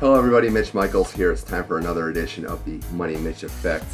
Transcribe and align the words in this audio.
Hello, 0.00 0.16
everybody. 0.16 0.48
Mitch 0.48 0.74
Michaels 0.74 1.10
here. 1.10 1.32
It's 1.32 1.42
time 1.42 1.64
for 1.64 1.78
another 1.78 2.08
edition 2.08 2.46
of 2.46 2.64
the 2.64 2.78
Money 2.94 3.16
Mitch 3.16 3.42
Effect. 3.42 3.84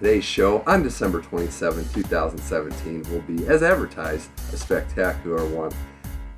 Today's 0.00 0.24
show 0.24 0.64
on 0.66 0.82
December 0.82 1.20
27, 1.22 1.88
2017, 1.94 3.04
will 3.12 3.20
be, 3.20 3.46
as 3.46 3.62
advertised, 3.62 4.30
a 4.52 4.56
spectacular 4.56 5.46
one. 5.54 5.70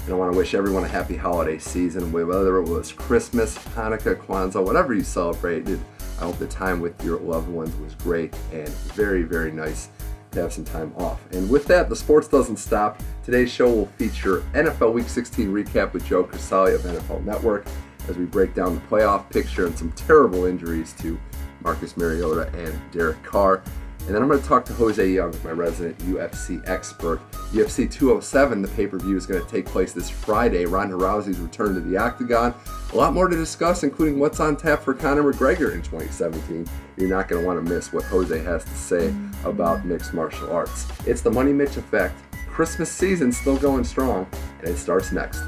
And 0.05 0.13
I 0.13 0.17
want 0.19 0.35
to 0.35 0.37
wish 0.37 0.53
everyone 0.53 0.85
a 0.85 0.89
happy 0.89 1.17
holiday 1.17 1.57
season, 1.57 2.13
whether 2.13 2.59
it 2.59 2.69
was 2.69 2.93
Christmas, 2.93 3.57
Hanukkah, 3.57 4.17
Kwanzaa, 4.17 4.63
whatever 4.63 4.93
you 4.93 5.03
celebrated. 5.03 5.81
I 6.21 6.25
hope 6.25 6.37
the 6.37 6.47
time 6.47 6.81
with 6.81 7.03
your 7.03 7.19
loved 7.19 7.49
ones 7.49 7.75
was 7.77 7.95
great 7.95 8.37
and 8.53 8.69
very, 8.69 9.23
very 9.23 9.51
nice 9.51 9.89
to 10.33 10.43
have 10.43 10.53
some 10.53 10.67
time 10.67 10.93
off. 10.99 11.25
And 11.33 11.49
with 11.49 11.65
that, 11.69 11.89
the 11.89 11.97
sports 11.97 12.29
doesn't 12.29 12.59
stop. 12.59 13.01
Today's 13.25 13.51
show 13.51 13.73
will 13.73 13.87
feature 13.87 14.41
NFL 14.53 14.93
Week 14.93 15.09
16 15.09 15.49
recap 15.49 15.95
with 15.95 16.05
Joe 16.05 16.23
Crisali 16.23 16.75
of 16.75 16.83
NFL 16.83 17.25
Network 17.25 17.67
as 18.09 18.17
we 18.17 18.25
break 18.25 18.55
down 18.55 18.75
the 18.75 18.81
playoff 18.83 19.29
picture 19.31 19.67
and 19.67 19.77
some 19.77 19.93
terrible 19.93 20.45
injuries 20.45 20.95
to 21.01 21.19
Marcus 21.63 21.97
Mariota 21.97 22.49
and 22.57 22.79
Derek 22.93 23.23
Carr. 23.23 23.63
And 24.07 24.15
then 24.15 24.23
I'm 24.23 24.29
going 24.29 24.41
to 24.41 24.47
talk 24.47 24.65
to 24.67 24.73
Jose 24.73 25.05
Young, 25.05 25.35
my 25.43 25.51
resident 25.51 25.99
UFC 25.99 26.63
expert. 26.69 27.21
UFC 27.51 27.91
207, 27.91 28.63
the 28.63 28.69
pay 28.69 28.87
per 28.87 28.99
view, 28.99 29.17
is 29.17 29.27
going 29.27 29.45
to 29.45 29.51
take 29.51 29.67
place 29.67 29.93
this 29.93 30.09
Friday. 30.09 30.65
Ronda 30.65 30.95
Rousey's 30.95 31.41
return 31.41 31.75
to 31.75 31.81
the 31.81 31.97
octagon. 31.97 32.55
A 32.93 32.97
lot 32.97 33.13
more 33.13 33.27
to 33.27 33.35
discuss, 33.35 33.83
including 33.83 34.21
what's 34.21 34.39
on 34.39 34.57
tap 34.57 34.81
for 34.81 34.95
Conor 34.95 35.25
McGregor 35.25 35.75
in 35.75 35.83
2017. 35.83 36.69
You're 36.97 37.09
not 37.09 37.27
going 37.27 37.43
to 37.43 37.47
want 37.47 37.67
to 37.67 37.75
miss 37.75 37.93
what 37.93 38.05
Jose 38.05 38.39
has 38.45 38.63
to 38.63 38.71
say 38.71 39.13
about 39.45 39.85
mixed 39.85 40.15
martial 40.15 40.53
arts. 40.53 40.87
It's 41.05 41.21
the 41.21 41.31
Money 41.33 41.53
Mitch 41.53 41.77
effect. 41.77 42.15
Christmas 42.47 42.93
season 42.93 43.33
still 43.33 43.57
going 43.57 43.83
strong, 43.83 44.29
and 44.61 44.69
it 44.69 44.77
starts 44.77 45.11
next. 45.11 45.41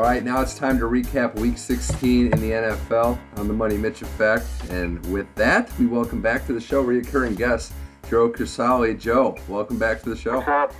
All 0.00 0.06
right, 0.06 0.24
now 0.24 0.40
it's 0.40 0.54
time 0.54 0.78
to 0.78 0.86
recap 0.86 1.34
Week 1.34 1.58
16 1.58 2.32
in 2.32 2.40
the 2.40 2.52
NFL 2.52 3.18
on 3.36 3.48
the 3.48 3.52
Money 3.52 3.76
Mitch 3.76 4.00
Effect. 4.00 4.46
And 4.70 5.04
with 5.12 5.26
that, 5.34 5.70
we 5.78 5.84
welcome 5.84 6.22
back 6.22 6.46
to 6.46 6.54
the 6.54 6.60
show 6.60 6.82
reoccurring 6.82 7.36
guest, 7.36 7.74
Joe 8.08 8.30
Crisali. 8.30 8.98
Joe, 8.98 9.36
welcome 9.46 9.78
back 9.78 10.00
to 10.04 10.08
the 10.08 10.16
show. 10.16 10.36
What's 10.36 10.48
up? 10.48 10.72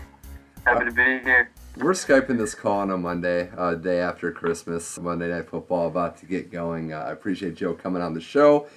Happy 0.65 0.87
to 0.87 0.91
be 0.91 1.03
here. 1.03 1.51
We're 1.77 1.93
Skyping 1.93 2.39
this 2.39 2.55
call 2.55 2.79
on 2.79 2.91
a 2.93 2.97
Monday, 2.97 3.51
uh, 3.59 3.75
day 3.75 4.01
after 4.01 4.33
Christmas, 4.33 4.99
Monday 4.99 5.29
Night 5.29 5.51
Football 5.51 5.89
about 5.89 6.17
to 6.21 6.25
get 6.25 6.51
going. 6.51 6.95
Uh, 6.95 7.01
I 7.01 7.13
appreciate 7.13 7.57
Joe 7.57 7.75
coming 7.75 8.01
on 8.01 8.15
the 8.15 8.23
show. 8.23 8.69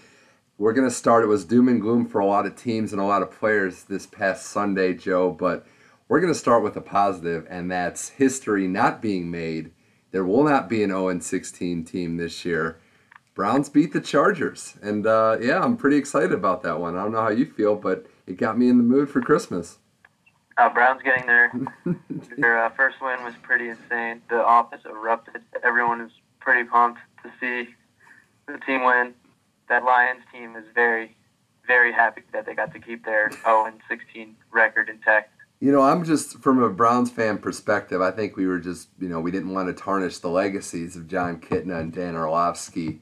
We're 0.57 0.73
going 0.73 0.89
to 0.89 0.93
start. 0.93 1.23
It 1.23 1.27
was 1.27 1.45
doom 1.45 1.69
and 1.69 1.79
gloom 1.79 2.05
for 2.05 2.19
a 2.19 2.25
lot 2.25 2.45
of 2.45 2.57
teams 2.57 2.91
and 2.91 3.01
a 3.01 3.05
lot 3.05 3.21
of 3.21 3.31
players 3.31 3.85
this 3.85 4.05
past 4.05 4.47
Sunday, 4.47 4.93
Joe, 4.93 5.31
but 5.31 5.65
we're 6.09 6.19
going 6.19 6.33
to 6.33 6.37
start 6.37 6.63
with 6.63 6.75
a 6.75 6.81
positive, 6.81 7.47
and 7.49 7.71
that's 7.71 8.09
history 8.09 8.67
not 8.67 9.01
being 9.01 9.31
made 9.31 9.71
there 10.13 10.23
will 10.23 10.43
not 10.43 10.69
be 10.69 10.83
an 10.83 10.91
0 10.91 11.19
16 11.19 11.83
team 11.83 12.15
this 12.15 12.45
year. 12.45 12.77
Browns 13.33 13.67
beat 13.67 13.91
the 13.93 13.99
Chargers, 13.99 14.77
and 14.81 15.07
uh, 15.07 15.37
yeah, 15.41 15.59
I'm 15.59 15.75
pretty 15.75 15.97
excited 15.97 16.31
about 16.31 16.61
that 16.61 16.79
one. 16.79 16.95
I 16.95 17.01
don't 17.01 17.11
know 17.11 17.21
how 17.21 17.29
you 17.29 17.47
feel, 17.47 17.75
but 17.75 18.05
it 18.27 18.37
got 18.37 18.57
me 18.57 18.69
in 18.69 18.77
the 18.77 18.83
mood 18.83 19.09
for 19.09 19.21
Christmas. 19.21 19.79
Uh, 20.55 20.69
Browns 20.69 21.01
getting 21.03 21.25
their 21.25 21.51
their 22.37 22.63
uh, 22.63 22.69
first 22.69 22.97
win 23.01 23.23
was 23.23 23.33
pretty 23.41 23.69
insane. 23.69 24.21
The 24.29 24.35
office 24.35 24.81
erupted. 24.85 25.41
Everyone 25.63 26.03
was 26.03 26.11
pretty 26.39 26.69
pumped 26.69 26.99
to 27.23 27.31
see 27.39 27.73
the 28.45 28.59
team 28.59 28.85
win. 28.85 29.15
That 29.67 29.83
Lions 29.83 30.21
team 30.31 30.55
is 30.55 30.65
very, 30.75 31.17
very 31.65 31.91
happy 31.91 32.21
that 32.33 32.45
they 32.45 32.53
got 32.53 32.71
to 32.73 32.79
keep 32.79 33.03
their 33.03 33.31
0 33.43 33.73
16 33.89 34.35
record 34.51 34.89
intact. 34.89 35.32
You 35.63 35.71
know, 35.71 35.81
I'm 35.81 36.03
just 36.03 36.39
from 36.39 36.61
a 36.61 36.69
Browns 36.69 37.09
fan 37.09 37.37
perspective. 37.37 38.01
I 38.01 38.11
think 38.11 38.35
we 38.35 38.47
were 38.47 38.59
just, 38.59 38.89
you 38.99 39.07
know, 39.07 39.21
we 39.21 39.31
didn't 39.31 39.53
want 39.53 39.69
to 39.69 39.73
tarnish 39.73 40.17
the 40.17 40.27
legacies 40.27 40.97
of 40.97 41.07
Jon 41.07 41.39
Kitna 41.39 41.79
and 41.79 41.93
Dan 41.93 42.17
Orlovsky. 42.17 42.99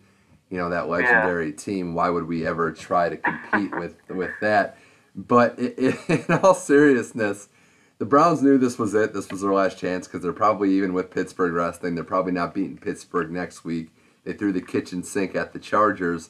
You 0.52 0.59
know, 0.59 0.69
that 0.69 0.88
legendary 0.88 1.50
yeah. 1.50 1.56
team. 1.56 1.96
Why 1.96 2.12
would 2.12 2.28
we 2.28 2.46
ever 2.46 2.72
try 2.72 3.09
to 3.09 3.18
compete 3.18 3.75
with 3.80 3.96
with 4.09 4.30
that? 4.41 4.78
But 5.16 5.58
it, 5.58 5.74
it, 6.08 6.25
in 6.30 6.36
all 6.44 6.53
seriousness, 6.53 7.50
the 7.97 8.06
Browns 8.06 8.44
knew 8.44 8.59
this 8.59 8.78
was 8.78 8.94
it. 8.94 9.12
This 9.12 9.31
was 9.31 9.41
their 9.41 9.53
last 9.53 9.80
chance 9.80 10.06
because 10.06 10.22
they're 10.22 10.31
probably 10.31 10.72
even 10.74 10.94
with 10.94 11.09
Pittsburgh 11.09 11.53
resting. 11.53 11.96
They're 11.96 12.03
probably 12.03 12.34
not 12.34 12.53
beating 12.53 12.78
Pittsburgh 12.78 13.31
next 13.31 13.66
week. 13.66 13.90
They 14.24 14.34
threw 14.34 14.53
the 14.53 14.62
kitchen 14.62 15.02
sink 15.02 15.34
at 15.34 15.53
the 15.53 15.59
Chargers. 15.59 16.30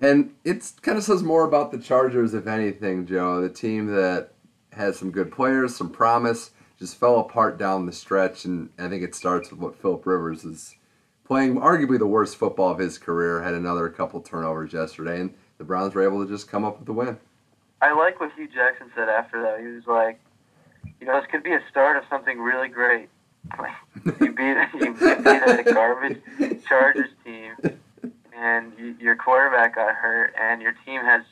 And 0.00 0.32
it 0.44 0.72
kind 0.80 0.96
of 0.96 1.04
says 1.04 1.22
more 1.22 1.44
about 1.44 1.72
the 1.72 1.78
Chargers, 1.78 2.32
if 2.32 2.46
anything, 2.46 3.04
Joe. 3.04 3.42
The 3.42 3.50
team 3.50 3.88
that 3.88 4.30
has 4.72 4.98
some 4.98 5.10
good 5.10 5.32
players, 5.32 5.76
some 5.76 5.90
promise. 5.90 6.50
Just 6.78 6.96
fell 6.96 7.18
apart 7.18 7.58
down 7.58 7.86
the 7.86 7.92
stretch, 7.92 8.44
and 8.44 8.70
I 8.78 8.88
think 8.88 9.02
it 9.02 9.14
starts 9.14 9.50
with 9.50 9.58
what 9.58 9.80
Philip 9.80 10.06
Rivers 10.06 10.44
is 10.44 10.76
playing, 11.24 11.56
arguably 11.56 11.98
the 11.98 12.06
worst 12.06 12.36
football 12.36 12.70
of 12.70 12.78
his 12.78 12.98
career. 12.98 13.42
Had 13.42 13.54
another 13.54 13.88
couple 13.88 14.20
turnovers 14.20 14.72
yesterday, 14.72 15.20
and 15.20 15.34
the 15.58 15.64
Browns 15.64 15.94
were 15.94 16.04
able 16.04 16.24
to 16.24 16.30
just 16.30 16.48
come 16.48 16.64
up 16.64 16.78
with 16.78 16.86
the 16.86 16.92
win. 16.92 17.18
I 17.82 17.92
like 17.92 18.20
what 18.20 18.32
Hue 18.34 18.48
Jackson 18.48 18.90
said 18.94 19.08
after 19.08 19.42
that. 19.42 19.60
He 19.60 19.66
was 19.66 19.86
like, 19.86 20.20
you 21.00 21.06
know, 21.06 21.20
this 21.20 21.28
could 21.30 21.42
be 21.42 21.52
a 21.52 21.62
start 21.70 21.96
of 21.96 22.04
something 22.08 22.38
really 22.38 22.68
great. 22.68 23.08
you 24.20 24.32
beat 24.32 24.56
you 24.74 24.94
beat 24.94 25.26
a 25.26 25.64
garbage 25.72 26.20
Chargers 26.68 27.10
team, 27.24 27.54
and 28.36 28.72
you, 28.78 28.96
your 29.00 29.16
quarterback 29.16 29.76
got 29.76 29.94
hurt, 29.94 30.34
and 30.38 30.60
your 30.60 30.74
team 30.84 31.00
has 31.02 31.22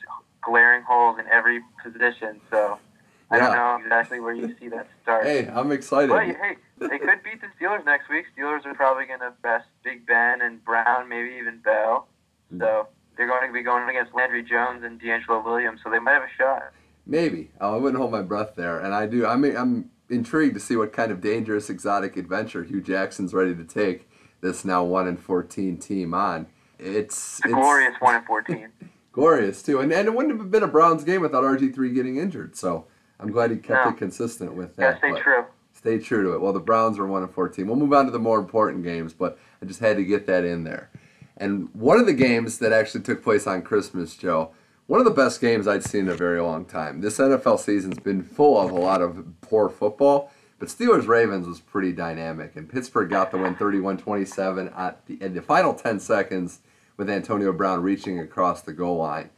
glaring 0.41 0.83
holes 0.83 1.19
in 1.19 1.27
every 1.27 1.61
position. 1.83 2.39
So 2.49 2.79
I 3.29 3.39
don't 3.39 3.53
know 3.53 3.77
exactly 3.83 4.19
where 4.19 4.33
you 4.33 4.55
see 4.59 4.69
that 4.69 4.87
start. 5.03 5.25
Hey, 5.25 5.47
I'm 5.47 5.71
excited. 5.71 6.09
But 6.09 6.23
hey, 6.23 6.57
they 6.79 6.97
could 6.97 7.23
beat 7.23 7.41
the 7.41 7.47
Steelers 7.59 7.83
next 7.83 8.09
week. 8.09 8.25
Steelers 8.37 8.65
are 8.65 8.73
probably 8.73 9.05
going 9.05 9.19
to 9.19 9.33
best 9.41 9.67
Big 9.83 10.05
Ben 10.05 10.41
and 10.41 10.63
Brown, 10.63 11.09
maybe 11.09 11.35
even 11.37 11.59
Bell. 11.59 12.07
Hmm. 12.49 12.59
So 12.59 12.87
they're 13.17 13.27
going 13.27 13.47
to 13.47 13.53
be 13.53 13.63
going 13.63 13.89
against 13.89 14.13
Landry 14.13 14.43
Jones 14.43 14.83
and 14.83 15.01
DeAngelo 15.01 15.43
Williams, 15.43 15.81
so 15.83 15.89
they 15.89 15.99
might 15.99 16.13
have 16.13 16.23
a 16.23 16.37
shot. 16.37 16.71
Maybe. 17.05 17.51
Oh, 17.59 17.75
I 17.75 17.77
wouldn't 17.77 17.99
hold 17.99 18.11
my 18.11 18.21
breath 18.21 18.55
there, 18.55 18.79
and 18.79 18.93
I 18.93 19.07
do. 19.07 19.25
I'm 19.25 19.43
I'm 19.43 19.91
intrigued 20.09 20.53
to 20.55 20.59
see 20.59 20.75
what 20.75 20.93
kind 20.93 21.11
of 21.11 21.19
dangerous 21.19 21.69
exotic 21.69 22.15
adventure 22.15 22.63
Hue 22.63 22.81
Jackson's 22.81 23.33
ready 23.33 23.55
to 23.55 23.63
take 23.63 24.09
this 24.41 24.63
now 24.63 24.83
one 24.83 25.07
and 25.07 25.19
fourteen 25.19 25.77
team 25.77 26.13
on. 26.13 26.47
It's, 26.79 27.39
it's 27.39 27.45
a 27.45 27.49
glorious 27.49 27.95
one 27.99 28.15
and 28.15 28.25
fourteen. 28.25 28.69
glorious 29.11 29.63
too, 29.63 29.79
and 29.79 29.91
and 29.91 30.07
it 30.07 30.13
wouldn't 30.13 30.37
have 30.37 30.51
been 30.51 30.63
a 30.63 30.67
Browns 30.67 31.03
game 31.03 31.21
without 31.21 31.43
RG 31.43 31.73
three 31.73 31.93
getting 31.93 32.17
injured. 32.17 32.55
So 32.55 32.87
I'm 33.19 33.31
glad 33.31 33.51
he 33.51 33.57
kept 33.57 33.87
it 33.87 33.97
consistent 33.97 34.53
with 34.53 34.75
that. 34.75 34.99
Yeah, 35.03 35.13
stay 35.13 35.21
true. 35.21 35.45
Stay 35.73 35.99
true 35.99 36.23
to 36.23 36.33
it. 36.33 36.41
Well, 36.41 36.53
the 36.53 36.59
Browns 36.59 36.99
are 36.99 37.05
one 37.05 37.23
and 37.23 37.31
fourteen. 37.31 37.67
We'll 37.67 37.75
move 37.75 37.93
on 37.93 38.05
to 38.05 38.11
the 38.11 38.19
more 38.19 38.39
important 38.39 38.83
games, 38.83 39.13
but 39.13 39.37
I 39.61 39.65
just 39.65 39.79
had 39.79 39.97
to 39.97 40.03
get 40.03 40.25
that 40.27 40.43
in 40.43 40.63
there. 40.63 40.89
And 41.37 41.69
one 41.73 41.99
of 41.99 42.05
the 42.05 42.13
games 42.13 42.57
that 42.59 42.71
actually 42.71 43.03
took 43.03 43.23
place 43.23 43.45
on 43.45 43.61
Christmas, 43.61 44.15
Joe, 44.15 44.51
one 44.87 44.99
of 44.99 45.05
the 45.05 45.11
best 45.11 45.39
games 45.39 45.67
I'd 45.67 45.83
seen 45.83 46.01
in 46.01 46.09
a 46.09 46.15
very 46.15 46.41
long 46.41 46.65
time. 46.65 47.01
This 47.01 47.19
NFL 47.19 47.59
season's 47.59 47.99
been 47.99 48.23
full 48.23 48.59
of 48.59 48.71
a 48.71 48.75
lot 48.75 49.01
of 49.01 49.23
poor 49.41 49.69
football, 49.69 50.31
but 50.59 50.69
Steelers 50.69 51.07
Ravens 51.07 51.47
was 51.47 51.59
pretty 51.59 51.91
dynamic, 51.91 52.55
and 52.55 52.69
Pittsburgh 52.69 53.09
got 53.09 53.29
the 53.29 53.37
win 53.37 53.55
31 53.55 53.97
27 53.97 54.69
at 54.69 55.05
the, 55.05 55.21
in 55.21 55.35
the 55.35 55.41
final 55.41 55.73
10 55.73 55.99
seconds 55.99 56.59
with 56.95 57.09
Antonio 57.09 57.53
Brown 57.53 57.83
reaching 57.83 58.19
across 58.19 58.61
the 58.61 58.73
goal 58.73 58.97
line 58.97 59.29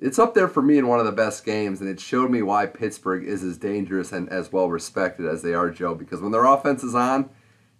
it's 0.00 0.18
up 0.18 0.34
there 0.34 0.48
for 0.48 0.62
me 0.62 0.78
in 0.78 0.88
one 0.88 0.98
of 0.98 1.06
the 1.06 1.12
best 1.12 1.44
games, 1.44 1.80
and 1.80 1.88
it 1.88 2.00
showed 2.00 2.30
me 2.30 2.42
why 2.42 2.66
Pittsburgh 2.66 3.24
is 3.24 3.42
as 3.42 3.58
dangerous 3.58 4.12
and 4.12 4.28
as 4.28 4.52
well 4.52 4.68
respected 4.68 5.26
as 5.26 5.42
they 5.42 5.54
are, 5.54 5.70
Joe. 5.70 5.94
Because 5.94 6.20
when 6.20 6.32
their 6.32 6.44
offense 6.44 6.82
is 6.82 6.94
on, 6.94 7.30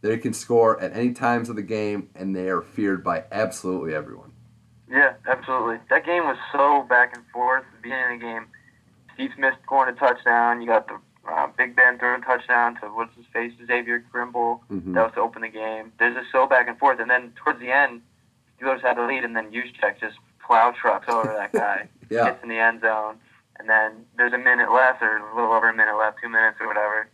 they 0.01 0.19
can 0.19 0.33
score 0.33 0.81
at 0.81 0.95
any 0.95 1.13
times 1.13 1.49
of 1.49 1.57
the 1.57 1.63
game, 1.63 2.11
and 2.15 2.35
they 2.35 2.49
are 2.49 2.63
feared 2.63 3.03
by 3.03 3.25
absolutely 3.33 3.95
everyone. 3.95 4.33
Yeah, 4.89 5.15
absolutely. 5.27 5.79
That 5.91 6.05
game 6.05 6.25
was 6.25 6.37
so 6.53 6.87
back 6.89 7.17
and 7.17 7.25
forth. 7.33 7.65
the 7.75 7.83
beginning 7.83 8.15
of 8.15 8.21
the 8.21 8.27
game, 8.27 8.47
Steve 9.15 9.31
Smith 9.37 9.55
scoring 9.65 9.95
a 9.95 9.99
touchdown. 9.99 10.61
You 10.61 10.69
got 10.69 10.87
the 10.87 10.99
uh, 11.29 11.49
Big 11.57 11.75
Ben 11.75 11.99
throwing 11.99 12.23
a 12.23 12.25
touchdown 12.25 12.75
to 12.81 12.87
what's 12.89 13.17
his 13.17 13.27
face, 13.33 13.53
Xavier 13.67 14.05
Grimble. 14.13 14.61
Mm-hmm. 14.71 14.93
That 14.95 15.05
was 15.05 15.13
to 15.15 15.21
open 15.21 15.43
the 15.43 15.49
game. 15.49 15.93
There's 15.99 16.15
just 16.15 16.31
so 16.31 16.47
back 16.47 16.69
and 16.69 16.79
forth, 16.79 17.01
and 17.01 17.11
then 17.11 17.33
towards 17.43 17.61
the 17.61 17.71
end, 17.71 18.03
Steelers 18.61 18.83
had 18.83 18.97
the 18.99 19.03
lead, 19.03 19.25
and 19.25 19.35
then 19.35 19.51
Juszczyk 19.51 19.99
just 20.01 20.17
plow 20.47 20.73
trucks 20.79 21.09
over 21.09 21.29
that 21.29 21.53
guy. 21.53 21.89
yeah. 22.11 22.25
Gets 22.27 22.43
in 22.43 22.49
the 22.49 22.59
end 22.59 22.81
zone, 22.81 23.17
and 23.59 23.69
then 23.69 24.05
there's 24.17 24.33
a 24.33 24.39
minute 24.39 24.73
left, 24.73 25.03
or 25.03 25.19
a 25.19 25.35
little 25.35 25.53
over 25.53 25.69
a 25.69 25.75
minute 25.75 25.97
left, 25.97 26.19
two 26.23 26.29
minutes 26.29 26.59
or 26.61 26.67
whatever, 26.67 27.09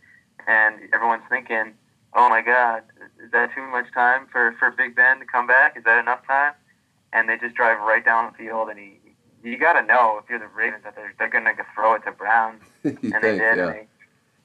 and 0.47 0.75
everyone's 0.93 1.23
thinking, 1.29 1.73
"Oh 2.13 2.29
my 2.29 2.41
God, 2.41 2.83
is 3.23 3.31
that 3.31 3.53
too 3.53 3.65
much 3.67 3.91
time 3.93 4.27
for 4.31 4.53
for 4.59 4.71
Big 4.71 4.95
Ben 4.95 5.19
to 5.19 5.25
come 5.25 5.47
back? 5.47 5.77
Is 5.77 5.83
that 5.83 5.99
enough 5.99 6.25
time?" 6.27 6.53
And 7.13 7.27
they 7.27 7.37
just 7.37 7.55
drive 7.55 7.79
right 7.79 8.03
down 8.03 8.31
the 8.31 8.37
field, 8.37 8.69
and 8.69 8.79
he. 8.79 8.97
You 9.43 9.57
got 9.57 9.73
to 9.73 9.81
know 9.83 10.19
if 10.23 10.29
you're 10.29 10.37
the 10.37 10.45
Ravens 10.45 10.83
that 10.83 10.95
they're, 10.95 11.15
they're 11.17 11.27
going 11.27 11.45
to 11.45 11.65
throw 11.73 11.95
it 11.95 12.03
to 12.05 12.11
Browns, 12.11 12.61
and 12.83 12.99
think, 12.99 13.11
they 13.23 13.31
did. 13.39 13.57
Yeah. 13.57 13.65
And 13.65 13.73
they, 13.73 13.87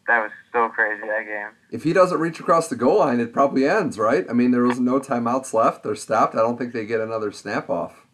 that 0.06 0.22
was 0.22 0.30
so 0.52 0.68
crazy 0.68 1.06
that 1.06 1.26
game. 1.26 1.48
If 1.70 1.82
he 1.82 1.92
doesn't 1.92 2.18
reach 2.18 2.38
across 2.40 2.68
the 2.68 2.76
goal 2.76 3.00
line, 3.00 3.20
it 3.20 3.32
probably 3.32 3.66
ends, 3.66 3.98
right? 3.98 4.24
I 4.28 4.32
mean, 4.32 4.52
there 4.52 4.62
was 4.62 4.78
no 4.78 5.00
timeouts 5.00 5.52
left. 5.52 5.82
They're 5.82 5.96
stopped. 5.96 6.34
I 6.34 6.38
don't 6.38 6.56
think 6.56 6.72
they 6.72 6.86
get 6.86 7.00
another 7.00 7.32
snap 7.32 7.68
off. 7.68 8.05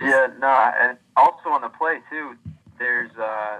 Yeah, 0.00 0.28
no, 0.38 0.48
and 0.48 0.98
also 1.16 1.50
on 1.50 1.60
the 1.62 1.68
play 1.68 1.98
too. 2.10 2.34
There's 2.78 3.10
uh, 3.20 3.58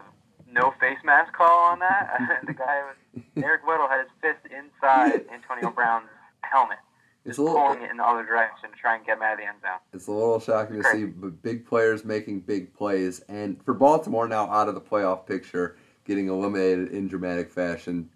no 0.50 0.72
face 0.80 0.98
mask 1.04 1.32
call 1.34 1.70
on 1.70 1.78
that. 1.80 2.42
the 2.46 2.54
guy 2.54 2.82
was 2.82 3.22
Eric 3.36 3.64
Weddle 3.66 3.88
had 3.88 4.00
his 4.00 4.10
fist 4.20 4.52
inside 4.52 5.26
Antonio 5.32 5.70
Brown's 5.74 6.08
helmet, 6.42 6.78
It's 7.24 7.38
a 7.38 7.42
little. 7.42 7.58
pulling 7.60 7.82
it 7.82 7.90
in 7.90 7.98
the 7.98 8.04
other 8.04 8.24
direction 8.24 8.70
to 8.70 8.76
try 8.76 8.96
and 8.96 9.04
get 9.04 9.18
him 9.18 9.22
out 9.22 9.34
of 9.34 9.38
the 9.38 9.44
end 9.46 9.58
zone. 9.60 9.78
It's 9.92 10.06
a 10.06 10.12
little 10.12 10.40
shocking 10.40 10.82
to 10.82 10.88
see 10.90 11.04
big 11.04 11.66
players 11.66 12.04
making 12.04 12.40
big 12.40 12.72
plays, 12.74 13.20
and 13.28 13.62
for 13.62 13.74
Baltimore 13.74 14.26
now 14.26 14.48
out 14.50 14.68
of 14.68 14.74
the 14.74 14.80
playoff 14.80 15.26
picture, 15.26 15.76
getting 16.04 16.28
eliminated 16.28 16.88
in 16.88 17.06
dramatic 17.06 17.50
fashion. 17.50 18.08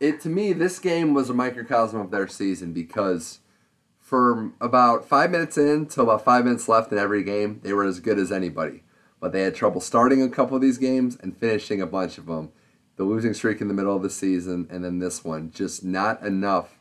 It 0.00 0.20
to 0.22 0.28
me, 0.28 0.52
this 0.52 0.78
game 0.78 1.12
was 1.14 1.28
a 1.30 1.34
microcosm 1.34 2.00
of 2.00 2.10
their 2.10 2.26
season 2.26 2.72
because 2.72 3.38
for 4.12 4.52
about 4.60 5.08
five 5.08 5.30
minutes 5.30 5.56
in 5.56 5.86
till 5.86 6.04
about 6.04 6.22
five 6.22 6.44
minutes 6.44 6.68
left 6.68 6.92
in 6.92 6.98
every 6.98 7.22
game, 7.22 7.60
they 7.62 7.72
were 7.72 7.86
as 7.86 7.98
good 7.98 8.18
as 8.18 8.30
anybody. 8.30 8.82
But 9.20 9.32
they 9.32 9.40
had 9.40 9.54
trouble 9.54 9.80
starting 9.80 10.20
a 10.20 10.28
couple 10.28 10.54
of 10.54 10.60
these 10.60 10.76
games 10.76 11.16
and 11.22 11.34
finishing 11.34 11.80
a 11.80 11.86
bunch 11.86 12.18
of 12.18 12.26
them. 12.26 12.52
The 12.96 13.04
losing 13.04 13.32
streak 13.32 13.62
in 13.62 13.68
the 13.68 13.74
middle 13.74 13.96
of 13.96 14.02
the 14.02 14.10
season, 14.10 14.68
and 14.68 14.84
then 14.84 14.98
this 14.98 15.24
one, 15.24 15.50
just 15.50 15.82
not 15.82 16.20
enough 16.20 16.78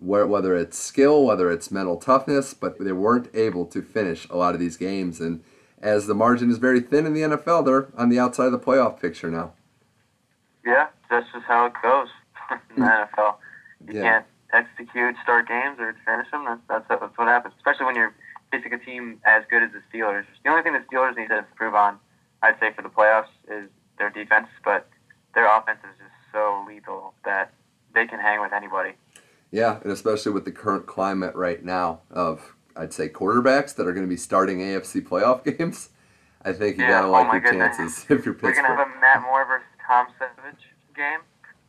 whether 0.00 0.56
it's 0.56 0.78
skill, 0.78 1.26
whether 1.26 1.50
it's 1.50 1.70
mental 1.70 1.98
toughness, 1.98 2.54
but 2.54 2.78
they 2.82 2.92
weren't 2.92 3.28
able 3.34 3.66
to 3.66 3.82
finish 3.82 4.26
a 4.30 4.36
lot 4.38 4.54
of 4.54 4.60
these 4.60 4.78
games. 4.78 5.20
And 5.20 5.44
as 5.82 6.06
the 6.06 6.14
margin 6.14 6.50
is 6.50 6.56
very 6.56 6.80
thin 6.80 7.04
in 7.04 7.12
the 7.12 7.20
NFL, 7.20 7.66
they're 7.66 7.88
on 7.98 8.08
the 8.08 8.18
outside 8.18 8.46
of 8.46 8.52
the 8.52 8.58
playoff 8.58 8.98
picture 8.98 9.30
now. 9.30 9.52
Yeah, 10.64 10.86
that's 11.10 11.26
just 11.34 11.44
how 11.44 11.66
it 11.66 11.74
goes 11.82 12.08
in 12.50 12.82
the 12.82 12.88
hmm. 12.88 13.20
NFL. 13.20 13.34
You 13.86 13.94
Yeah. 13.96 14.02
can't 14.02 14.26
execute, 14.52 15.16
start 15.22 15.48
games, 15.48 15.78
or 15.78 15.94
finish 16.04 16.30
them. 16.30 16.44
That's 16.46 16.60
that's, 16.68 17.00
that's 17.00 17.18
what 17.18 17.28
happens. 17.28 17.54
Especially 17.56 17.86
when 17.86 17.94
you're 17.96 18.14
facing 18.50 18.72
a 18.72 18.78
team 18.78 19.20
as 19.24 19.44
good 19.50 19.62
as 19.62 19.70
the 19.72 19.82
Steelers. 19.92 20.24
The 20.44 20.50
only 20.50 20.62
thing 20.62 20.72
the 20.74 20.80
Steelers 20.80 21.16
need 21.16 21.28
to 21.28 21.38
improve 21.38 21.74
on, 21.74 21.98
I'd 22.42 22.58
say, 22.60 22.72
for 22.74 22.82
the 22.82 22.88
playoffs 22.90 23.32
is 23.50 23.68
their 23.98 24.10
defense. 24.10 24.48
But 24.64 24.88
their 25.34 25.46
offense 25.46 25.78
is 25.84 25.96
just 25.98 26.10
so 26.32 26.64
lethal 26.66 27.14
that 27.24 27.52
they 27.94 28.06
can 28.06 28.20
hang 28.20 28.40
with 28.40 28.52
anybody. 28.52 28.92
Yeah, 29.50 29.80
and 29.82 29.92
especially 29.92 30.32
with 30.32 30.44
the 30.44 30.52
current 30.52 30.86
climate 30.86 31.34
right 31.34 31.62
now 31.62 32.00
of, 32.10 32.54
I'd 32.74 32.92
say, 32.94 33.08
quarterbacks 33.08 33.74
that 33.76 33.86
are 33.86 33.92
going 33.92 34.06
to 34.06 34.10
be 34.10 34.16
starting 34.16 34.58
AFC 34.60 35.06
playoff 35.06 35.44
games. 35.58 35.90
I 36.44 36.52
think 36.52 36.76
you 36.76 36.84
Yeah, 36.84 36.90
gotta 36.90 37.06
oh 37.08 37.10
like 37.10 37.26
my 37.28 37.32
your 37.34 37.42
goodness. 37.42 37.76
chances 37.76 38.06
if 38.10 38.24
you're 38.24 38.34
Pittsburgh. 38.34 38.56
We're 38.56 38.62
gonna 38.62 38.76
have 38.76 38.88
a 38.88 39.00
Matt 39.00 39.22
Moore 39.22 39.44
versus 39.46 39.66
Tom 39.86 40.06
Savage 40.18 40.60
game 40.96 41.20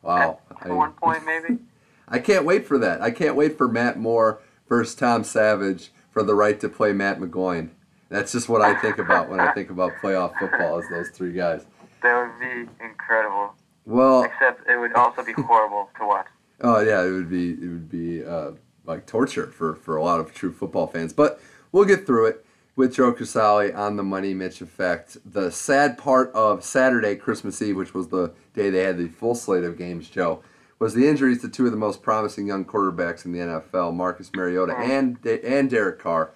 wow, 0.02 0.40
at 0.60 0.68
one 0.70 0.90
I, 0.90 1.00
point, 1.00 1.24
maybe. 1.24 1.58
I 2.08 2.18
can't 2.18 2.44
wait 2.44 2.66
for 2.66 2.78
that. 2.78 3.00
I 3.00 3.10
can't 3.10 3.36
wait 3.36 3.56
for 3.56 3.68
Matt 3.68 3.98
Moore 3.98 4.40
versus 4.68 4.94
Tom 4.94 5.24
Savage 5.24 5.90
for 6.10 6.22
the 6.22 6.34
right 6.34 6.58
to 6.60 6.68
play 6.68 6.92
Matt 6.92 7.18
McGloin. 7.18 7.70
That's 8.08 8.32
just 8.32 8.48
what 8.48 8.62
I 8.62 8.80
think 8.80 8.98
about 8.98 9.28
when 9.28 9.40
I 9.40 9.52
think 9.52 9.70
about 9.70 9.92
playoff 10.02 10.38
football. 10.38 10.78
Is 10.78 10.88
those 10.88 11.08
three 11.08 11.32
guys? 11.32 11.66
That 12.02 12.20
would 12.20 12.38
be 12.38 12.70
incredible. 12.84 13.54
Well, 13.86 14.24
Except 14.24 14.68
it 14.68 14.78
would 14.78 14.94
also 14.94 15.24
be 15.24 15.32
horrible 15.32 15.90
to 15.98 16.06
watch. 16.06 16.26
Oh 16.60 16.80
yeah, 16.80 17.02
it 17.02 17.10
would 17.10 17.30
be 17.30 17.50
it 17.50 17.60
would 17.60 17.90
be 17.90 18.24
uh, 18.24 18.52
like 18.84 19.06
torture 19.06 19.46
for, 19.46 19.74
for 19.74 19.96
a 19.96 20.02
lot 20.02 20.20
of 20.20 20.32
true 20.34 20.52
football 20.52 20.86
fans. 20.86 21.12
But 21.12 21.40
we'll 21.72 21.84
get 21.84 22.06
through 22.06 22.26
it 22.26 22.44
with 22.76 22.94
Joe 22.94 23.12
Crisali 23.12 23.74
on 23.76 23.96
the 23.96 24.02
Money 24.02 24.34
Mitch 24.34 24.60
effect. 24.60 25.16
The 25.24 25.50
sad 25.50 25.98
part 25.98 26.32
of 26.32 26.64
Saturday, 26.64 27.16
Christmas 27.16 27.60
Eve, 27.60 27.76
which 27.76 27.94
was 27.94 28.08
the 28.08 28.32
day 28.54 28.70
they 28.70 28.82
had 28.82 28.98
the 28.98 29.08
full 29.08 29.34
slate 29.34 29.64
of 29.64 29.78
games, 29.78 30.08
Joe, 30.08 30.42
was 30.78 30.94
the 30.94 31.08
injuries 31.08 31.40
to 31.42 31.48
two 31.48 31.66
of 31.66 31.72
the 31.72 31.78
most 31.78 32.02
promising 32.02 32.46
young 32.46 32.64
quarterbacks 32.64 33.24
in 33.24 33.32
the 33.32 33.38
NFL, 33.38 33.94
Marcus 33.94 34.30
Mariota 34.34 34.76
and 34.76 35.24
and 35.24 35.70
Derek 35.70 35.98
Carr, 35.98 36.32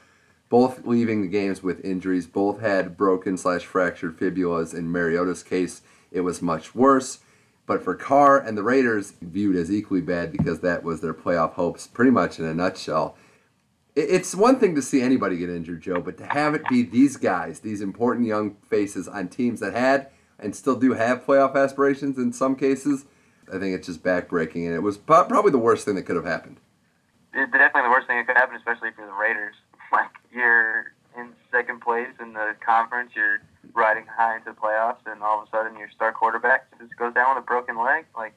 both 0.48 0.86
leaving 0.86 1.22
the 1.22 1.28
games 1.28 1.62
with 1.62 1.84
injuries. 1.84 2.26
Both 2.26 2.60
had 2.60 2.96
broken 2.96 3.36
slash 3.36 3.64
fractured 3.64 4.18
fibulas. 4.18 4.74
In 4.74 4.90
Mariota's 4.90 5.42
case, 5.42 5.82
it 6.10 6.20
was 6.20 6.40
much 6.42 6.74
worse. 6.74 7.18
But 7.66 7.84
for 7.84 7.94
Carr 7.94 8.38
and 8.38 8.56
the 8.56 8.62
Raiders, 8.62 9.12
viewed 9.20 9.54
as 9.54 9.70
equally 9.70 10.00
bad 10.00 10.32
because 10.32 10.60
that 10.60 10.82
was 10.82 11.02
their 11.02 11.12
playoff 11.12 11.52
hopes, 11.52 11.86
pretty 11.86 12.10
much 12.10 12.38
in 12.38 12.46
a 12.46 12.54
nutshell. 12.54 13.14
It's 13.94 14.34
one 14.34 14.58
thing 14.58 14.74
to 14.76 14.80
see 14.80 15.02
anybody 15.02 15.36
get 15.36 15.50
injured, 15.50 15.82
Joe, 15.82 16.00
but 16.00 16.16
to 16.18 16.24
have 16.24 16.54
it 16.54 16.62
be 16.70 16.82
these 16.82 17.16
guys, 17.18 17.60
these 17.60 17.82
important 17.82 18.26
young 18.26 18.54
faces 18.70 19.06
on 19.06 19.28
teams 19.28 19.60
that 19.60 19.74
had 19.74 20.08
and 20.38 20.54
still 20.56 20.76
do 20.76 20.94
have 20.94 21.26
playoff 21.26 21.56
aspirations 21.56 22.16
in 22.16 22.32
some 22.32 22.54
cases, 22.54 23.04
I 23.52 23.58
think 23.58 23.74
it's 23.74 23.86
just 23.86 24.02
backbreaking, 24.02 24.66
and 24.66 24.74
it 24.74 24.82
was 24.82 24.96
probably 24.96 25.50
the 25.50 25.58
worst 25.58 25.84
thing 25.84 25.94
that 25.96 26.02
could 26.02 26.16
have 26.16 26.24
happened. 26.24 26.58
It's 27.34 27.52
definitely 27.52 27.82
the 27.82 27.90
worst 27.90 28.06
thing 28.06 28.16
that 28.18 28.26
could 28.26 28.36
happen, 28.36 28.56
especially 28.56 28.90
for 28.92 29.06
the 29.06 29.12
Raiders. 29.12 29.54
Like 29.90 30.10
you're 30.30 30.92
in 31.16 31.32
second 31.50 31.80
place 31.80 32.12
in 32.20 32.34
the 32.34 32.54
conference, 32.60 33.12
you're 33.16 33.40
riding 33.72 34.04
high 34.04 34.36
into 34.36 34.50
the 34.50 34.56
playoffs, 34.56 35.00
and 35.06 35.22
all 35.22 35.40
of 35.40 35.48
a 35.48 35.50
sudden 35.50 35.78
your 35.78 35.88
star 35.88 36.12
quarterback 36.12 36.68
just 36.78 36.94
goes 36.96 37.14
down 37.14 37.34
with 37.34 37.42
a 37.42 37.46
broken 37.46 37.78
leg. 37.82 38.04
Like 38.14 38.34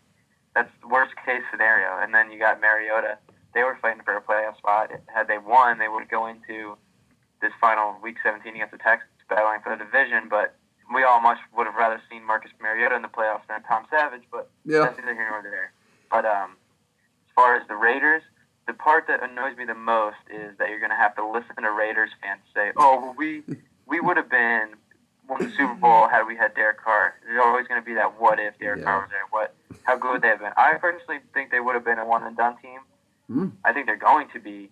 that's 0.55 0.71
the 0.81 0.87
worst 0.87 1.13
case 1.25 1.43
scenario. 1.51 2.01
And 2.01 2.13
then 2.13 2.31
you 2.31 2.39
got 2.39 2.61
Mariota. 2.61 3.17
They 3.53 3.63
were 3.63 3.77
fighting 3.81 4.01
for 4.03 4.15
a 4.15 4.21
playoff 4.21 4.57
spot. 4.57 4.91
Had 5.13 5.27
they 5.27 5.37
won, 5.37 5.77
they 5.77 5.87
would 5.87 6.09
go 6.09 6.25
into 6.27 6.77
this 7.41 7.51
final 7.59 7.97
week 8.01 8.17
17 8.23 8.55
against 8.55 8.71
the 8.71 8.77
Texans, 8.77 9.11
battling 9.29 9.59
for 9.61 9.75
the 9.75 9.83
division. 9.83 10.27
But 10.29 10.55
we 10.93 11.03
all 11.03 11.21
much 11.21 11.37
would 11.55 11.65
have 11.67 11.75
rather 11.75 12.01
seen 12.09 12.23
Marcus 12.25 12.51
Mariota 12.61 12.95
in 12.95 13.01
the 13.01 13.07
playoffs 13.07 13.47
than 13.47 13.61
Tom 13.63 13.85
Savage. 13.89 14.23
But 14.31 14.49
Yeah. 14.65 14.79
that's 14.81 14.97
neither 14.99 15.13
here 15.13 15.27
nor 15.29 15.41
there. 15.41 15.71
But 16.09 16.25
um, 16.25 16.51
as 17.27 17.33
far 17.35 17.55
as 17.55 17.67
the 17.67 17.75
Raiders, 17.75 18.23
the 18.67 18.73
part 18.73 19.07
that 19.07 19.23
annoys 19.23 19.57
me 19.57 19.65
the 19.65 19.73
most 19.75 20.17
is 20.29 20.57
that 20.57 20.69
you're 20.69 20.79
going 20.79 20.91
to 20.91 20.95
have 20.95 21.15
to 21.15 21.25
listen 21.25 21.55
to 21.61 21.71
Raiders 21.71 22.09
fans 22.21 22.41
say, 22.53 22.71
"Oh, 22.77 22.99
well, 23.01 23.15
we 23.17 23.43
we 23.87 23.99
would 23.99 24.17
have 24.17 24.29
been 24.29 24.69
won 25.27 25.43
the 25.43 25.51
Super 25.51 25.73
Bowl 25.75 26.07
had 26.07 26.23
we 26.27 26.35
had 26.35 26.53
Derek 26.55 26.81
Carr." 26.81 27.15
There's 27.25 27.41
always 27.41 27.67
going 27.67 27.81
to 27.81 27.85
be 27.85 27.93
that 27.95 28.19
"what 28.19 28.39
if 28.39 28.57
Derek 28.59 28.79
Yeah. 28.79 28.85
Carr 28.85 28.99
was 29.01 29.09
there." 29.09 29.25
What? 29.29 29.55
How 29.83 29.97
good 29.97 30.11
would 30.11 30.21
they 30.21 30.27
have 30.27 30.39
been? 30.39 30.51
I 30.57 30.75
personally 30.75 31.19
think 31.33 31.51
they 31.51 31.59
would 31.59 31.73
have 31.75 31.85
been 31.85 31.97
a 31.99 32.05
one 32.05 32.23
and 32.23 32.35
done 32.37 32.57
team. 32.61 32.79
Hmm. 33.27 33.47
I 33.65 33.71
think 33.73 33.85
they're 33.87 33.95
going 33.95 34.27
to 34.33 34.39
be 34.39 34.69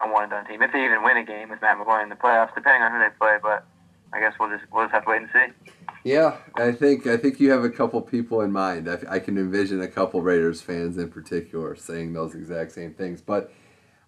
a 0.00 0.08
one 0.10 0.24
and 0.24 0.30
done 0.30 0.46
team 0.46 0.62
if 0.62 0.72
they 0.72 0.84
even 0.84 1.02
win 1.02 1.16
a 1.16 1.24
game 1.24 1.48
with 1.48 1.62
Matt 1.62 1.78
McGloin 1.78 2.02
in 2.04 2.08
the 2.08 2.16
playoffs, 2.16 2.54
depending 2.54 2.82
on 2.82 2.92
who 2.92 2.98
they 2.98 3.10
play. 3.18 3.38
But 3.40 3.64
I 4.12 4.20
guess 4.20 4.34
we'll 4.38 4.50
just 4.50 4.64
we'll 4.72 4.84
just 4.84 4.92
have 4.94 5.04
to 5.04 5.10
wait 5.10 5.22
and 5.22 5.30
see. 5.32 5.74
Yeah, 6.04 6.36
I 6.54 6.72
think 6.72 7.06
I 7.06 7.16
think 7.16 7.40
you 7.40 7.50
have 7.50 7.64
a 7.64 7.70
couple 7.70 8.00
people 8.02 8.40
in 8.40 8.52
mind. 8.52 8.88
I, 8.88 8.98
I 9.08 9.18
can 9.18 9.38
envision 9.38 9.80
a 9.80 9.88
couple 9.88 10.22
Raiders 10.22 10.60
fans 10.60 10.96
in 10.96 11.10
particular 11.10 11.76
saying 11.76 12.12
those 12.12 12.34
exact 12.34 12.72
same 12.72 12.94
things. 12.94 13.20
But 13.20 13.52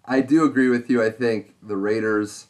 I 0.05 0.21
do 0.21 0.43
agree 0.43 0.69
with 0.69 0.89
you. 0.89 1.03
I 1.03 1.09
think 1.09 1.55
the 1.61 1.77
Raiders. 1.77 2.47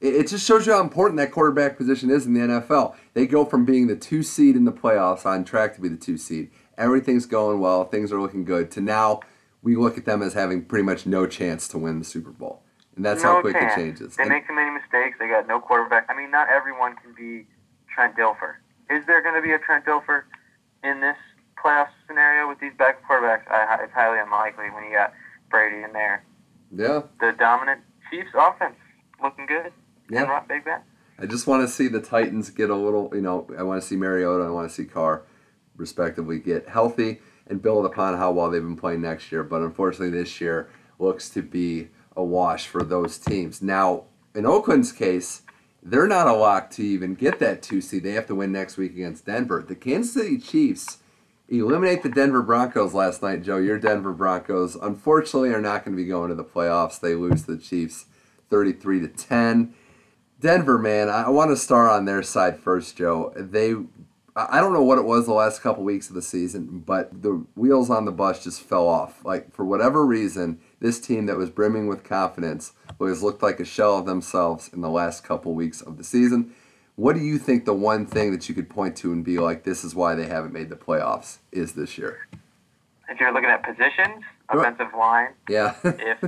It, 0.00 0.14
it 0.14 0.28
just 0.28 0.46
shows 0.46 0.66
you 0.66 0.72
how 0.72 0.80
important 0.80 1.18
that 1.18 1.32
quarterback 1.32 1.76
position 1.76 2.10
is 2.10 2.26
in 2.26 2.34
the 2.34 2.40
NFL. 2.40 2.94
They 3.14 3.26
go 3.26 3.44
from 3.44 3.64
being 3.64 3.86
the 3.86 3.96
two 3.96 4.22
seed 4.22 4.56
in 4.56 4.64
the 4.64 4.72
playoffs, 4.72 5.24
on 5.24 5.44
track 5.44 5.74
to 5.74 5.80
be 5.80 5.88
the 5.88 5.96
two 5.96 6.18
seed. 6.18 6.50
Everything's 6.76 7.24
going 7.24 7.60
well. 7.60 7.84
Things 7.84 8.12
are 8.12 8.20
looking 8.20 8.44
good. 8.44 8.70
To 8.72 8.80
now, 8.82 9.20
we 9.62 9.74
look 9.74 9.96
at 9.96 10.04
them 10.04 10.22
as 10.22 10.34
having 10.34 10.64
pretty 10.64 10.84
much 10.84 11.06
no 11.06 11.26
chance 11.26 11.66
to 11.68 11.78
win 11.78 11.98
the 11.98 12.04
Super 12.04 12.30
Bowl, 12.30 12.62
and 12.96 13.04
that's 13.04 13.22
no 13.22 13.34
how 13.34 13.40
quick 13.42 13.54
chance. 13.54 13.72
it 13.72 13.76
changes. 13.76 14.16
They 14.16 14.22
And- 14.24 14.32
make 14.32 14.46
too 14.46 14.54
many 14.54 14.70
mistakes. 14.70 15.18
They 15.18 15.28
got 15.28 15.46
no 15.46 15.60
quarterback. 15.60 16.06
I 16.08 16.16
mean, 16.16 16.30
not 16.30 16.48
everyone 16.48 16.96
can 16.96 17.12
be 17.14 17.46
Trent 17.94 18.16
Dilfer. 18.16 18.56
Is 18.90 19.04
there 19.06 19.22
going 19.22 19.34
to 19.34 19.42
be 19.42 19.52
a 19.52 19.58
Trent 19.58 19.84
Dilfer 19.84 20.22
in 20.82 21.00
this 21.00 21.16
playoff 21.62 21.88
scenario 22.06 22.48
with 22.48 22.58
these 22.60 22.72
back 22.78 23.02
quarterbacks? 23.08 23.48
I, 23.50 23.82
it's 23.84 23.92
highly 23.92 24.18
unlikely 24.18 24.70
when 24.70 24.84
you 24.84 24.92
got 24.92 25.12
Brady 25.50 25.82
in 25.82 25.92
there. 25.92 26.24
yeah, 26.74 27.02
The 27.20 27.32
dominant 27.38 27.80
Chiefs 28.10 28.30
offense 28.34 28.76
looking 29.22 29.46
good. 29.46 29.72
Yeah. 30.10 30.40
Big 30.48 30.64
Ben. 30.64 30.80
I 31.18 31.26
just 31.26 31.46
want 31.46 31.62
to 31.66 31.68
see 31.68 31.88
the 31.88 32.00
Titans 32.00 32.50
get 32.50 32.70
a 32.70 32.76
little, 32.76 33.10
you 33.14 33.20
know, 33.22 33.48
I 33.58 33.62
want 33.62 33.80
to 33.80 33.86
see 33.86 33.96
Mariota, 33.96 34.44
I 34.44 34.50
want 34.50 34.68
to 34.68 34.74
see 34.74 34.84
Carr, 34.84 35.22
respectively, 35.76 36.38
get 36.38 36.68
healthy 36.68 37.20
and 37.46 37.60
build 37.62 37.86
upon 37.86 38.16
how 38.18 38.30
well 38.32 38.50
they've 38.50 38.62
been 38.62 38.76
playing 38.76 39.00
next 39.02 39.32
year. 39.32 39.42
But 39.42 39.62
unfortunately, 39.62 40.10
this 40.16 40.40
year 40.40 40.68
looks 40.98 41.28
to 41.30 41.42
be 41.42 41.88
a 42.16 42.24
wash 42.24 42.66
for 42.66 42.82
those 42.82 43.18
teams. 43.18 43.60
Now, 43.60 44.04
in 44.34 44.46
Oakland's 44.46 44.92
case, 44.92 45.42
they're 45.82 46.08
not 46.08 46.26
a 46.26 46.32
lock 46.32 46.70
to 46.70 46.82
even 46.82 47.14
get 47.14 47.38
that 47.38 47.62
two 47.62 47.80
seed. 47.80 48.02
They 48.02 48.12
have 48.12 48.26
to 48.26 48.34
win 48.34 48.50
next 48.50 48.76
week 48.76 48.92
against 48.92 49.26
Denver. 49.26 49.64
The 49.66 49.76
Kansas 49.76 50.14
City 50.14 50.38
Chiefs 50.38 50.98
eliminate 51.48 52.02
the 52.02 52.08
Denver 52.08 52.42
Broncos 52.42 52.92
last 52.92 53.22
night. 53.22 53.44
Joe, 53.44 53.58
your 53.58 53.78
Denver 53.78 54.12
Broncos, 54.12 54.74
unfortunately, 54.74 55.50
are 55.50 55.60
not 55.60 55.84
going 55.84 55.96
to 55.96 56.02
be 56.02 56.08
going 56.08 56.30
to 56.30 56.34
the 56.34 56.42
playoffs. 56.42 56.98
They 56.98 57.14
lose 57.14 57.44
to 57.44 57.54
the 57.54 57.62
Chiefs, 57.62 58.06
thirty-three 58.50 59.00
to 59.00 59.08
ten. 59.08 59.74
Denver, 60.40 60.76
man, 60.76 61.08
I 61.08 61.28
want 61.30 61.50
to 61.50 61.56
start 61.56 61.88
on 61.90 62.04
their 62.04 62.22
side 62.22 62.58
first, 62.58 62.96
Joe. 62.96 63.32
They, 63.36 63.74
I 64.34 64.60
don't 64.60 64.72
know 64.72 64.82
what 64.82 64.98
it 64.98 65.04
was 65.04 65.24
the 65.24 65.32
last 65.32 65.62
couple 65.62 65.84
weeks 65.84 66.08
of 66.08 66.14
the 66.14 66.20
season, 66.20 66.82
but 66.84 67.22
the 67.22 67.46
wheels 67.54 67.90
on 67.90 68.04
the 68.04 68.12
bus 68.12 68.42
just 68.42 68.60
fell 68.60 68.88
off. 68.88 69.24
Like 69.24 69.54
for 69.54 69.64
whatever 69.64 70.04
reason, 70.04 70.58
this 70.86 71.00
team 71.00 71.26
that 71.26 71.36
was 71.36 71.50
brimming 71.50 71.88
with 71.88 72.04
confidence 72.04 72.72
was 73.00 73.20
looked 73.20 73.42
like 73.42 73.58
a 73.58 73.64
shell 73.64 73.98
of 73.98 74.06
themselves 74.06 74.70
in 74.72 74.82
the 74.82 74.88
last 74.88 75.24
couple 75.24 75.52
weeks 75.52 75.80
of 75.80 75.98
the 75.98 76.04
season. 76.04 76.54
What 76.94 77.16
do 77.16 77.20
you 77.20 77.38
think 77.38 77.64
the 77.64 77.74
one 77.74 78.06
thing 78.06 78.30
that 78.30 78.48
you 78.48 78.54
could 78.54 78.70
point 78.70 78.96
to 78.98 79.12
and 79.12 79.24
be 79.24 79.38
like, 79.40 79.64
this 79.64 79.82
is 79.82 79.96
why 79.96 80.14
they 80.14 80.26
haven't 80.26 80.52
made 80.52 80.68
the 80.70 80.76
playoffs 80.76 81.38
is 81.50 81.72
this 81.72 81.98
year? 81.98 82.28
If 83.08 83.18
you're 83.18 83.32
looking 83.32 83.50
at 83.50 83.64
positions, 83.64 84.22
offensive 84.48 84.94
line, 84.96 85.30
Yeah. 85.48 85.74
if 85.82 86.22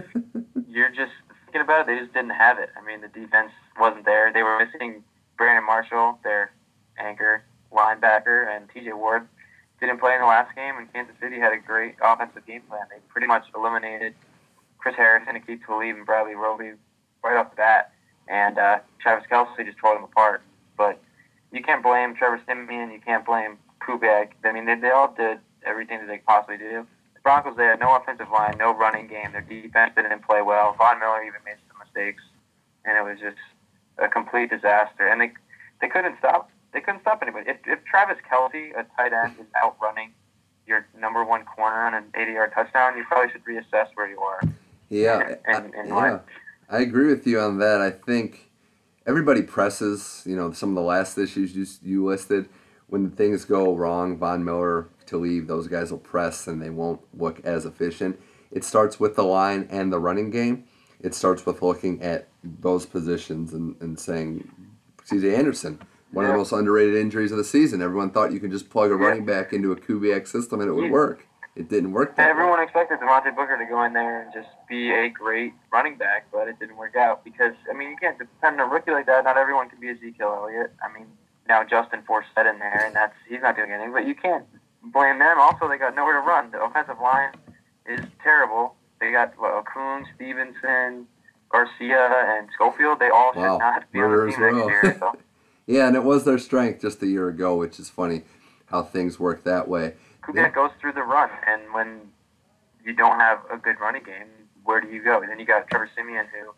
you're 0.68 0.90
just 0.90 1.12
thinking 1.44 1.60
about 1.62 1.82
it, 1.82 1.86
they 1.86 1.98
just 2.00 2.12
didn't 2.12 2.30
have 2.30 2.58
it. 2.58 2.70
I 2.76 2.84
mean, 2.84 3.00
the 3.00 3.08
defense 3.08 3.52
wasn't 3.78 4.06
there. 4.06 4.32
They 4.32 4.42
were 4.42 4.58
missing 4.58 5.04
Brandon 5.36 5.64
Marshall, 5.64 6.18
their 6.24 6.50
anchor, 6.98 7.44
linebacker, 7.72 8.48
and 8.54 8.68
T.J. 8.74 8.92
Ward 8.92 9.28
didn't 9.80 10.00
play 10.00 10.14
in 10.14 10.20
the 10.20 10.26
last 10.26 10.52
game, 10.56 10.76
and 10.76 10.92
Kansas 10.92 11.14
City 11.20 11.38
had 11.38 11.52
a 11.52 11.58
great 11.58 11.94
offensive 12.02 12.44
game 12.44 12.62
plan. 12.62 12.82
They 12.90 12.96
pretty 13.08 13.28
much 13.28 13.44
eliminated 13.54 14.14
Chris 14.88 14.96
Harrison, 14.96 15.36
Aqib 15.36 15.60
Talib, 15.66 15.96
and 15.96 16.06
Bradley 16.06 16.34
Roby 16.34 16.72
right 17.22 17.36
off 17.36 17.50
the 17.50 17.56
bat, 17.56 17.92
and 18.26 18.56
uh, 18.56 18.78
Travis 19.02 19.26
Kelce 19.30 19.66
just 19.66 19.76
tore 19.76 19.92
them 19.92 20.04
apart. 20.04 20.40
But 20.78 20.98
you 21.52 21.62
can't 21.62 21.82
blame 21.82 22.14
Trevor 22.14 22.40
Siemian, 22.46 22.90
you 22.90 23.00
can't 23.04 23.26
blame 23.26 23.58
Kubiak. 23.82 24.30
I 24.44 24.52
mean, 24.52 24.64
they, 24.64 24.76
they 24.76 24.88
all 24.88 25.12
did 25.14 25.40
everything 25.66 25.98
that 25.98 26.06
they 26.06 26.22
possibly 26.26 26.56
do. 26.56 26.86
The 27.12 27.20
Broncos, 27.20 27.58
they 27.58 27.64
had 27.64 27.80
no 27.80 27.96
offensive 27.96 28.30
line, 28.32 28.56
no 28.58 28.74
running 28.74 29.08
game. 29.08 29.32
Their 29.32 29.42
defense 29.42 29.92
didn't 29.94 30.26
play 30.26 30.40
well. 30.40 30.74
Von 30.78 30.98
Miller 31.00 31.22
even 31.22 31.44
made 31.44 31.60
some 31.68 31.76
mistakes, 31.84 32.22
and 32.86 32.96
it 32.96 33.02
was 33.02 33.20
just 33.20 33.36
a 33.98 34.08
complete 34.08 34.48
disaster. 34.48 35.06
And 35.06 35.20
they 35.20 35.32
they 35.82 35.88
couldn't 35.88 36.16
stop 36.18 36.50
they 36.72 36.80
couldn't 36.80 37.02
stop 37.02 37.20
anybody. 37.20 37.50
If, 37.50 37.58
if 37.66 37.84
Travis 37.84 38.16
Kelce, 38.24 38.70
a 38.72 38.86
tight 38.96 39.12
end, 39.12 39.34
is 39.38 39.46
outrunning 39.62 40.14
your 40.66 40.86
number 40.98 41.26
one 41.26 41.44
corner 41.44 41.76
on 41.76 41.92
an 41.92 42.04
80 42.14 42.32
yard 42.32 42.52
touchdown, 42.54 42.96
you 42.96 43.04
probably 43.04 43.30
should 43.30 43.44
reassess 43.44 43.88
where 43.94 44.08
you 44.08 44.20
are. 44.20 44.40
Yeah, 44.88 45.34
And, 45.44 45.74
and, 45.74 45.88
yeah. 45.88 46.20
I 46.70 46.80
agree 46.80 47.08
with 47.08 47.26
you 47.26 47.40
on 47.40 47.58
that. 47.58 47.80
I 47.80 47.90
think 47.90 48.50
everybody 49.06 49.42
presses. 49.42 50.22
You 50.26 50.36
know, 50.36 50.52
some 50.52 50.70
of 50.70 50.74
the 50.76 50.82
last 50.82 51.18
issues 51.18 51.54
you, 51.54 51.66
you 51.82 52.06
listed. 52.06 52.48
When 52.88 53.10
things 53.10 53.44
go 53.44 53.74
wrong, 53.74 54.16
Von 54.16 54.44
Miller, 54.44 54.88
to 55.08 55.18
leave, 55.18 55.46
those 55.46 55.66
guys 55.68 55.90
will 55.90 55.98
press 55.98 56.46
and 56.46 56.62
they 56.62 56.70
won't 56.70 57.00
look 57.14 57.40
as 57.44 57.66
efficient. 57.66 58.18
It 58.50 58.64
starts 58.64 58.98
with 58.98 59.16
the 59.16 59.24
line 59.24 59.66
and 59.70 59.92
the 59.92 59.98
running 59.98 60.30
game. 60.30 60.64
It 61.00 61.14
starts 61.14 61.44
with 61.44 61.62
looking 61.62 62.02
at 62.02 62.28
those 62.42 62.86
positions 62.86 63.52
and, 63.52 63.76
and 63.80 63.98
saying, 63.98 64.50
C.J. 65.04 65.34
Anderson, 65.34 65.80
one 66.12 66.24
of 66.24 66.30
the 66.32 66.36
most 66.36 66.52
underrated 66.52 66.96
injuries 66.96 67.30
of 67.30 67.38
the 67.38 67.44
season. 67.44 67.82
Everyone 67.82 68.10
thought 68.10 68.32
you 68.32 68.40
could 68.40 68.50
just 68.50 68.70
plug 68.70 68.90
a 68.90 68.96
running 68.96 69.24
back 69.24 69.52
into 69.52 69.72
a 69.72 69.76
Kubiak 69.76 70.26
system 70.26 70.60
and 70.60 70.68
it 70.68 70.72
would 70.72 70.90
work. 70.90 71.26
It 71.58 71.68
didn't 71.68 71.90
work 71.92 72.14
that 72.14 72.24
way. 72.24 72.30
Everyone 72.30 72.62
expected 72.62 73.00
Devontae 73.00 73.34
Booker 73.34 73.58
to 73.58 73.64
go 73.68 73.82
in 73.82 73.92
there 73.92 74.22
and 74.22 74.32
just 74.32 74.48
be 74.68 74.92
a 74.92 75.08
great 75.08 75.52
running 75.72 75.96
back, 75.98 76.26
but 76.32 76.46
it 76.46 76.56
didn't 76.60 76.76
work 76.76 76.94
out 76.94 77.24
because 77.24 77.52
I 77.68 77.76
mean 77.76 77.90
you 77.90 77.96
can't 77.96 78.16
depend 78.16 78.60
on 78.60 78.68
a 78.68 78.72
rookie 78.72 78.92
like 78.92 79.06
that. 79.06 79.24
Not 79.24 79.36
everyone 79.36 79.68
can 79.68 79.80
be 79.80 79.88
Ezekiel 79.88 80.32
Elliott. 80.40 80.72
I 80.80 80.96
mean 80.96 81.08
now 81.48 81.64
Justin 81.64 82.02
Forsett 82.08 82.48
in 82.48 82.60
there, 82.60 82.84
and 82.86 82.94
that's 82.94 83.14
he's 83.28 83.40
not 83.42 83.56
doing 83.56 83.72
anything. 83.72 83.92
But 83.92 84.06
you 84.06 84.14
can't 84.14 84.44
blame 84.84 85.18
them. 85.18 85.36
Also, 85.40 85.68
they 85.68 85.78
got 85.78 85.96
nowhere 85.96 86.14
to 86.14 86.20
run. 86.20 86.52
The 86.52 86.62
offensive 86.62 87.00
line 87.02 87.32
is 87.86 88.06
terrible. 88.22 88.76
They 89.00 89.10
got 89.10 89.34
well, 89.40 89.64
Kuhn, 89.64 90.06
Stephenson, 90.14 91.08
Garcia, 91.50 92.36
and 92.38 92.48
Schofield. 92.54 93.00
They 93.00 93.08
all 93.10 93.32
should 93.32 93.40
Wow. 93.40 93.58
not 93.58 93.90
be 93.90 94.00
on 94.00 94.10
the 94.12 94.30
team 94.32 94.40
next 94.40 94.68
year. 94.68 94.96
So. 95.00 95.12
Yeah, 95.66 95.86
and 95.86 95.94
it 95.96 96.02
was 96.02 96.24
their 96.24 96.38
strength 96.38 96.80
just 96.80 97.02
a 97.02 97.06
year 97.06 97.28
ago, 97.28 97.54
which 97.56 97.78
is 97.78 97.90
funny 97.90 98.22
how 98.66 98.82
things 98.82 99.20
work 99.20 99.44
that 99.44 99.68
way. 99.68 99.96
Kubiak 100.28 100.54
goes 100.54 100.70
through 100.80 100.92
the 100.92 101.02
run, 101.02 101.30
and 101.46 101.62
when 101.72 102.00
you 102.84 102.92
don't 102.92 103.18
have 103.18 103.38
a 103.50 103.56
good 103.56 103.80
running 103.80 104.04
game, 104.04 104.28
where 104.64 104.80
do 104.80 104.88
you 104.88 105.02
go? 105.02 105.20
And 105.22 105.30
then 105.30 105.40
you 105.40 105.46
got 105.46 105.68
Trevor 105.68 105.88
Siemian, 105.96 106.26
who 106.26 106.52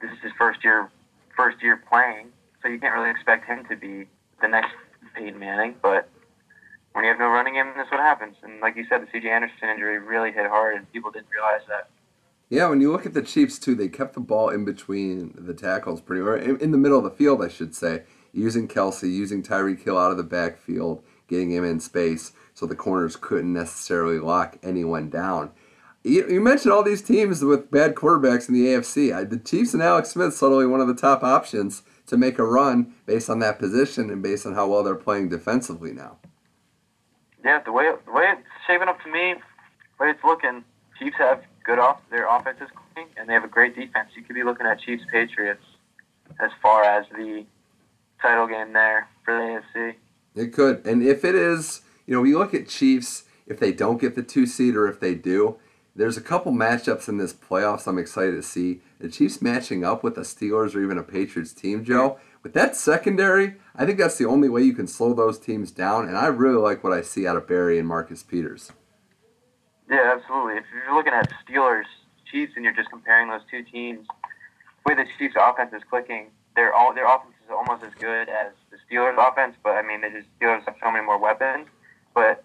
this 0.00 0.16
is 0.16 0.22
his 0.22 0.32
first 0.38 0.64
year, 0.64 0.90
first 1.36 1.62
year 1.62 1.82
playing, 1.90 2.28
so 2.62 2.68
you 2.68 2.80
can't 2.80 2.94
really 2.94 3.10
expect 3.10 3.46
him 3.46 3.64
to 3.68 3.76
be 3.76 4.08
the 4.40 4.48
next 4.48 4.72
Peyton 5.14 5.38
Manning. 5.38 5.74
But 5.82 6.08
when 6.92 7.04
you 7.04 7.10
have 7.10 7.20
no 7.20 7.28
running 7.28 7.54
game, 7.54 7.72
that's 7.76 7.90
what 7.90 8.00
happens. 8.00 8.36
And 8.42 8.60
like 8.60 8.76
you 8.76 8.86
said, 8.88 9.02
the 9.02 9.08
C.J. 9.12 9.28
Anderson 9.28 9.68
injury 9.68 9.98
really 9.98 10.32
hit 10.32 10.46
hard, 10.46 10.76
and 10.76 10.90
people 10.92 11.10
didn't 11.10 11.28
realize 11.30 11.60
that. 11.68 11.90
Yeah, 12.48 12.68
when 12.68 12.80
you 12.80 12.90
look 12.90 13.06
at 13.06 13.14
the 13.14 13.22
Chiefs 13.22 13.58
too, 13.58 13.76
they 13.76 13.88
kept 13.88 14.14
the 14.14 14.20
ball 14.20 14.48
in 14.48 14.64
between 14.64 15.34
the 15.38 15.54
tackles, 15.54 16.00
pretty 16.00 16.22
or 16.22 16.36
in, 16.36 16.58
in 16.58 16.70
the 16.72 16.78
middle 16.78 16.98
of 16.98 17.04
the 17.04 17.10
field, 17.10 17.44
I 17.44 17.48
should 17.48 17.76
say, 17.76 18.02
using 18.32 18.66
Kelce, 18.66 19.02
using 19.02 19.42
Tyreek 19.42 19.84
Hill 19.84 19.96
out 19.96 20.10
of 20.10 20.16
the 20.16 20.24
backfield, 20.24 21.04
getting 21.30 21.50
him 21.52 21.64
in 21.64 21.80
space, 21.80 22.32
so 22.52 22.66
the 22.66 22.74
corners 22.74 23.16
couldn't 23.16 23.52
necessarily 23.52 24.18
lock 24.18 24.58
anyone 24.62 25.08
down. 25.08 25.52
You, 26.02 26.28
you 26.28 26.40
mentioned 26.40 26.72
all 26.72 26.82
these 26.82 27.02
teams 27.02 27.42
with 27.42 27.70
bad 27.70 27.94
quarterbacks 27.94 28.48
in 28.48 28.54
the 28.54 28.66
AFC. 28.66 29.14
I, 29.14 29.24
the 29.24 29.38
Chiefs 29.38 29.72
and 29.72 29.82
Alex 29.82 30.10
Smith 30.10 30.34
suddenly 30.34 30.66
one 30.66 30.80
of 30.80 30.88
the 30.88 30.94
top 30.94 31.22
options 31.22 31.82
to 32.06 32.16
make 32.16 32.38
a 32.38 32.44
run 32.44 32.94
based 33.06 33.30
on 33.30 33.38
that 33.38 33.58
position 33.58 34.10
and 34.10 34.22
based 34.22 34.44
on 34.44 34.54
how 34.54 34.66
well 34.66 34.82
they're 34.82 34.94
playing 34.94 35.28
defensively 35.28 35.92
now. 35.92 36.18
Yeah, 37.44 37.62
the 37.62 37.72
way 37.72 37.90
the 38.04 38.12
way 38.12 38.24
it's 38.32 38.46
shaping 38.66 38.88
up 38.88 39.02
to 39.02 39.10
me, 39.10 39.34
the 39.34 40.04
way 40.04 40.10
it's 40.10 40.24
looking, 40.24 40.64
Chiefs 40.98 41.16
have 41.18 41.42
good 41.64 41.78
off 41.78 42.00
their 42.10 42.26
offense 42.28 42.58
is 42.60 42.68
clicking, 42.74 43.12
and 43.16 43.28
they 43.28 43.32
have 43.32 43.44
a 43.44 43.48
great 43.48 43.74
defense. 43.74 44.10
You 44.16 44.22
could 44.22 44.34
be 44.34 44.42
looking 44.42 44.66
at 44.66 44.80
Chiefs 44.80 45.04
Patriots 45.10 45.64
as 46.40 46.50
far 46.62 46.84
as 46.84 47.06
the 47.16 47.44
title 48.20 48.46
game 48.46 48.72
there 48.72 49.08
for 49.24 49.34
the 49.34 49.80
AFC. 49.80 49.94
It 50.34 50.52
could. 50.52 50.84
And 50.86 51.02
if 51.02 51.24
it 51.24 51.34
is, 51.34 51.82
you 52.06 52.14
know, 52.14 52.20
we 52.20 52.34
look 52.34 52.54
at 52.54 52.68
Chiefs, 52.68 53.24
if 53.46 53.58
they 53.58 53.72
don't 53.72 54.00
get 54.00 54.14
the 54.14 54.22
two 54.22 54.46
seed 54.46 54.76
or 54.76 54.88
if 54.88 55.00
they 55.00 55.14
do, 55.14 55.56
there's 55.96 56.16
a 56.16 56.22
couple 56.22 56.52
matchups 56.52 57.08
in 57.08 57.18
this 57.18 57.32
playoffs 57.32 57.86
I'm 57.86 57.98
excited 57.98 58.32
to 58.32 58.42
see. 58.42 58.80
The 59.00 59.08
Chiefs 59.08 59.42
matching 59.42 59.84
up 59.84 60.04
with 60.04 60.14
the 60.14 60.22
Steelers 60.22 60.74
or 60.74 60.82
even 60.82 60.98
a 60.98 61.02
Patriots 61.02 61.52
team, 61.52 61.84
Joe. 61.84 62.18
With 62.42 62.54
that 62.54 62.76
secondary, 62.76 63.56
I 63.76 63.84
think 63.84 63.98
that's 63.98 64.16
the 64.16 64.24
only 64.24 64.48
way 64.48 64.62
you 64.62 64.72
can 64.72 64.86
slow 64.86 65.12
those 65.12 65.38
teams 65.38 65.70
down. 65.70 66.06
And 66.08 66.16
I 66.16 66.26
really 66.26 66.60
like 66.60 66.82
what 66.82 66.92
I 66.92 67.02
see 67.02 67.26
out 67.26 67.36
of 67.36 67.46
Berry 67.46 67.78
and 67.78 67.88
Marcus 67.88 68.22
Peters. 68.22 68.72
Yeah, 69.90 70.14
absolutely. 70.16 70.54
If 70.54 70.64
you're 70.72 70.94
looking 70.94 71.12
at 71.12 71.30
Steelers 71.44 71.84
Chiefs 72.30 72.52
and 72.54 72.64
you're 72.64 72.74
just 72.74 72.90
comparing 72.90 73.28
those 73.28 73.42
two 73.50 73.64
teams, 73.64 74.06
the 74.06 74.94
way 74.94 74.94
the 74.94 75.08
Chiefs 75.18 75.34
offense 75.38 75.72
is 75.74 75.82
clicking, 75.90 76.28
their 76.54 76.72
all 76.72 76.94
their 76.94 77.06
offense 77.06 77.34
is 77.44 77.50
almost 77.50 77.84
as 77.84 77.92
good 77.98 78.28
as 78.28 78.52
Steelers 78.90 79.16
offense, 79.18 79.56
but 79.62 79.70
I 79.70 79.82
mean 79.82 80.00
the 80.00 80.08
Steelers 80.40 80.64
have 80.64 80.76
so 80.82 80.90
many 80.90 81.04
more 81.04 81.18
weapons. 81.18 81.66
But 82.14 82.44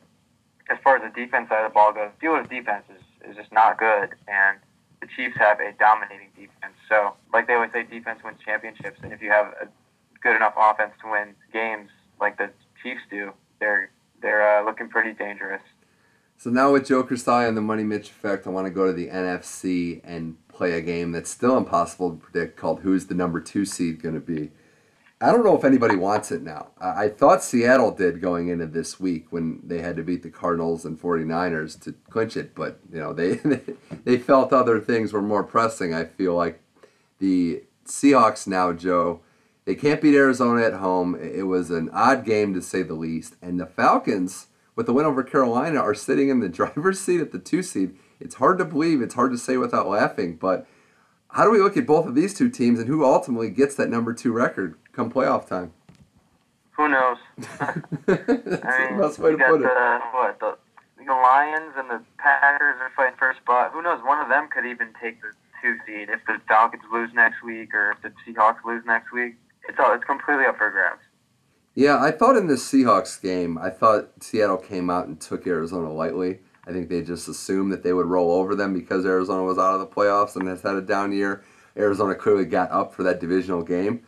as 0.70 0.78
far 0.84 0.98
as 0.98 1.02
the 1.02 1.22
defense 1.22 1.50
side 1.50 1.66
of 1.66 1.72
the 1.72 1.74
ball 1.74 1.94
goes, 1.94 2.12
Steelers 2.22 2.50
defense 2.50 2.84
is, 2.90 3.30
is 3.30 3.36
just 3.36 3.52
not 3.52 3.78
good 3.78 4.16
and 4.28 4.60
the 5.02 5.08
Chiefs 5.16 5.38
have 5.38 5.60
a 5.60 5.74
dominating 5.74 6.30
defense. 6.36 6.76
So 6.90 7.14
like 7.34 7.48
they 7.48 7.54
always 7.54 7.72
say 7.72 7.84
defense 7.84 8.20
wins 8.24 8.40
championships 8.44 9.00
and 9.04 9.12
if 9.12 9.22
you 9.22 9.32
have 9.32 9.48
a 9.62 9.68
good 10.22 10.36
enough 10.36 10.54
offense 10.58 10.94
to 11.04 11.12
win 11.12 11.36
games 11.52 11.90
like 12.20 12.38
the 12.38 12.50
Chiefs 12.82 13.02
do, 13.10 13.32
they're 13.60 13.90
they're 14.22 14.60
uh, 14.60 14.64
looking 14.64 14.90
pretty 14.90 15.14
dangerous. 15.14 15.62
So 16.38 16.50
now 16.50 16.74
with 16.74 16.88
Joe 16.88 17.04
Crisali 17.04 17.48
and 17.48 17.56
the 17.56 17.62
Money 17.62 17.84
Mitch 17.84 18.10
effect, 18.10 18.46
I 18.46 18.50
want 18.50 18.68
to 18.68 18.72
go 18.72 18.86
to 18.86 18.94
the 18.94 19.08
NFC 19.08 20.02
and 20.04 20.36
play 20.50 20.74
a 20.74 20.82
game 20.82 21.12
that's 21.12 21.30
still 21.30 21.58
impossible 21.58 22.12
to 22.12 22.18
predict 22.18 22.58
called 22.58 22.82
Who's 22.82 23.08
the 23.08 23.16
Number 23.16 23.40
Two 23.40 23.66
Seed 23.66 24.02
Going 24.02 24.16
to 24.16 24.22
Be? 24.22 24.52
I 25.22 25.32
don't 25.32 25.46
know 25.46 25.58
if 25.58 25.64
anybody 25.64 25.96
wants 25.96 26.32
it 26.32 26.42
now. 26.42 26.68
I 26.80 27.08
thought 27.08 27.42
Seattle 27.42 27.92
did 27.92 28.22
going 28.22 28.50
into 28.50 28.66
this 28.66 29.00
week 29.00 29.28
when 29.32 29.62
they 29.64 29.82
had 29.82 29.96
to 29.96 30.04
beat 30.04 30.24
the 30.24 30.30
Cardinals 30.30 30.84
and 30.84 31.00
49ers 31.00 31.82
to 31.84 31.94
clinch 32.10 32.36
it, 32.36 32.54
but 32.54 32.80
you 32.92 33.00
know 33.00 33.14
they 33.14 33.36
they 34.04 34.18
felt 34.18 34.52
other 34.52 34.80
things 34.80 35.14
were 35.14 35.22
more 35.22 35.44
pressing. 35.44 35.94
I 35.94 36.04
feel 36.04 36.36
like 36.36 36.62
the 37.20 37.64
Seahawks 37.86 38.46
now, 38.46 38.74
Joe, 38.74 39.22
they 39.64 39.76
can't 39.76 40.02
beat 40.02 40.16
Arizona 40.16 40.64
at 40.64 40.74
home. 40.74 41.16
It 41.16 41.48
was 41.48 41.72
an 41.72 41.90
odd 41.94 42.26
game 42.26 42.54
to 42.54 42.62
say 42.62 42.84
the 42.84 42.94
least, 42.94 43.36
and 43.42 43.58
the 43.58 43.66
Falcons 43.66 44.48
with 44.76 44.86
the 44.86 44.94
win 44.94 45.06
over 45.06 45.24
Carolina 45.24 45.80
are 45.80 45.96
sitting 45.96 46.28
in 46.28 46.42
the 46.42 46.50
driver's 46.50 47.00
seat 47.00 47.22
at 47.22 47.32
the 47.32 47.40
two 47.40 47.64
seed. 47.64 47.96
It's 48.20 48.36
hard 48.36 48.58
to 48.58 48.66
believe. 48.66 49.02
It's 49.02 49.16
hard 49.16 49.32
to 49.32 49.38
say 49.38 49.56
without 49.56 49.88
laughing, 49.88 50.36
but 50.36 50.68
how 51.30 51.44
do 51.44 51.52
we 51.52 51.60
look 51.60 51.76
at 51.76 51.86
both 51.86 52.06
of 52.06 52.16
these 52.16 52.34
two 52.34 52.50
teams 52.50 52.80
and 52.80 52.88
who 52.88 53.04
ultimately 53.04 53.50
gets 53.50 53.76
that 53.76 53.90
number 53.90 54.14
two 54.14 54.32
record 54.32 54.78
come 54.96 55.12
playoff 55.12 55.48
time? 55.48 55.72
Who 56.78 56.90
knows? 56.90 57.18
I 57.38 57.74
the 58.06 58.88
mean, 58.92 59.00
best 59.00 59.20
way 59.20 59.32
to 59.32 59.38
got 59.38 59.50
put 59.50 59.62
it. 59.62 59.64
the 59.64 60.00
what 60.12 60.40
the 60.40 60.58
the 61.06 61.14
Lions 61.14 61.74
and 61.78 61.90
the 61.90 62.02
Packers 62.18 62.76
are 62.82 62.92
fighting 62.96 63.16
for 63.18 63.30
a 63.30 63.36
spot. 63.36 63.72
Who 63.74 63.82
knows? 63.82 64.02
One 64.04 64.20
of 64.20 64.30
them 64.30 64.48
could 64.52 64.66
even 64.66 64.90
take 65.02 65.22
the 65.22 65.32
two 65.62 65.78
seed 65.86 66.10
if 66.10 66.20
the 66.26 66.40
Falcons 66.48 66.84
lose 66.92 67.12
next 67.14 67.44
week 67.44 67.74
or 67.74 67.92
if 67.92 68.02
the 68.02 68.12
Seahawks 68.26 68.64
lose 68.66 68.84
next 68.86 69.12
week. 69.14 69.36
It's 69.70 69.78
all 69.80 69.94
it's 69.94 70.04
completely 70.04 70.46
up 70.46 70.58
for 70.58 70.70
grabs. 70.72 71.02
Yeah, 71.76 72.02
I 72.02 72.12
thought 72.12 72.38
in 72.38 72.48
this 72.48 72.66
Seahawks 72.70 73.22
game, 73.22 73.58
I 73.58 73.70
thought 73.70 74.24
Seattle 74.24 74.58
came 74.58 74.90
out 74.90 75.08
and 75.08 75.20
took 75.20 75.46
Arizona 75.46 75.92
lightly. 75.92 76.40
I 76.68 76.72
think 76.72 76.90
they 76.90 77.02
just 77.02 77.28
assumed 77.28 77.72
that 77.74 77.84
they 77.84 77.94
would 77.94 78.06
roll 78.08 78.32
over 78.32 78.56
them 78.56 78.74
because 78.74 79.06
Arizona 79.06 79.44
was 79.44 79.58
out 79.58 79.76
of 79.76 79.80
the 79.82 79.88
playoffs 79.88 80.36
and 80.36 80.48
has 80.48 80.62
had 80.62 80.76
a 80.76 80.82
down 80.82 81.12
year. 81.12 81.44
Arizona 81.78 82.16
clearly 82.16 82.46
got 82.46 82.72
up 82.72 82.94
for 82.94 83.04
that 83.04 83.20
divisional 83.20 83.62
game. 83.62 84.04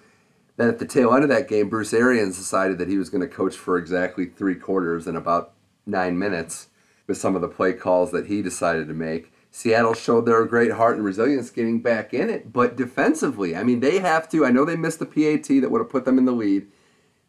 Then 0.58 0.70
at 0.70 0.80
the 0.80 0.86
tail 0.86 1.14
end 1.14 1.24
of 1.24 1.30
that 1.30 1.48
game, 1.48 1.70
Bruce 1.70 1.94
Arians 1.94 2.38
decided 2.38 2.78
that 2.80 2.90
he 2.90 2.98
was 2.98 3.10
going 3.10 3.22
to 3.22 3.28
coach 3.28 3.56
for 3.56 3.78
exactly 3.78 4.26
three 4.26 4.56
quarters 4.56 5.08
in 5.08 5.16
about 5.16 5.54
nine 5.86 6.18
minutes 6.20 6.68
with 7.08 7.18
some 7.18 7.36
of 7.36 7.42
the 7.42 7.48
play 7.48 7.74
calls 7.74 8.12
that 8.12 8.28
he 8.28 8.42
decided 8.42 8.88
to 8.88 8.94
make. 8.94 9.32
Seattle 9.52 9.94
showed 9.94 10.26
their 10.26 10.44
great 10.46 10.74
heart 10.74 10.98
and 10.98 11.06
resilience 11.06 11.50
getting 11.50 11.82
back 11.82 12.14
in 12.14 12.30
it, 12.30 12.52
but 12.52 12.76
defensively, 12.76 13.56
I 13.56 13.64
mean, 13.64 13.80
they 13.80 14.00
have 14.00 14.28
to. 14.30 14.46
I 14.46 14.52
know 14.52 14.66
they 14.66 14.76
missed 14.76 15.00
the 15.00 15.06
PAT 15.06 15.48
that 15.62 15.72
would 15.72 15.82
have 15.82 15.90
put 15.90 16.06
them 16.06 16.18
in 16.18 16.26
the 16.26 16.34
lead 16.34 16.68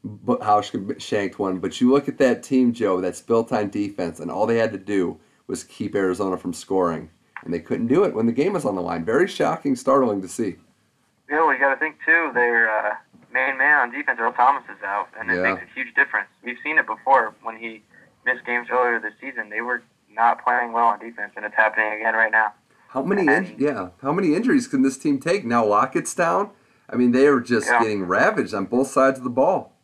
but 0.04 0.42
how 0.42 0.60
shanked 0.60 1.38
one. 1.38 1.58
But 1.58 1.80
you 1.80 1.90
look 1.90 2.08
at 2.08 2.18
that 2.18 2.42
team, 2.42 2.72
Joe, 2.72 3.00
that's 3.00 3.20
built 3.20 3.52
on 3.52 3.70
defense, 3.70 4.20
and 4.20 4.30
all 4.30 4.46
they 4.46 4.58
had 4.58 4.72
to 4.72 4.78
do 4.78 5.18
was 5.46 5.64
keep 5.64 5.94
Arizona 5.94 6.36
from 6.36 6.52
scoring, 6.52 7.10
and 7.44 7.52
they 7.52 7.60
couldn't 7.60 7.88
do 7.88 8.04
it 8.04 8.14
when 8.14 8.26
the 8.26 8.32
game 8.32 8.52
was 8.52 8.64
on 8.64 8.74
the 8.74 8.82
line. 8.82 9.04
Very 9.04 9.26
shocking, 9.26 9.76
startling 9.76 10.22
to 10.22 10.28
see. 10.28 10.56
Yeah, 11.30 11.50
you 11.52 11.58
got 11.58 11.74
to 11.74 11.80
think 11.80 11.96
too. 12.04 12.30
They're 12.34 12.70
uh, 12.70 12.94
main 13.32 13.58
man 13.58 13.80
on 13.80 13.90
defense, 13.90 14.18
Earl 14.20 14.32
Thomas, 14.32 14.64
is 14.64 14.82
out, 14.84 15.08
and 15.18 15.30
it 15.30 15.36
Yeah. 15.36 15.54
makes 15.54 15.62
a 15.62 15.74
huge 15.74 15.94
difference. 15.94 16.28
We've 16.42 16.58
seen 16.62 16.78
it 16.78 16.86
before 16.86 17.34
when 17.42 17.56
he 17.56 17.82
missed 18.24 18.44
games 18.44 18.68
earlier 18.70 18.98
this 18.98 19.14
season. 19.20 19.50
They 19.50 19.60
were 19.60 19.82
not 20.10 20.42
playing 20.42 20.72
well 20.72 20.86
on 20.86 20.98
defense, 20.98 21.32
and 21.36 21.44
it's 21.44 21.54
happening 21.54 21.92
again 21.92 22.14
right 22.14 22.32
now. 22.32 22.54
How 22.88 23.02
many? 23.02 23.26
In- 23.32 23.54
yeah. 23.58 23.90
How 24.02 24.12
many 24.12 24.34
injuries 24.34 24.66
can 24.66 24.82
this 24.82 24.96
team 24.96 25.18
take? 25.20 25.44
Now 25.44 25.64
Lockett's 25.64 26.14
down. 26.14 26.50
I 26.90 26.96
mean, 26.96 27.12
they 27.12 27.26
are 27.26 27.40
just 27.40 27.66
Yeah. 27.68 27.80
getting 27.80 28.06
ravaged 28.06 28.54
on 28.54 28.64
both 28.64 28.86
sides 28.86 29.18
of 29.18 29.24
the 29.24 29.30
ball. 29.30 29.74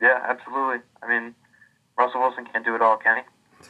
Yeah, 0.00 0.18
absolutely. 0.26 0.80
I 1.02 1.08
mean, 1.08 1.34
Russell 1.98 2.22
Wilson 2.22 2.46
can't 2.50 2.64
do 2.64 2.74
it 2.74 2.80
all, 2.80 2.96
can 2.96 3.18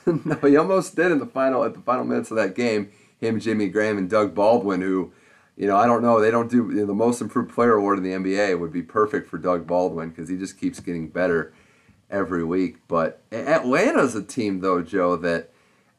he? 0.07 0.13
no, 0.25 0.37
he 0.37 0.57
almost 0.57 0.95
did 0.95 1.11
in 1.11 1.19
the 1.19 1.27
final 1.27 1.65
at 1.65 1.75
the 1.75 1.81
final 1.81 2.05
minutes 2.05 2.31
of 2.31 2.37
that 2.37 2.55
game. 2.55 2.91
Him, 3.19 3.41
Jimmy 3.41 3.69
Graham, 3.69 3.99
and 3.99 4.09
Doug 4.09 4.35
Baldwin, 4.37 4.81
who, 4.81 5.13
you 5.57 5.67
know, 5.67 5.77
I 5.77 5.87
don't 5.87 6.03
know, 6.03 6.21
they 6.21 6.31
don't 6.31 6.51
do 6.51 6.69
you 6.71 6.81
know, 6.81 6.87
the 6.87 6.95
most 6.95 7.21
improved 7.21 7.53
player 7.53 7.75
award 7.75 7.99
in 7.99 8.05
the 8.05 8.13
NBA 8.13 8.59
would 8.59 8.73
be 8.73 8.83
perfect 8.83 9.29
for 9.29 9.39
Doug 9.39 9.67
Baldwin 9.67 10.11
because 10.11 10.29
he 10.29 10.37
just 10.37 10.59
keeps 10.59 10.81
getting 10.81 11.09
better 11.09 11.53
every 12.11 12.45
week. 12.45 12.79
But 12.89 13.23
Atlanta's 13.31 14.15
a 14.15 14.23
team 14.23 14.61
though, 14.61 14.83
Joe, 14.83 15.17
that 15.17 15.51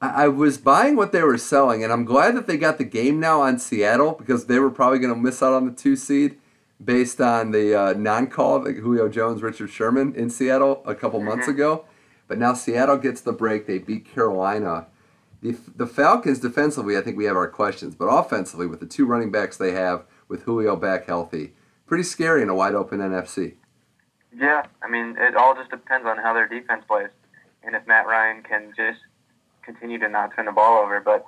I, 0.01 0.25
I 0.25 0.27
was 0.27 0.58
buying 0.58 0.96
what 0.96 1.12
they 1.12 1.22
were 1.22 1.38
selling, 1.38 1.84
and 1.84 1.93
I'm 1.93 2.05
glad 2.05 2.36
that 2.36 2.48
they 2.48 2.58
got 2.58 2.77
the 2.77 2.84
game 2.84 3.20
now 3.20 3.41
on 3.41 3.60
Seattle 3.60 4.13
because 4.13 4.46
they 4.46 4.60
were 4.60 4.72
probably 4.72 5.00
going 5.00 5.13
to 5.13 5.20
miss 5.20 5.41
out 5.43 5.53
on 5.53 5.65
the 5.65 5.74
two 5.74 5.96
seed 5.96 6.38
based 6.84 7.22
on 7.22 7.51
the 7.51 7.79
uh, 7.79 7.93
non-call 7.93 8.67
of 8.67 8.75
Julio 8.75 9.08
Jones, 9.08 9.43
Richard 9.43 9.70
Sherman 9.70 10.15
in 10.15 10.29
Seattle 10.29 10.81
a 10.86 10.96
couple 10.96 11.22
months 11.22 11.48
ago. 11.48 11.86
But 12.27 12.39
now 12.39 12.53
Seattle 12.53 12.98
gets 12.98 13.22
the 13.22 13.34
break. 13.34 13.67
They 13.67 13.77
beat 13.77 14.05
Carolina. 14.05 14.88
The, 15.42 15.58
the 15.76 15.88
Falcons 15.88 16.40
defensively, 16.40 16.96
I 16.98 17.02
think 17.02 17.18
we 17.18 17.26
have 17.26 17.36
our 17.36 17.48
questions, 17.48 17.96
but 17.96 18.06
offensively, 18.06 18.68
with 18.68 18.80
the 18.80 18.86
two 18.86 19.06
running 19.06 19.32
backs 19.32 19.58
they 19.58 19.72
have, 19.72 20.06
with 20.28 20.44
Julio 20.44 20.76
back 20.76 21.08
healthy, 21.08 21.54
pretty 21.88 22.04
scary 22.04 22.42
in 22.42 22.50
a 22.50 22.56
wide 22.56 22.76
open 22.76 23.00
NFC. 23.00 23.56
Yeah, 24.36 24.66
I 24.82 24.90
mean, 24.90 25.16
it 25.18 25.36
all 25.36 25.56
just 25.56 25.72
depends 25.72 26.06
on 26.08 26.18
how 26.18 26.34
their 26.34 26.48
defense 26.48 26.84
plays, 26.88 27.10
and 27.64 27.76
if 27.76 27.86
Matt 27.88 28.06
Ryan 28.06 28.44
can 28.44 28.72
just 28.78 29.00
continue 29.64 30.00
to 30.00 30.08
not 30.08 30.36
turn 30.36 30.46
the 30.46 30.52
ball 30.52 30.84
over. 30.84 31.00
But 31.00 31.26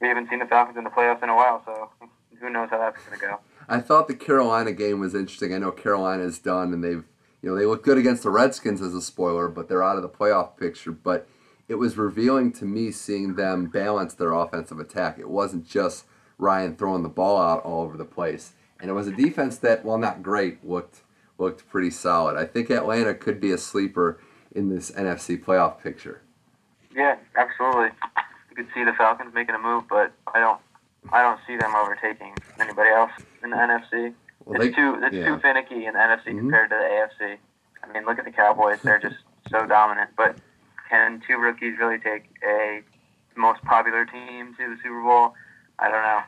we 0.00 0.08
haven't 0.08 0.30
seen 0.30 0.38
the 0.38 0.46
Falcons 0.46 0.78
in 0.78 0.84
the 0.84 0.90
playoffs 0.90 1.22
in 1.22 1.28
a 1.28 1.36
while, 1.36 1.62
so 1.64 1.90
who 2.40 2.50
knows 2.50 2.70
how 2.70 2.78
that's 2.78 3.04
going 3.04 3.18
to 3.18 3.26
go. 3.26 3.40
I 3.68 3.80
thought 3.80 4.08
the 4.08 4.14
Carolina 4.14 4.72
game 4.72 5.00
was 5.00 5.14
interesting. 5.14 5.54
I 5.54 5.58
know 5.58 5.70
Carolina's 5.70 6.38
done, 6.38 6.72
and 6.72 6.82
they've 6.82 7.04
you 7.42 7.50
know 7.50 7.56
they 7.56 7.66
look 7.66 7.82
good 7.82 7.98
against 7.98 8.22
the 8.22 8.30
Redskins 8.30 8.80
as 8.80 8.94
a 8.94 9.02
spoiler, 9.02 9.48
but 9.48 9.68
they're 9.68 9.82
out 9.82 9.96
of 9.96 10.02
the 10.02 10.08
playoff 10.08 10.56
picture. 10.56 10.92
But 10.92 11.28
it 11.70 11.76
was 11.78 11.96
revealing 11.96 12.50
to 12.50 12.64
me 12.64 12.90
seeing 12.90 13.36
them 13.36 13.66
balance 13.66 14.12
their 14.14 14.32
offensive 14.32 14.80
attack. 14.80 15.20
It 15.20 15.28
wasn't 15.30 15.64
just 15.68 16.04
Ryan 16.36 16.74
throwing 16.74 17.04
the 17.04 17.08
ball 17.08 17.40
out 17.40 17.62
all 17.62 17.82
over 17.82 17.96
the 17.96 18.04
place, 18.04 18.54
and 18.80 18.90
it 18.90 18.92
was 18.92 19.06
a 19.06 19.12
defense 19.12 19.56
that, 19.58 19.84
while 19.84 19.96
not 19.96 20.20
great, 20.20 20.66
looked 20.66 21.02
looked 21.38 21.68
pretty 21.70 21.90
solid. 21.90 22.36
I 22.36 22.44
think 22.44 22.70
Atlanta 22.70 23.14
could 23.14 23.40
be 23.40 23.52
a 23.52 23.56
sleeper 23.56 24.18
in 24.52 24.68
this 24.68 24.90
NFC 24.90 25.42
playoff 25.42 25.80
picture. 25.80 26.22
Yeah, 26.94 27.16
absolutely. 27.36 27.90
You 28.50 28.56
could 28.56 28.66
see 28.74 28.82
the 28.84 28.92
Falcons 28.94 29.32
making 29.32 29.54
a 29.54 29.58
move, 29.58 29.84
but 29.88 30.12
I 30.34 30.40
don't. 30.40 30.60
I 31.12 31.22
don't 31.22 31.38
see 31.46 31.56
them 31.56 31.72
overtaking 31.76 32.34
anybody 32.58 32.90
else 32.90 33.12
in 33.44 33.50
the 33.50 33.56
NFC. 33.56 34.12
Well, 34.44 34.60
it's 34.60 34.74
they- 34.76 34.82
too 34.82 34.98
it's 35.04 35.14
yeah. 35.14 35.24
too 35.26 35.38
finicky 35.38 35.86
in 35.86 35.94
the 35.94 36.00
NFC 36.00 36.32
Mhm. 36.32 36.38
compared 36.40 36.70
to 36.70 36.76
the 36.76 36.84
AFC. 37.24 37.38
I 37.84 37.92
mean, 37.92 38.04
look 38.06 38.18
at 38.18 38.24
the 38.24 38.32
Cowboys; 38.32 38.80
they're 38.82 38.98
just 38.98 39.18
so 39.48 39.64
dominant. 39.66 40.10
But 40.16 40.36
can 40.90 41.22
two 41.26 41.38
rookies 41.38 41.78
really 41.78 41.98
take 41.98 42.24
a 42.46 42.82
most 43.36 43.62
popular 43.62 44.04
team 44.04 44.54
to 44.58 44.68
the 44.68 44.76
Super 44.82 45.02
Bowl? 45.02 45.34
I 45.78 45.84
don't 45.90 46.02
know. 46.02 46.20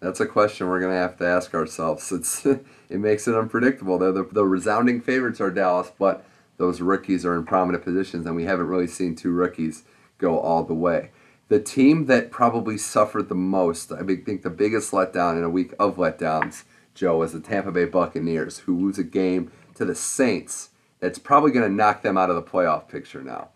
That's 0.00 0.20
a 0.20 0.26
question 0.26 0.68
we're 0.68 0.80
gonna 0.80 0.94
have 0.94 1.16
to 1.18 1.26
ask 1.26 1.54
ourselves. 1.54 2.12
It's 2.20 2.44
it 2.46 2.98
makes 2.98 3.26
it 3.26 3.34
unpredictable. 3.34 3.98
The, 3.98 4.28
the 4.30 4.44
resounding 4.44 5.00
favorites 5.00 5.40
are 5.40 5.50
Dallas, 5.50 5.92
but 5.98 6.24
those 6.56 6.80
rookies 6.80 7.24
are 7.24 7.36
in 7.36 7.44
prominent 7.44 7.84
positions, 7.84 8.26
and 8.26 8.36
we 8.36 8.44
haven't 8.44 8.66
really 8.66 8.86
seen 8.86 9.14
two 9.14 9.30
rookies 9.30 9.84
go 10.18 10.38
all 10.38 10.64
the 10.64 10.74
way. 10.74 11.10
The 11.48 11.60
team 11.60 12.06
that 12.06 12.30
probably 12.30 12.78
suffered 12.78 13.28
the 13.28 13.34
most, 13.34 13.92
I 13.92 14.02
think 14.02 14.42
the 14.42 14.50
biggest 14.50 14.92
letdown 14.92 15.36
in 15.36 15.44
a 15.44 15.50
week 15.50 15.72
of 15.78 15.96
letdowns, 15.96 16.64
Joe, 16.94 17.18
was 17.18 17.32
the 17.32 17.40
Tampa 17.40 17.72
Bay 17.72 17.86
Buccaneers, 17.86 18.58
who 18.58 18.78
lose 18.78 18.98
a 18.98 19.04
game 19.04 19.50
to 19.74 19.84
the 19.84 19.94
Saints. 19.94 20.70
That's 21.00 21.18
probably 21.18 21.50
going 21.50 21.68
to 21.68 21.74
knock 21.74 22.02
them 22.02 22.18
out 22.18 22.30
of 22.30 22.36
the 22.36 22.42
playoff 22.42 22.88
picture 22.88 23.22
now. 23.22 23.48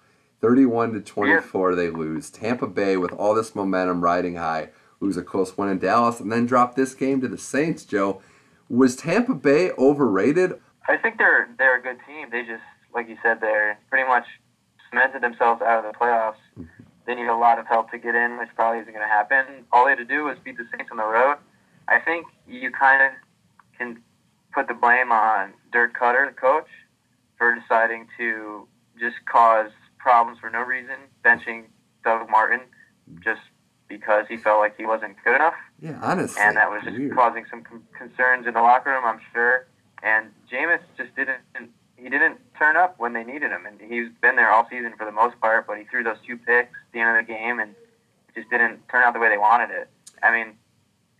31 0.45 0.93
to 0.93 1.01
24, 1.01 1.75
they 1.75 1.89
lose. 1.89 2.29
Tampa 2.29 2.67
Bay, 2.67 2.99
with 2.99 3.13
all 3.13 3.35
this 3.35 3.55
momentum 3.55 4.05
riding 4.05 4.35
high, 4.35 4.69
lose 5.01 5.17
a 5.17 5.23
close 5.23 5.57
one 5.57 5.71
in 5.71 5.79
Dallas, 5.79 6.21
and 6.21 6.31
then 6.31 6.45
drop 6.45 6.75
this 6.75 6.93
game 6.93 7.23
to 7.23 7.29
the 7.29 7.39
Saints. 7.39 7.83
Joe, 7.83 8.21
was 8.69 8.95
Tampa 8.95 9.33
Bay 9.33 9.71
overrated? 9.79 10.61
I 10.87 10.99
think 10.99 11.17
they're 11.17 11.49
they're 11.57 11.79
a 11.79 11.83
good 11.83 11.97
team. 12.07 12.29
They 12.31 12.43
just, 12.43 12.63
like 12.95 13.09
you 13.09 13.17
said, 13.23 13.41
they're 13.41 13.79
pretty 13.89 14.07
much 14.07 14.27
cemented 14.91 15.23
themselves 15.23 15.63
out 15.63 15.83
of 15.83 15.91
the 15.91 15.99
playoffs. 15.99 16.37
Mm-hmm. 16.61 16.83
They 17.07 17.15
need 17.15 17.29
a 17.29 17.37
lot 17.37 17.59
of 17.59 17.67
help 17.67 17.91
to 17.93 17.97
get 17.97 18.15
in, 18.15 18.37
which 18.39 18.51
probably 18.55 18.81
isn't 18.81 18.93
going 18.93 19.07
to 19.07 19.09
happen. 19.09 19.65
All 19.73 19.87
they 19.87 19.93
had 19.93 19.99
to 19.99 20.05
do 20.05 20.25
was 20.25 20.37
beat 20.45 20.59
the 20.59 20.67
Saints 20.77 20.91
on 20.91 20.99
the 20.99 21.07
road. 21.07 21.39
I 21.89 22.01
think 22.01 22.27
you 22.47 22.71
kind 22.71 23.03
of 23.03 23.13
can 23.79 24.03
put 24.53 24.69
the 24.69 24.75
blame 24.75 25.11
on 25.11 25.55
Dirk 25.73 25.97
Koetter, 25.99 26.29
the 26.29 26.39
coach, 26.39 26.69
for 27.39 27.55
deciding 27.59 28.09
to 28.19 28.69
just 29.01 29.17
cause 29.25 29.71
problems 30.05 30.39
for 30.39 30.51
no 30.51 30.61
reason, 30.61 30.97
benching 31.25 31.65
Doug 32.05 32.29
Martin 32.31 32.61
just 33.25 33.41
because 33.89 34.27
he 34.29 34.37
felt 34.37 34.59
like 34.61 34.77
he 34.77 34.85
wasn't 34.87 35.17
good 35.25 35.35
enough 35.35 35.55
Yeah, 35.81 35.99
honestly. 36.03 36.41
and 36.41 36.57
that 36.59 36.71
was 36.71 36.83
just 36.85 36.97
weird. 36.97 37.15
causing 37.15 37.45
some 37.51 37.63
con- 37.63 37.83
concerns 37.99 38.47
in 38.47 38.53
the 38.55 38.61
locker 38.61 38.91
room, 38.91 39.05
I'm 39.05 39.21
sure. 39.33 39.67
And 40.03 40.27
Jameis 40.53 40.81
just 40.99 41.17
didn't 41.17 41.41
he 41.97 42.11
didn't 42.11 42.39
turn 42.59 42.77
up 42.77 42.99
when 42.99 43.15
they 43.15 43.25
needed 43.25 43.51
him, 43.51 43.65
and 43.67 43.81
he's 43.81 44.09
been 44.21 44.37
there 44.37 44.51
all 44.51 44.67
season 44.69 44.93
for 44.99 45.07
the 45.07 45.13
most 45.13 45.41
part. 45.41 45.67
But 45.67 45.79
he 45.79 45.85
threw 45.85 46.03
those 46.05 46.19
two 46.27 46.37
picks 46.37 46.69
at 46.69 46.93
the 46.93 47.01
end 47.01 47.17
of 47.17 47.25
the 47.27 47.33
game, 47.33 47.61
and 47.61 47.71
it 48.29 48.35
just 48.35 48.51
didn't 48.51 48.87
turn 48.91 49.05
out 49.05 49.15
the 49.15 49.21
way 49.21 49.31
they 49.31 49.39
wanted 49.39 49.71
it. 49.71 49.89
I 50.23 50.31
mean, 50.31 50.53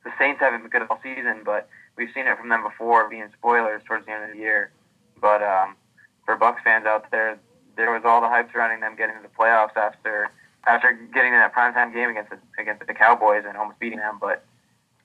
the 0.05 0.11
Saints 0.19 0.41
haven't 0.41 0.61
been 0.61 0.71
good 0.71 0.83
all 0.91 0.99
season, 1.03 1.41
but 1.45 1.69
we've 1.97 2.11
seen 2.13 2.27
it 2.27 2.37
from 2.37 2.51
them 2.51 2.63
before, 2.63 3.09
being 3.09 3.29
spoilers 3.39 3.83
towards 3.87 4.05
the 4.05 4.13
end 4.13 4.25
of 4.25 4.31
the 4.33 4.37
year. 4.37 4.73
But 5.19 5.43
um, 5.43 5.77
for 6.27 6.37
Bucks 6.37 6.61
fans 6.63 6.85
out 6.87 7.11
there, 7.11 7.39
there 7.77 7.93
was 7.93 8.03
all 8.05 8.21
the 8.21 8.29
hype 8.29 8.51
surrounding 8.53 8.81
them 8.81 8.97
getting 8.97 9.17
to 9.17 9.23
the 9.23 9.29
playoffs 9.29 9.77
after 9.77 10.31
after 10.67 10.93
getting 11.13 11.33
in 11.33 11.39
that 11.39 11.55
primetime 11.55 11.93
game 11.93 12.11
against 12.11 12.31
the, 12.31 12.39
against 12.59 12.87
the 12.87 12.95
Cowboys 12.95 13.45
and 13.47 13.57
almost 13.57 13.79
beating 13.79 13.99
them. 13.99 14.19
But 14.21 14.45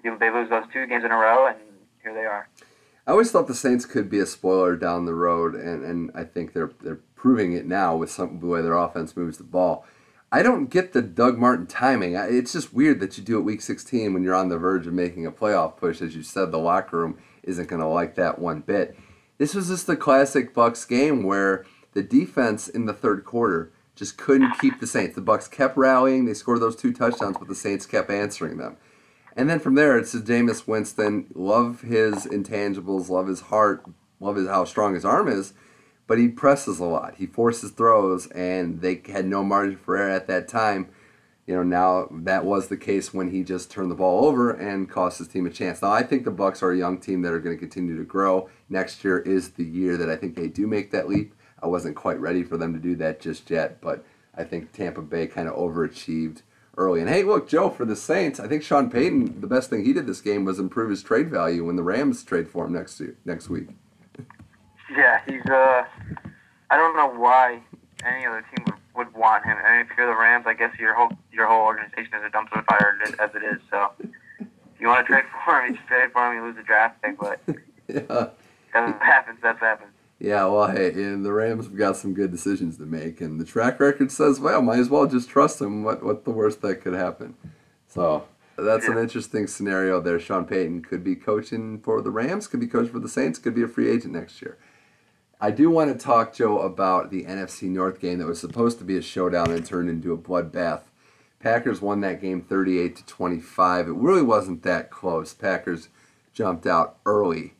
they 0.04 0.32
lose 0.32 0.50
those 0.50 0.64
two 0.72 0.88
games 0.88 1.04
in 1.04 1.12
a 1.12 1.18
row, 1.18 1.48
and 1.48 1.58
here 2.02 2.14
they 2.14 2.26
are. 2.26 2.48
I 3.06 3.12
always 3.12 3.32
thought 3.32 3.48
the 3.48 3.56
Saints 3.56 3.86
could 3.86 4.10
be 4.10 4.20
a 4.20 4.26
spoiler 4.26 4.76
down 4.76 5.06
the 5.06 5.14
road, 5.14 5.56
and, 5.56 5.84
and 5.84 6.12
I 6.14 6.24
think 6.24 6.54
they're 6.54 6.72
they're 6.82 7.00
proving 7.16 7.54
it 7.54 7.66
now 7.66 7.96
with 7.96 8.12
some 8.12 8.40
the 8.40 8.48
way 8.48 8.62
their 8.62 8.78
offense 8.78 9.18
moves 9.18 9.38
the 9.38 9.44
ball. 9.44 9.86
I 10.32 10.44
don't 10.44 10.68
get 10.68 10.94
the 10.94 11.02
Doug 11.02 11.40
Martin 11.40 11.66
timing. 11.66 12.14
It's 12.16 12.54
just 12.54 12.72
weird 12.72 13.00
that 13.00 13.18
you 13.18 13.24
do 13.24 13.40
it 13.40 13.42
week 13.42 13.62
16 13.62 14.14
when 14.14 14.24
you're 14.24 14.36
on 14.36 14.50
the 14.50 14.60
verge 14.60 14.86
of 14.86 14.94
making 14.94 15.26
a 15.26 15.32
playoff 15.32 15.76
push. 15.76 16.04
As 16.04 16.16
you 16.16 16.22
said, 16.22 16.52
the 16.52 16.60
locker 16.60 16.98
room 16.98 17.18
isn't 17.42 17.68
going 17.68 17.82
to 17.82 17.88
like 17.88 18.14
that 18.16 18.38
one 18.38 18.62
bit. 18.62 18.96
This 19.40 19.56
was 19.56 19.70
just 19.70 19.88
the 19.88 19.98
classic 19.98 20.54
Bucks 20.54 20.86
game 20.86 21.24
where 21.24 21.66
the 21.94 22.04
defense 22.04 22.68
in 22.68 22.86
the 22.86 22.94
third 22.94 23.26
quarter 23.26 23.72
just 23.96 24.18
couldn't 24.18 24.60
keep 24.60 24.80
the 24.80 24.88
Saints. 24.88 25.16
The 25.16 25.22
Bucks 25.22 25.48
kept 25.48 25.76
rallying. 25.76 26.26
They 26.26 26.34
scored 26.34 26.62
those 26.62 26.76
two 26.76 26.94
touchdowns, 26.94 27.38
but 27.38 27.50
the 27.50 27.56
Saints 27.56 27.86
kept 27.86 28.10
answering 28.10 28.58
them. 28.58 28.78
And 29.36 29.50
then 29.50 29.60
from 29.60 29.76
there, 29.76 29.98
it's 29.98 30.16
Jameis 30.16 30.68
Winston. 30.68 31.28
Love 31.34 31.82
his 31.82 32.26
intangibles, 32.26 33.10
love 33.10 33.28
his 33.28 33.42
heart, 33.42 33.86
love 34.20 34.36
his, 34.38 34.48
how 34.48 34.66
strong 34.66 34.94
his 34.94 35.06
arm 35.06 35.28
is, 35.28 35.54
but 36.08 36.18
he 36.18 36.28
presses 36.28 36.80
a 36.80 36.86
lot. 36.86 37.16
He 37.16 37.26
forces 37.26 37.72
throws, 37.72 38.28
and 38.28 38.82
they 38.82 39.02
had 39.08 39.26
no 39.26 39.44
margin 39.44 39.78
for 39.78 39.98
error 39.98 40.10
at 40.10 40.28
that 40.28 40.48
time. 40.48 40.90
You 41.46 41.56
know, 41.56 41.64
now 41.64 42.08
that 42.12 42.46
was 42.46 42.68
the 42.68 42.78
case 42.78 43.14
when 43.14 43.32
he 43.32 43.44
just 43.44 43.72
turned 43.72 43.90
the 43.90 43.96
ball 43.96 44.26
over 44.26 44.52
and 44.52 44.90
cost 44.90 45.18
his 45.18 45.28
team 45.28 45.46
a 45.46 45.50
chance. 45.50 45.82
Now, 45.82 45.92
I 45.92 46.04
think 46.04 46.24
the 46.24 46.32
Bucks 46.32 46.62
are 46.62 46.72
a 46.72 46.78
young 46.78 47.00
team 47.00 47.22
that 47.24 47.34
are 47.34 47.40
going 47.40 47.56
to 47.56 47.60
continue 47.60 47.98
to 47.98 48.04
grow. 48.04 48.50
Next 48.70 49.04
year 49.04 49.20
is 49.20 49.52
the 49.52 49.64
year 49.64 49.98
that 49.98 50.10
I 50.10 50.16
think 50.16 50.36
they 50.36 50.48
do 50.48 50.68
make 50.68 50.92
that 50.92 51.10
leap. 51.10 51.34
I 51.62 51.68
wasn't 51.68 51.96
quite 51.96 52.20
ready 52.20 52.44
for 52.44 52.58
them 52.58 52.74
to 52.74 52.80
do 52.80 52.96
that 52.98 53.20
just 53.20 53.50
yet, 53.50 53.82
but 53.82 54.06
I 54.36 54.44
think 54.44 54.72
Tampa 54.72 55.02
Bay 55.02 55.28
kind 55.28 55.48
of 55.48 55.56
overachieved 55.56 56.42
early. 56.78 57.02
And 57.02 57.10
hey, 57.10 57.24
look, 57.24 57.50
Joe, 57.50 57.70
for 57.70 57.86
the 57.86 57.96
Saints, 57.96 58.40
I 58.40 58.48
think 58.48 58.64
Sean 58.64 58.90
Payton, 58.90 59.42
the 59.42 59.48
best 59.48 59.70
thing 59.70 59.84
he 59.84 59.94
did 59.94 60.08
this 60.08 60.22
game 60.22 60.46
was 60.46 60.60
improve 60.60 60.90
his 60.90 61.04
trade 61.04 61.30
value 61.30 61.66
when 61.66 61.76
the 61.76 61.84
Rams 61.84 62.24
trade 62.24 62.48
for 62.48 62.66
him 62.66 62.74
next 62.74 63.00
year, 63.00 63.18
next 63.26 63.50
week. 63.50 63.68
Yeah, 64.96 65.22
he's 65.28 65.46
uh, 65.46 65.84
I 66.72 66.78
don't 66.78 66.96
know 66.96 67.10
why 67.20 67.62
any 68.06 68.26
other 68.26 68.44
team 68.56 68.66
would, 68.66 68.76
would 68.96 69.14
want 69.14 69.46
him. 69.46 69.58
I 69.64 69.78
mean, 69.78 69.82
if 69.82 69.98
you're 69.98 70.08
the 70.08 70.20
Rams, 70.20 70.46
I 70.48 70.54
guess 70.54 70.72
your 70.80 70.96
whole 70.96 71.12
your 71.32 71.48
whole 71.48 71.66
organization 71.66 72.14
is 72.16 72.24
a 72.26 72.30
dumpster 72.30 72.66
fire 72.66 72.98
as 73.20 73.30
it 73.36 73.44
is. 73.44 73.62
So 73.70 73.92
if 74.40 74.48
you 74.80 74.88
want 74.88 75.06
to 75.06 75.14
trade 75.14 75.26
for 75.46 75.60
him, 75.60 75.72
you 75.72 75.78
just 75.78 75.88
trade 75.88 76.12
for 76.12 76.32
him. 76.32 76.38
You 76.38 76.44
lose 76.44 76.56
the 76.56 76.64
draft 76.64 77.02
pick, 77.02 77.20
but 77.20 77.40
yeah. 77.88 78.30
that 78.74 79.02
happens. 79.02 79.40
That's 79.42 79.60
happened. 79.60 79.89
Yeah, 80.20 80.46
well, 80.46 80.68
hey, 80.68 80.92
and 80.92 81.26
the 81.26 81.32
Rams 81.32 81.66
have 81.66 81.78
got 81.78 81.96
some 81.96 82.14
good 82.14 82.30
decisions 82.30 82.78
to 82.78 82.86
make, 82.86 83.22
and 83.22 83.40
the 83.40 83.46
track 83.46 83.80
record 83.80 84.12
says, 84.12 84.40
well, 84.40 84.62
might 84.62 84.80
as 84.80 84.90
well 84.90 85.08
just 85.08 85.30
trust 85.30 85.60
them. 85.60 85.84
What, 85.84 86.04
what 86.04 86.26
the 86.26 86.32
worst 86.32 86.62
that 86.62 86.82
could 86.82 86.94
happen? 86.94 87.36
So, 87.88 88.28
that's 88.58 88.88
an 88.88 88.98
interesting 88.98 89.48
scenario 89.48 90.02
there. 90.02 90.20
Sean 90.20 90.44
Payton 90.44 90.84
could 90.84 91.04
be 91.04 91.16
coaching 91.16 91.80
for 91.80 92.02
the 92.02 92.12
Rams, 92.12 92.48
could 92.48 92.60
be 92.60 92.68
coaching 92.68 92.92
for 92.92 93.00
the 93.00 93.08
Saints, 93.08 93.40
could 93.40 93.56
be 93.56 93.64
a 93.64 93.68
free 93.68 93.90
agent 93.90 94.14
next 94.14 94.42
year. 94.42 94.58
I 95.40 95.52
do 95.52 95.70
want 95.70 95.98
to 95.98 95.98
talk, 95.98 96.34
Joe, 96.34 96.60
about 96.60 97.12
the 97.12 97.24
NFC 97.24 97.70
North 97.70 98.02
game 98.02 98.20
that 98.20 98.28
was 98.28 98.42
supposed 98.42 98.78
to 98.80 98.84
be 98.84 98.98
a 98.98 99.02
showdown 99.02 99.52
and 99.52 99.66
turned 99.66 99.90
into 99.90 100.12
a 100.12 100.18
bloodbath. 100.18 100.82
Packers 101.40 101.82
won 101.82 102.02
that 102.02 102.20
game 102.20 102.42
38 102.42 102.98
to 102.98 103.06
25. 103.06 103.88
It 103.88 103.94
really 103.94 104.22
wasn't 104.22 104.64
that 104.64 104.92
close. 104.92 105.34
Packers 105.34 105.88
jumped 106.34 106.68
out 106.68 106.98
early. 107.06 107.54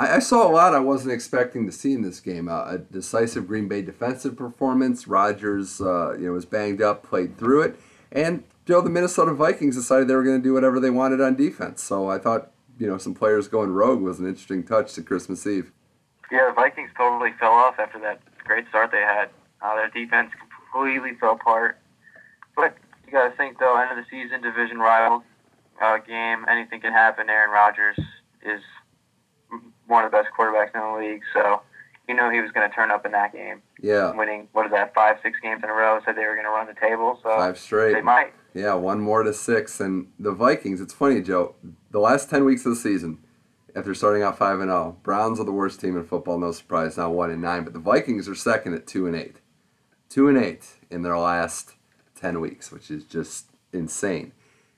I, 0.00 0.16
I 0.16 0.18
saw 0.18 0.48
a 0.48 0.50
lot 0.50 0.74
I 0.74 0.78
wasn't 0.80 1.12
expecting 1.12 1.66
to 1.66 1.72
see 1.72 1.92
in 1.92 2.00
this 2.00 2.20
game. 2.20 2.48
Uh, 2.48 2.64
a 2.64 2.78
decisive 2.78 3.46
Green 3.46 3.68
Bay 3.68 3.82
defensive 3.82 4.34
performance. 4.34 5.06
Rodgers, 5.06 5.80
uh, 5.80 6.16
you 6.18 6.26
know, 6.26 6.32
was 6.32 6.46
banged 6.46 6.80
up, 6.80 7.02
played 7.02 7.36
through 7.36 7.62
it, 7.62 7.80
and 8.10 8.42
Joe, 8.64 8.80
the 8.80 8.90
Minnesota 8.90 9.34
Vikings 9.34 9.76
decided 9.76 10.08
they 10.08 10.14
were 10.14 10.24
going 10.24 10.38
to 10.38 10.42
do 10.42 10.54
whatever 10.54 10.80
they 10.80 10.90
wanted 10.90 11.20
on 11.20 11.36
defense. 11.36 11.82
So 11.82 12.08
I 12.08 12.18
thought, 12.18 12.50
you 12.78 12.86
know, 12.86 12.98
some 12.98 13.14
players 13.14 13.48
going 13.48 13.70
rogue 13.70 14.00
was 14.00 14.20
an 14.20 14.26
interesting 14.26 14.64
touch 14.64 14.94
to 14.94 15.02
Christmas 15.02 15.46
Eve. 15.46 15.72
Yeah, 16.30 16.46
the 16.46 16.54
Vikings 16.54 16.90
totally 16.96 17.32
fell 17.38 17.52
off 17.52 17.78
after 17.78 17.98
that 18.00 18.20
great 18.44 18.68
start 18.68 18.92
they 18.92 18.98
had. 18.98 19.28
Uh, 19.60 19.74
their 19.74 19.90
defense 19.90 20.30
completely 20.72 21.14
fell 21.18 21.32
apart. 21.32 21.78
But 22.56 22.76
you 23.06 23.12
got 23.12 23.28
to 23.28 23.36
think, 23.36 23.58
though, 23.58 23.76
end 23.76 23.90
of 23.90 23.96
the 23.96 24.08
season, 24.08 24.40
division 24.40 24.78
rival 24.78 25.24
uh, 25.82 25.98
game, 25.98 26.46
anything 26.48 26.80
can 26.80 26.92
happen. 26.92 27.28
Aaron 27.28 27.50
Rodgers 27.50 27.98
is 28.42 28.62
one 29.90 30.04
of 30.04 30.10
the 30.10 30.16
best 30.16 30.28
quarterbacks 30.38 30.74
in 30.74 30.80
the 30.80 30.98
league, 31.10 31.22
so 31.34 31.60
you 32.08 32.14
know 32.14 32.30
he 32.30 32.40
was 32.40 32.50
going 32.52 32.68
to 32.68 32.74
turn 32.74 32.90
up 32.90 33.04
in 33.04 33.12
that 33.12 33.32
game, 33.32 33.60
Yeah, 33.82 34.14
winning 34.14 34.48
what 34.52 34.66
is 34.66 34.72
that, 34.72 34.94
five, 34.94 35.18
six 35.22 35.38
games 35.42 35.62
in 35.62 35.68
a 35.68 35.72
row. 35.72 36.00
Said 36.04 36.16
they 36.16 36.24
were 36.24 36.34
going 36.34 36.44
to 36.46 36.50
run 36.50 36.66
the 36.66 36.74
table, 36.80 37.18
so 37.22 37.28
five 37.36 37.58
straight. 37.58 37.92
they 37.94 38.00
might. 38.00 38.32
Yeah, 38.54 38.74
one 38.74 39.00
more 39.00 39.22
to 39.22 39.32
six. 39.32 39.78
And 39.80 40.08
the 40.18 40.32
Vikings, 40.32 40.80
it's 40.80 40.94
funny, 40.94 41.20
Joe, 41.20 41.54
the 41.92 42.00
last 42.00 42.28
10 42.30 42.44
weeks 42.44 42.66
of 42.66 42.70
the 42.70 42.80
season, 42.80 43.18
after 43.76 43.94
starting 43.94 44.24
out 44.24 44.36
5 44.38 44.58
and 44.58 44.70
0, 44.70 44.96
Browns 45.04 45.38
are 45.38 45.44
the 45.44 45.52
worst 45.52 45.80
team 45.80 45.96
in 45.96 46.04
football, 46.04 46.36
no 46.36 46.50
surprise, 46.50 46.96
now 46.96 47.10
1 47.10 47.30
and 47.30 47.40
9. 47.42 47.62
But 47.62 47.74
the 47.74 47.78
Vikings 47.78 48.28
are 48.28 48.34
second 48.34 48.74
at 48.74 48.88
2 48.88 49.06
and 49.06 49.14
8. 49.14 49.36
2 50.08 50.28
and 50.28 50.36
8 50.36 50.66
in 50.90 51.02
their 51.02 51.16
last 51.16 51.74
10 52.20 52.40
weeks, 52.40 52.72
which 52.72 52.90
is 52.90 53.04
just 53.04 53.46
insane 53.72 54.32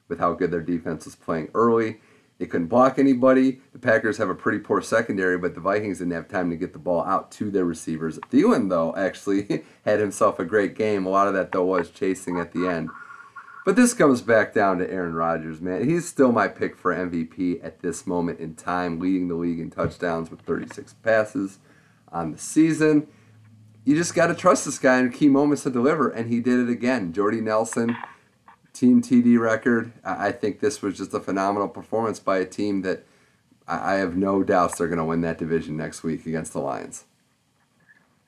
with 0.08 0.18
how 0.18 0.34
good 0.34 0.50
their 0.50 0.60
defense 0.60 1.06
was 1.06 1.14
playing 1.14 1.48
early. 1.54 1.98
They 2.42 2.48
couldn't 2.48 2.66
block 2.66 2.98
anybody. 2.98 3.60
The 3.72 3.78
Packers 3.78 4.18
have 4.18 4.28
a 4.28 4.34
pretty 4.34 4.58
poor 4.58 4.82
secondary, 4.82 5.38
but 5.38 5.54
the 5.54 5.60
Vikings 5.60 5.98
didn't 5.98 6.14
have 6.14 6.26
time 6.26 6.50
to 6.50 6.56
get 6.56 6.72
the 6.72 6.78
ball 6.80 7.04
out 7.04 7.30
to 7.32 7.52
their 7.52 7.64
receivers. 7.64 8.18
Thielen, 8.32 8.68
though, 8.68 8.92
actually 8.96 9.62
had 9.84 10.00
himself 10.00 10.40
a 10.40 10.44
great 10.44 10.74
game. 10.74 11.06
A 11.06 11.08
lot 11.08 11.28
of 11.28 11.34
that, 11.34 11.52
though, 11.52 11.66
was 11.66 11.88
chasing 11.88 12.40
at 12.40 12.52
the 12.52 12.66
end. 12.66 12.90
But 13.64 13.76
this 13.76 13.94
comes 13.94 14.22
back 14.22 14.52
down 14.54 14.78
to 14.78 14.90
Aaron 14.90 15.14
Rodgers, 15.14 15.60
man. 15.60 15.88
He's 15.88 16.08
still 16.08 16.32
my 16.32 16.48
pick 16.48 16.76
for 16.76 16.92
MVP 16.92 17.64
at 17.64 17.80
this 17.80 18.08
moment 18.08 18.40
in 18.40 18.56
time, 18.56 18.98
leading 18.98 19.28
the 19.28 19.36
league 19.36 19.60
in 19.60 19.70
touchdowns 19.70 20.28
with 20.28 20.40
36 20.40 20.94
passes 20.94 21.60
on 22.10 22.32
the 22.32 22.38
season. 22.38 23.06
You 23.84 23.94
just 23.94 24.16
got 24.16 24.26
to 24.26 24.34
trust 24.34 24.64
this 24.64 24.80
guy 24.80 24.98
in 24.98 25.12
key 25.12 25.28
moments 25.28 25.62
to 25.62 25.70
deliver, 25.70 26.08
and 26.08 26.28
he 26.28 26.40
did 26.40 26.58
it 26.58 26.72
again. 26.72 27.12
Jordy 27.12 27.40
Nelson, 27.40 27.96
team 28.72 29.02
TD 29.02 29.38
record. 29.38 29.92
I 30.04 30.32
think 30.32 30.60
this 30.60 30.82
was 30.82 30.96
just 30.96 31.12
a 31.14 31.20
phenomenal 31.20 31.68
performance 31.68 32.18
by 32.18 32.38
a 32.38 32.44
team 32.44 32.82
that 32.82 33.04
I 33.68 33.94
have 33.94 34.16
no 34.16 34.42
doubts 34.42 34.78
they're 34.78 34.88
going 34.88 34.98
to 34.98 35.04
win 35.04 35.20
that 35.22 35.38
division 35.38 35.76
next 35.76 36.02
week 36.02 36.26
against 36.26 36.52
the 36.52 36.58
Lions. 36.60 37.04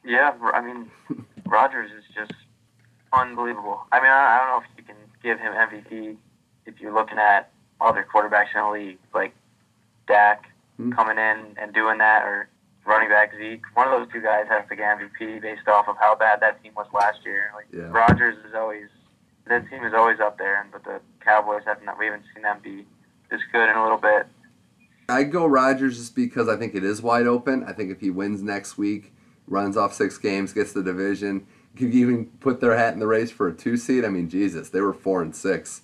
Yeah, 0.04 0.32
I 0.52 0.60
mean, 0.60 0.90
Rodgers 1.46 1.90
is 1.90 2.04
just 2.14 2.32
unbelievable. 3.12 3.80
I 3.92 4.00
mean, 4.00 4.10
I 4.10 4.38
don't 4.38 4.48
know 4.48 4.58
if 4.58 4.78
you 4.78 4.84
can 4.84 4.96
give 5.22 5.38
him 5.40 5.52
MVP 5.52 6.16
if 6.66 6.80
you're 6.80 6.92
looking 6.94 7.18
at 7.18 7.50
other 7.80 8.06
quarterbacks 8.12 8.54
in 8.54 8.62
the 8.62 8.70
league, 8.70 8.98
like 9.14 9.34
Dak 10.06 10.50
Hmm. 10.76 10.90
coming 10.90 11.18
in 11.18 11.56
and 11.56 11.72
doing 11.72 11.98
that, 11.98 12.24
or 12.24 12.48
running 12.84 13.08
back 13.08 13.30
Zeke. 13.38 13.62
One 13.74 13.86
of 13.86 13.92
those 13.92 14.12
two 14.12 14.20
guys 14.20 14.46
has 14.48 14.68
to 14.68 14.74
get 14.74 14.98
MVP 14.98 15.40
based 15.40 15.68
off 15.68 15.86
of 15.86 15.96
how 16.00 16.16
bad 16.16 16.40
that 16.40 16.60
team 16.64 16.72
was 16.76 16.88
last 16.92 17.20
year. 17.24 17.52
Like 17.54 17.66
Yeah. 17.72 17.90
Rodgers 17.92 18.36
is 18.44 18.54
always 18.56 18.88
that 19.46 19.68
team 19.68 19.84
is 19.84 19.92
always 19.94 20.20
up 20.20 20.38
there, 20.38 20.66
but 20.72 20.84
the 20.84 21.00
Cowboys 21.20 21.62
haven't. 21.66 21.88
We 21.98 22.06
haven't 22.06 22.24
seen 22.34 22.42
them 22.42 22.60
be 22.62 22.86
this 23.30 23.40
good 23.52 23.68
in 23.68 23.76
a 23.76 23.82
little 23.82 23.98
bit. 23.98 24.26
I 25.08 25.24
go 25.24 25.46
Rodgers 25.46 25.98
just 25.98 26.14
because 26.14 26.48
I 26.48 26.56
think 26.56 26.74
it 26.74 26.84
is 26.84 27.02
wide 27.02 27.26
open. 27.26 27.64
I 27.64 27.72
think 27.72 27.90
if 27.90 28.00
he 28.00 28.10
wins 28.10 28.42
next 28.42 28.78
week, 28.78 29.12
runs 29.46 29.76
off 29.76 29.92
six 29.92 30.16
games, 30.16 30.52
gets 30.52 30.72
the 30.72 30.82
division, 30.82 31.46
could 31.76 31.92
even 31.92 32.26
put 32.40 32.60
their 32.60 32.76
hat 32.76 32.94
in 32.94 33.00
the 33.00 33.06
race 33.06 33.30
for 33.30 33.48
a 33.48 33.52
two 33.52 33.76
seed. 33.76 34.04
I 34.04 34.08
mean, 34.08 34.28
Jesus, 34.28 34.70
they 34.70 34.80
were 34.80 34.94
four 34.94 35.20
and 35.20 35.36
six, 35.36 35.82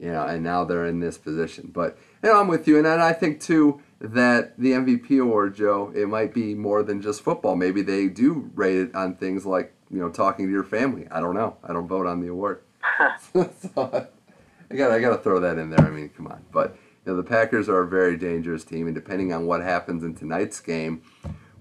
you 0.00 0.10
know, 0.10 0.24
and 0.26 0.42
now 0.42 0.64
they're 0.64 0.86
in 0.86 0.98
this 1.00 1.16
position. 1.16 1.70
But 1.72 1.96
you 2.22 2.30
know, 2.30 2.40
I'm 2.40 2.48
with 2.48 2.66
you, 2.66 2.78
and 2.78 2.88
I 2.88 3.12
think 3.12 3.40
too 3.40 3.80
that 4.00 4.58
the 4.58 4.72
MVP 4.72 5.22
award, 5.22 5.54
Joe, 5.54 5.92
it 5.94 6.08
might 6.08 6.34
be 6.34 6.54
more 6.54 6.82
than 6.82 7.00
just 7.00 7.22
football. 7.22 7.54
Maybe 7.54 7.82
they 7.82 8.08
do 8.08 8.50
rate 8.54 8.76
it 8.76 8.94
on 8.94 9.14
things 9.14 9.46
like 9.46 9.74
you 9.90 10.00
know 10.00 10.10
talking 10.10 10.46
to 10.46 10.52
your 10.52 10.64
family. 10.64 11.06
I 11.10 11.20
don't 11.20 11.34
know. 11.34 11.56
I 11.62 11.72
don't 11.72 11.86
vote 11.86 12.06
on 12.06 12.20
the 12.20 12.28
award. 12.28 12.62
So, 13.32 13.50
I 14.70 14.74
got 14.74 14.90
I 14.90 15.00
got 15.00 15.16
to 15.16 15.18
throw 15.18 15.40
that 15.40 15.58
in 15.58 15.70
there. 15.70 15.86
I 15.86 15.90
mean, 15.90 16.08
come 16.10 16.26
on. 16.26 16.44
But 16.52 16.76
you 17.04 17.12
know, 17.12 17.16
the 17.16 17.28
Packers 17.28 17.68
are 17.68 17.82
a 17.82 17.86
very 17.86 18.16
dangerous 18.16 18.64
team, 18.64 18.86
and 18.86 18.94
depending 18.94 19.32
on 19.32 19.46
what 19.46 19.62
happens 19.62 20.02
in 20.02 20.14
tonight's 20.14 20.60
game 20.60 21.02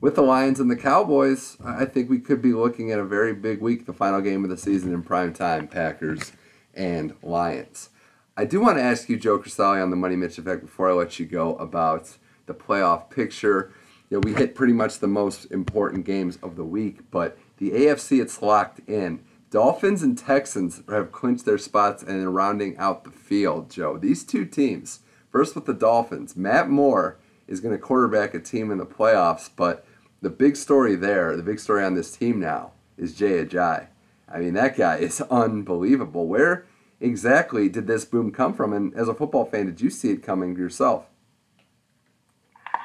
with 0.01 0.15
the 0.15 0.21
Lions 0.21 0.59
and 0.59 0.69
the 0.69 0.75
Cowboys, 0.75 1.57
I 1.63 1.85
think 1.85 2.09
we 2.09 2.19
could 2.19 2.41
be 2.41 2.53
looking 2.53 2.91
at 2.91 2.99
a 2.99 3.03
very 3.03 3.33
big 3.33 3.61
week, 3.61 3.85
the 3.85 3.93
final 3.93 4.21
game 4.21 4.43
of 4.43 4.49
the 4.49 4.57
season 4.57 4.93
in 4.93 5.03
prime 5.03 5.33
time, 5.33 5.67
Packers 5.67 6.31
and 6.73 7.13
Lions. 7.21 7.89
I 8.37 8.45
do 8.45 8.59
want 8.59 8.77
to 8.77 8.83
ask 8.83 9.07
you, 9.07 9.17
Joe 9.17 9.39
Crisali, 9.39 9.81
on 9.81 9.91
the 9.91 9.95
Money 9.95 10.15
Mitch 10.15 10.37
effect 10.37 10.61
before 10.61 10.89
I 10.89 10.93
let 10.93 11.19
you 11.19 11.25
go 11.25 11.55
about 11.55 12.17
the 12.47 12.53
playoff 12.53 13.09
picture. 13.09 13.71
You 14.09 14.17
know, 14.17 14.21
we 14.21 14.33
hit 14.33 14.55
pretty 14.55 14.73
much 14.73 14.99
the 14.99 15.07
most 15.07 15.45
important 15.51 16.05
games 16.05 16.37
of 16.43 16.55
the 16.57 16.65
week, 16.65 17.09
but 17.11 17.37
the 17.57 17.71
AFC 17.71 18.21
it's 18.21 18.41
locked 18.41 18.81
in. 18.89 19.23
Dolphins 19.51 20.01
and 20.01 20.17
Texans 20.17 20.81
have 20.89 21.11
clinched 21.11 21.45
their 21.45 21.57
spots 21.57 22.03
and 22.03 22.23
are 22.23 22.31
rounding 22.31 22.77
out 22.77 23.03
the 23.03 23.11
field, 23.11 23.69
Joe. 23.69 23.97
These 23.97 24.23
two 24.23 24.45
teams, 24.45 24.99
first 25.31 25.55
with 25.55 25.65
the 25.65 25.73
Dolphins, 25.73 26.35
Matt 26.35 26.67
Moore 26.67 27.19
is 27.47 27.59
going 27.59 27.73
to 27.73 27.81
quarterback 27.81 28.33
a 28.33 28.39
team 28.39 28.71
in 28.71 28.79
the 28.79 28.85
playoffs, 28.85 29.49
but 29.55 29.85
the 30.21 30.29
big 30.29 30.55
story 30.55 30.95
there, 30.95 31.37
the 31.37 31.43
big 31.43 31.59
story 31.59 31.83
on 31.83 31.93
this 31.93 32.15
team 32.15 32.39
now, 32.39 32.71
is 32.97 33.15
Jay 33.15 33.45
Ajayi. 33.45 33.87
I 34.27 34.39
mean, 34.39 34.53
that 34.55 34.75
guy 34.75 34.97
is 34.97 35.21
unbelievable. 35.29 36.27
Where 36.27 36.65
exactly 36.99 37.69
did 37.69 37.87
this 37.87 38.05
boom 38.05 38.31
come 38.31 38.53
from? 38.53 38.73
And 38.73 38.93
as 38.95 39.07
a 39.07 39.13
football 39.13 39.45
fan, 39.45 39.67
did 39.67 39.81
you 39.81 39.89
see 39.89 40.09
it 40.11 40.23
coming 40.23 40.55
yourself? 40.57 41.05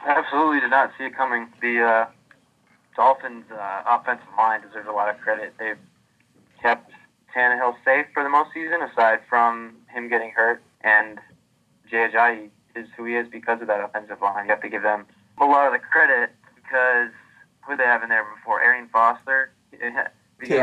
Absolutely 0.07 0.61
did 0.61 0.71
not 0.71 0.93
see 0.99 1.05
it 1.05 1.17
coming. 1.17 1.49
The 1.61 1.81
uh, 1.81 2.07
Dolphins' 2.97 3.45
uh, 3.51 3.83
offensive 3.87 4.27
line 4.37 4.61
deserves 4.61 4.89
a 4.89 4.93
lot 4.93 5.09
of 5.09 5.21
credit. 5.21 5.55
They've 5.59 5.79
kept 6.63 6.91
Tannehill 7.35 7.77
safe 7.85 8.07
for 8.13 8.23
the 8.23 8.29
most 8.29 8.51
season, 8.53 8.83
aside 8.83 9.21
from 9.29 9.77
him 9.89 10.09
getting 10.09 10.31
hurt. 10.31 10.63
And 10.83 11.19
Jay 11.91 12.09
Ajayi 12.09 12.51
is 12.75 12.87
who 12.97 13.05
he 13.05 13.17
is 13.17 13.29
because 13.31 13.61
of 13.61 13.67
that 13.69 13.83
offensive 13.83 14.21
line. 14.21 14.45
You 14.47 14.51
have 14.51 14.63
to 14.63 14.69
give 14.69 14.83
them 14.83 15.07
a 15.41 15.45
lot 15.45 15.67
of 15.67 15.73
the 15.73 15.79
credit 15.79 16.31
because 16.55 17.11
who 17.67 17.77
they 17.77 17.85
have 17.85 18.03
in 18.03 18.09
there 18.09 18.27
before? 18.37 18.63
Arian 18.63 18.89
Foster. 18.89 19.53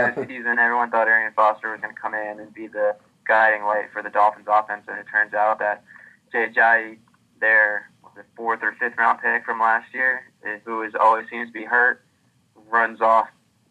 Of 0.09 0.15
the 0.15 0.25
season, 0.27 0.57
everyone 0.59 0.89
thought 0.89 1.07
Arian 1.07 1.33
Foster 1.33 1.71
was 1.71 1.79
going 1.81 1.93
to 1.93 2.01
come 2.01 2.13
in 2.15 2.39
and 2.39 2.53
be 2.53 2.67
the 2.67 2.95
guiding 3.27 3.63
light 3.63 3.85
for 3.93 4.01
the 4.01 4.09
Dolphins' 4.09 4.47
offense, 4.49 4.83
and 4.87 4.97
it 4.97 5.05
turns 5.11 5.33
out 5.33 5.59
that 5.59 5.83
Jay 6.31 6.47
Ajayi, 6.47 6.97
their 7.39 7.89
was 8.03 8.13
it 8.17 8.25
fourth 8.35 8.59
or 8.63 8.75
fifth 8.79 8.97
round 8.97 9.19
pick 9.21 9.45
from 9.45 9.59
last 9.59 9.93
year, 9.93 10.23
who 10.65 10.81
is 10.81 10.93
always 10.99 11.29
seems 11.29 11.49
to 11.49 11.53
be 11.53 11.63
hurt, 11.63 12.01
runs 12.69 13.01
off 13.01 13.27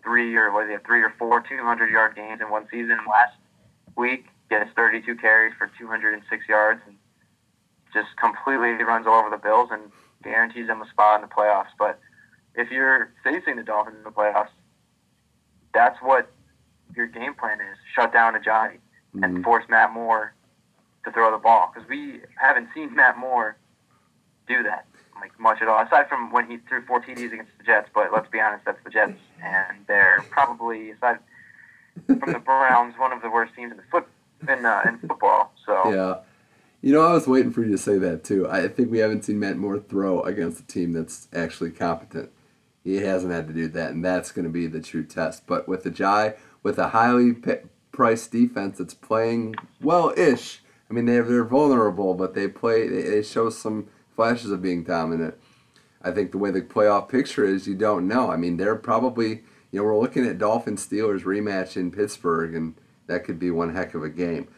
three 0.07 0.37
or 0.37 0.53
was 0.53 0.69
it 0.71 0.87
three 0.87 1.03
or 1.03 1.13
four 1.19 1.41
200 1.41 1.91
yard 1.91 2.15
games 2.15 2.41
in 2.41 2.49
one 2.49 2.67
season. 2.71 2.97
Last 3.09 3.35
week, 3.97 4.27
gets 4.49 4.71
32 4.77 5.17
carries 5.17 5.53
for 5.59 5.69
206 5.77 6.49
yards, 6.49 6.81
and 6.87 6.97
just 7.93 8.17
completely 8.17 8.73
runs 8.85 9.07
all 9.07 9.19
over 9.19 9.31
the 9.31 9.37
Bills 9.37 9.71
and 9.73 9.83
guarantees 10.23 10.69
them 10.69 10.81
a 10.81 10.89
spot 10.89 11.21
in 11.21 11.29
the 11.29 11.35
playoffs. 11.35 11.75
But 11.77 11.99
if 12.55 12.71
you're 12.71 13.13
facing 13.25 13.57
the 13.57 13.65
Dolphins 13.65 13.97
in 13.99 14.05
the 14.05 14.11
playoffs, 14.11 14.55
that's 15.75 15.99
what 16.01 16.31
your 16.95 17.09
game 17.09 17.35
plan 17.35 17.61
is: 17.61 17.77
shut 17.93 18.13
down 18.13 18.35
Ajayi 18.35 18.79
and 19.15 19.39
Mhm. 19.39 19.45
force 19.45 19.65
Matt 19.69 19.93
Moore 19.93 20.35
to 21.05 21.11
throw 21.11 21.33
the 21.33 21.39
ball 21.39 21.73
because 21.73 21.89
we 21.89 22.23
haven't 22.37 22.69
seen 22.73 22.95
Matt 22.95 23.19
Moore 23.19 23.57
do 24.47 24.63
that 24.63 24.87
like 25.21 25.39
much 25.39 25.63
at 25.63 25.69
all, 25.69 25.83
aside 25.83 26.09
from 26.09 26.33
when 26.33 26.51
he 26.51 26.59
threw 26.69 26.83
four 26.83 27.01
TDs 27.01 27.33
against 27.33 27.53
the 27.59 27.65
Jets. 27.65 27.89
But 27.95 28.13
let's 28.13 28.29
be 28.29 28.41
honest, 28.41 28.65
that's 28.65 28.83
the 28.85 28.91
Jets, 28.91 29.19
and 29.43 29.79
they're 29.87 30.25
probably 30.31 30.91
aside 30.91 31.19
from 32.07 32.33
the 32.33 32.39
Browns 32.39 32.95
one 32.99 33.13
of 33.13 33.23
the 33.23 33.31
worst 33.31 33.55
teams 33.55 33.71
in 33.71 33.77
the 33.77 33.83
foot 33.91 34.07
in 34.49 34.65
uh, 34.65 34.83
in 34.87 34.99
football. 34.99 35.53
So 35.65 35.93
Yeah. 35.93 36.19
You 36.83 36.93
know, 36.93 37.05
I 37.05 37.15
was 37.15 37.27
waiting 37.27 37.51
for 37.51 37.65
you 37.65 37.73
to 37.73 37.79
say 37.79 37.99
that 37.99 38.23
too. 38.23 38.49
I 38.49 38.69
think 38.69 38.91
we 38.91 38.99
haven't 38.99 39.25
seen 39.25 39.41
Matt 39.41 39.57
Moore 39.57 39.81
throw 39.81 40.21
against 40.23 40.61
a 40.61 40.67
team 40.67 40.93
that's 40.93 41.27
actually 41.35 41.71
competent. 41.71 42.31
He 42.85 42.99
hasn't 42.99 43.33
had 43.33 43.49
to 43.49 43.55
do 43.55 43.67
that, 43.69 43.91
and 43.93 44.05
that's 44.05 44.31
going 44.31 44.45
to 44.45 44.51
be 44.51 44.69
the 44.69 44.81
true 44.81 45.05
test. 45.05 45.47
But 45.47 45.67
with 45.67 45.83
the 45.83 45.91
Jai, 45.91 46.35
with 46.63 46.79
a 46.79 46.91
highly 46.91 47.35
priced 47.91 48.31
defense 48.31 48.79
that's 48.79 48.95
playing 48.95 49.57
well 49.81 50.13
ish 50.17 50.61
I 50.89 50.95
mean, 50.95 51.07
they're 51.07 51.23
they're 51.23 51.45
vulnerable, 51.45 52.15
but 52.15 52.35
they 52.35 52.49
play. 52.49 52.89
They 52.89 53.23
show 53.23 53.51
some 53.51 53.89
flashes 54.17 54.51
of 54.51 54.63
being 54.63 54.83
dominant. 54.83 55.35
I 56.03 56.11
think 56.11 56.33
the 56.33 56.39
way 56.39 56.51
the 56.51 56.63
playoff 56.63 57.09
picture 57.09 57.45
is, 57.45 57.67
you 57.67 57.75
don't 57.75 58.09
know. 58.09 58.31
I 58.31 58.37
mean, 58.37 58.57
they're 58.57 58.77
probably 58.77 59.43
you 59.71 59.81
know 59.81 59.85
we're 59.85 60.01
looking 60.01 60.27
at 60.27 60.39
Dolphins 60.39 60.87
Steelers 60.87 61.23
rematch 61.23 61.77
in 61.77 61.91
Pittsburgh, 61.91 62.55
and 62.55 62.75
that 63.07 63.25
could 63.25 63.39
be 63.39 63.51
one 63.51 63.75
heck 63.75 63.95
of 63.95 64.03
a 64.03 64.09
game. 64.09 64.49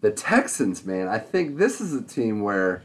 The 0.00 0.10
Texans, 0.10 0.84
man, 0.84 1.08
I 1.08 1.18
think 1.18 1.56
this 1.56 1.80
is 1.80 1.94
a 1.94 2.02
team 2.02 2.42
where 2.42 2.82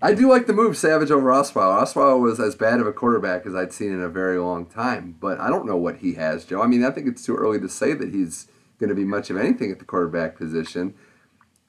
I 0.00 0.12
do 0.12 0.28
like 0.28 0.46
the 0.46 0.52
move 0.52 0.76
Savage 0.76 1.10
over 1.10 1.30
Osweiler. 1.30 1.82
Osweiler 1.82 2.20
was 2.20 2.38
as 2.38 2.54
bad 2.54 2.80
of 2.80 2.86
a 2.86 2.92
quarterback 2.92 3.46
as 3.46 3.54
I'd 3.54 3.72
seen 3.72 3.92
in 3.92 4.02
a 4.02 4.08
very 4.08 4.38
long 4.38 4.66
time, 4.66 5.16
but 5.18 5.40
I 5.40 5.48
don't 5.48 5.66
know 5.66 5.76
what 5.76 5.96
he 5.96 6.14
has, 6.14 6.44
Joe. 6.44 6.62
I 6.62 6.66
mean, 6.66 6.84
I 6.84 6.90
think 6.90 7.08
it's 7.08 7.24
too 7.24 7.36
early 7.36 7.58
to 7.60 7.68
say 7.68 7.94
that 7.94 8.12
he's 8.12 8.48
going 8.78 8.88
to 8.88 8.94
be 8.94 9.04
much 9.04 9.30
of 9.30 9.36
anything 9.36 9.70
at 9.70 9.78
the 9.78 9.84
quarterback 9.84 10.36
position. 10.36 10.94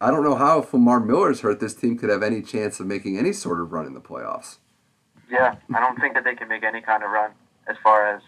I 0.06 0.12
don't 0.12 0.24
know 0.24 0.36
how 0.36 0.60
if 0.60 0.72
Lamar 0.72 1.00
Miller's 1.00 1.42
hurt, 1.42 1.60
this 1.60 1.74
team 1.74 1.98
could 1.98 2.12
have 2.12 2.22
any 2.22 2.44
chance 2.44 2.80
of 2.80 2.86
making 2.86 3.18
any 3.18 3.34
sort 3.34 3.60
of 3.60 3.72
run 3.72 3.88
in 3.88 3.96
the 3.96 4.00
playoffs. 4.00 4.58
Yeah, 5.32 5.56
I 5.74 5.80
don't 5.80 6.00
think 6.00 6.14
that 6.14 6.24
they 6.24 6.36
can 6.36 6.48
make 6.48 6.64
any 6.64 6.80
kind 6.80 7.04
of 7.04 7.10
run 7.10 7.32
as 7.68 7.76
far 7.84 8.16
as 8.16 8.22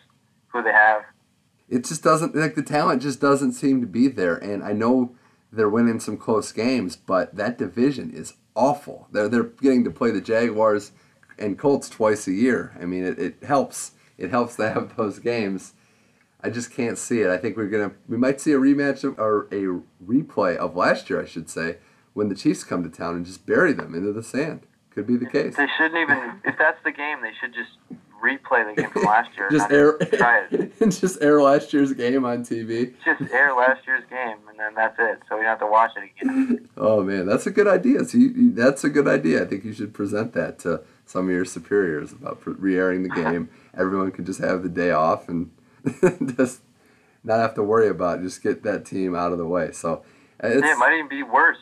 who 0.48 0.64
they 0.64 0.72
have. 0.72 1.04
It 1.70 1.86
just 1.86 2.02
doesn't 2.02 2.36
like 2.36 2.56
the 2.56 2.64
talent 2.64 3.04
just 3.04 3.22
doesn't 3.22 3.54
seem 3.54 3.80
to 3.82 3.86
be 3.86 4.08
there, 4.08 4.38
and 4.38 4.64
I 4.64 4.74
know 4.74 5.16
they're 5.52 5.70
winning 5.70 6.00
some 6.00 6.18
close 6.18 6.52
games, 6.52 6.96
but 6.96 7.36
that 7.36 7.60
division 7.60 8.10
is 8.10 8.34
awful. 8.56 9.08
They're 9.12 9.30
they're 9.30 9.44
getting 9.44 9.84
to 9.84 9.92
play 9.92 10.10
the 10.10 10.20
Jaguars 10.20 10.94
and 11.38 11.60
Colts 11.60 11.90
twice 11.90 12.28
a 12.28 12.32
year. 12.32 12.76
I 12.82 12.86
mean, 12.86 13.04
it, 13.04 13.20
it 13.20 13.44
helps. 13.44 13.92
It 14.18 14.32
helps 14.32 14.56
to 14.56 14.68
have 14.72 14.98
those 14.98 15.20
games. 15.20 15.74
I 16.48 16.50
just 16.50 16.72
can't 16.72 16.98
see 16.98 17.20
it. 17.20 17.30
I 17.30 17.38
think 17.38 17.58
we're 17.58 17.68
gonna 17.68 17.92
we 18.08 18.16
might 18.16 18.40
see 18.40 18.54
a 18.54 18.58
rematch 18.58 19.04
of, 19.04 19.20
or 19.20 19.50
a 19.52 19.82
replay 20.02 20.56
of 20.56 20.78
last 20.78 21.10
year, 21.10 21.22
I 21.22 21.26
should 21.26 21.50
say, 21.50 21.76
when 22.14 22.30
the 22.30 22.36
Chiefs 22.36 22.64
come 22.64 22.84
to 22.84 22.90
town 22.90 23.18
and 23.18 23.26
just 23.26 23.46
bury 23.46 23.74
them 23.74 23.94
into 23.94 24.14
the 24.14 24.24
sand. 24.24 24.66
Could 24.92 25.06
be 25.06 25.18
the 25.18 25.30
case. 25.30 25.58
They 25.58 25.68
shouldn't 25.78 26.00
even. 26.00 26.42
If 26.46 26.58
that's 26.58 26.82
the 26.86 26.94
game, 26.94 27.22
they 27.22 27.34
should 27.40 27.54
just 27.54 27.72
replay 28.24 28.74
the 28.74 28.82
game 28.82 28.92
from 28.92 29.04
last 29.04 29.30
year. 29.38 29.50
just 29.52 29.70
air, 29.70 29.98
just 30.90 31.22
air 31.22 31.42
last 31.42 31.74
year's 31.74 31.92
game 31.92 32.24
on 32.24 32.44
TV. 32.46 32.94
Just 33.04 33.30
air 33.34 33.54
last 33.54 33.86
year's 33.86 34.06
game, 34.10 34.38
and 34.50 34.58
then 34.58 34.74
that's 34.74 34.96
it. 34.98 35.20
So 35.28 35.36
we 35.36 35.42
don't 35.42 35.50
have 35.50 35.60
to 35.60 35.68
watch 35.68 35.92
it 35.98 36.10
again. 36.22 36.70
oh 36.78 37.04
man, 37.04 37.26
that's 37.26 37.46
a 37.46 37.52
good 37.52 37.68
idea. 37.68 38.06
So 38.06 38.18
you, 38.18 38.30
you, 38.30 38.52
that's 38.54 38.86
a 38.86 38.90
good 38.90 39.08
idea. 39.08 39.44
I 39.44 39.46
think 39.48 39.66
you 39.66 39.74
should 39.74 39.94
present 39.94 40.32
that 40.32 40.60
to 40.60 40.82
some 41.06 41.26
of 41.26 41.32
your 41.32 41.46
superiors 41.46 42.14
about 42.14 42.42
re-airing 42.46 43.04
the 43.04 43.10
game. 43.10 43.50
Everyone 43.78 44.12
can 44.12 44.24
just 44.24 44.40
have 44.40 44.64
the 44.64 44.70
day 44.70 44.92
off 44.92 45.28
and 45.28 45.52
just 46.38 46.62
not 47.24 47.40
have 47.40 47.54
to 47.56 47.64
worry 47.64 47.90
about 47.90 48.20
it. 48.20 48.24
Just 48.24 48.44
get 48.44 48.64
that 48.64 48.86
team 48.86 49.16
out 49.16 49.32
of 49.32 49.38
the 49.38 49.48
way. 49.48 49.72
So 49.72 50.04
uh, 50.44 50.48
it 50.48 50.78
might 50.78 50.94
even 50.96 51.10
be 51.10 51.24
worse. 51.24 51.58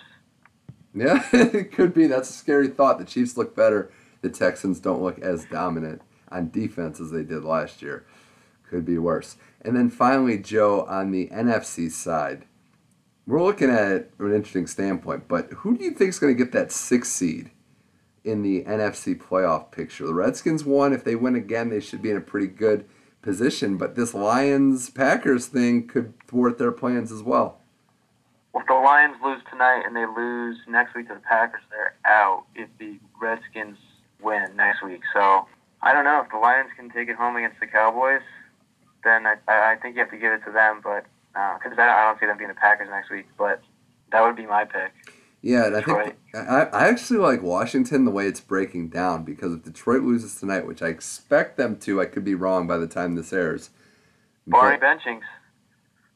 Yeah, 0.93 1.25
it 1.33 1.71
could 1.73 1.93
be. 1.93 2.07
That's 2.07 2.29
a 2.29 2.33
scary 2.33 2.67
thought. 2.67 2.99
The 2.99 3.05
Chiefs 3.05 3.35
look 3.38 3.55
better. 3.55 3.91
The 4.21 4.29
Texans 4.29 4.79
don't 4.79 5.01
look 5.01 5.19
as 5.19 5.45
dominant 5.45 6.01
on 6.29 6.49
defense 6.49 6.99
as 6.99 7.11
they 7.11 7.23
did 7.23 7.43
last 7.43 7.81
year. 7.81 8.05
Could 8.69 8.85
be 8.85 8.97
worse. 8.97 9.38
And 9.61 9.75
then 9.75 9.89
finally, 9.89 10.38
Joe, 10.38 10.85
on 10.85 11.11
the 11.11 11.27
NFC 11.27 11.91
side, 11.91 12.45
we're 13.27 13.43
looking 13.43 13.69
at 13.69 13.91
it 13.91 14.13
from 14.17 14.27
an 14.27 14.35
interesting 14.35 14.67
standpoint, 14.67 15.27
but 15.27 15.51
who 15.51 15.77
do 15.77 15.83
you 15.83 15.91
think 15.91 16.09
is 16.09 16.19
going 16.19 16.35
to 16.35 16.43
get 16.43 16.53
that 16.53 16.71
sixth 16.71 17.11
seed 17.11 17.51
in 18.23 18.43
the 18.43 18.63
NFC 18.63 19.19
playoff 19.19 19.71
picture? 19.71 20.05
The 20.05 20.13
Redskins 20.13 20.63
won. 20.63 20.93
If 20.93 21.03
they 21.03 21.15
win 21.15 21.35
again, 21.35 21.69
they 21.69 21.79
should 21.79 22.01
be 22.01 22.11
in 22.11 22.17
a 22.17 22.21
pretty 22.21 22.47
good 22.47 22.85
position, 23.25 23.75
but 23.75 23.95
this 23.95 24.13
Lions 24.13 24.89
Packers 24.91 25.47
thing 25.47 25.88
could 25.88 26.13
thwart 26.27 26.59
their 26.59 26.71
plans 26.71 27.11
as 27.11 27.23
well. 27.23 27.59
Well, 28.53 28.61
if 28.61 28.67
the 28.67 28.75
Lions 28.75 29.17
lose 29.21 29.41
tonight 29.51 29.81
and 29.85 29.95
they 29.95 30.05
lose 30.05 30.57
next 30.67 30.95
week 30.95 31.07
to 31.09 31.15
the 31.15 31.19
Packers, 31.19 31.61
they're 31.71 31.95
out 32.05 32.45
if 32.53 32.69
the 32.79 32.99
Redskins 33.19 33.77
win 34.21 34.55
next 34.55 34.83
week. 34.83 35.01
So 35.11 35.47
I 35.81 35.91
don't 35.91 36.05
know 36.05 36.21
if 36.21 36.29
the 36.31 36.38
Lions 36.38 36.69
can 36.77 36.89
take 36.91 37.09
it 37.09 37.15
home 37.15 37.35
against 37.35 37.59
the 37.59 37.67
Cowboys. 37.67 38.21
Then 39.03 39.25
I, 39.25 39.35
I 39.47 39.75
think 39.81 39.95
you 39.95 40.01
have 40.01 40.11
to 40.11 40.17
give 40.17 40.31
it 40.31 40.45
to 40.45 40.51
them, 40.51 40.79
but 40.83 41.05
because 41.33 41.77
uh, 41.77 41.81
I 41.81 42.05
don't 42.05 42.19
see 42.19 42.27
them 42.27 42.38
being 42.38 42.47
the 42.47 42.55
Packers 42.55 42.88
next 42.89 43.09
week. 43.09 43.25
But 43.38 43.61
that 44.11 44.21
would 44.21 44.35
be 44.35 44.45
my 44.45 44.65
pick. 44.65 44.93
Yeah, 45.45 45.67
and 45.67 45.77
I 45.77 45.81
think 45.81 46.15
I, 46.34 46.63
I 46.73 46.88
actually 46.88 47.19
like 47.19 47.43
Washington 47.43 48.03
the 48.03 48.10
way 48.10 48.25
it's 48.25 48.41
breaking 48.41 48.89
down 48.89 49.23
because 49.23 49.53
if 49.53 49.62
Detroit 49.62 50.01
loses 50.01 50.39
tonight, 50.39 50.65
which 50.65 50.81
I 50.81 50.88
expect 50.88 51.55
them 51.55 51.77
to, 51.81 52.01
I 52.01 52.08
could 52.08 52.25
be 52.25 52.34
wrong 52.34 52.65
by 52.65 52.79
the 52.79 52.88
time 52.88 53.13
this 53.13 53.31
airs. 53.31 53.69
Barney 54.47 54.79
benchings 54.79 55.21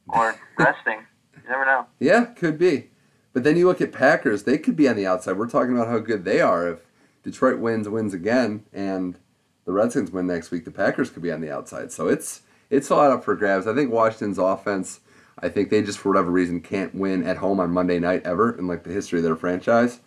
or 0.08 0.36
resting, 0.58 1.06
you 1.36 1.48
never 1.48 1.64
know. 1.64 1.86
Yeah, 2.00 2.26
could 2.26 2.58
be. 2.58 2.90
But 3.32 3.44
then 3.44 3.56
you 3.56 3.68
look 3.68 3.82
at 3.82 3.92
Packers; 3.92 4.44
they 4.44 4.58
could 4.58 4.76
be 4.76 4.90
on 4.90 4.96
the 4.96 5.06
outside. 5.06 5.38
We're 5.38 5.48
talking 5.48 5.76
about 5.76 5.90
how 5.90 6.00
good 6.00 6.26
they 6.26 6.42
are. 6.42 6.68
If 6.68 6.80
Detroit 7.22 7.60
wins, 7.60 7.88
wins 7.88 8.16
again, 8.16 8.66
and 8.74 9.20
the 9.66 9.74
Redskins 9.74 10.10
win 10.10 10.26
next 10.26 10.50
week, 10.50 10.66
the 10.66 10.72
Packers 10.72 11.12
could 11.12 11.22
be 11.22 11.32
on 11.32 11.42
the 11.42 11.54
outside. 11.54 11.92
So 11.92 12.08
it's 12.08 12.42
it's 12.72 12.90
a 12.90 12.96
lot 12.96 13.12
up 13.12 13.24
for 13.24 13.36
grabs. 13.36 13.68
I 13.68 13.76
think 13.76 13.92
Washington's 13.92 14.40
offense. 14.40 15.02
I 15.42 15.50
think 15.50 15.70
they 15.70 15.82
just 15.82 16.00
for 16.00 16.10
whatever 16.10 16.32
reason 16.32 16.62
can't 16.62 16.94
win 16.94 17.24
at 17.24 17.38
home 17.38 17.60
on 17.60 17.72
Monday 17.72 18.00
night 18.00 18.24
ever 18.26 18.58
in 18.58 18.68
like 18.68 18.84
the 18.84 18.92
history 18.92 19.20
of 19.20 19.24
their 19.24 19.36
franchise. 19.36 20.02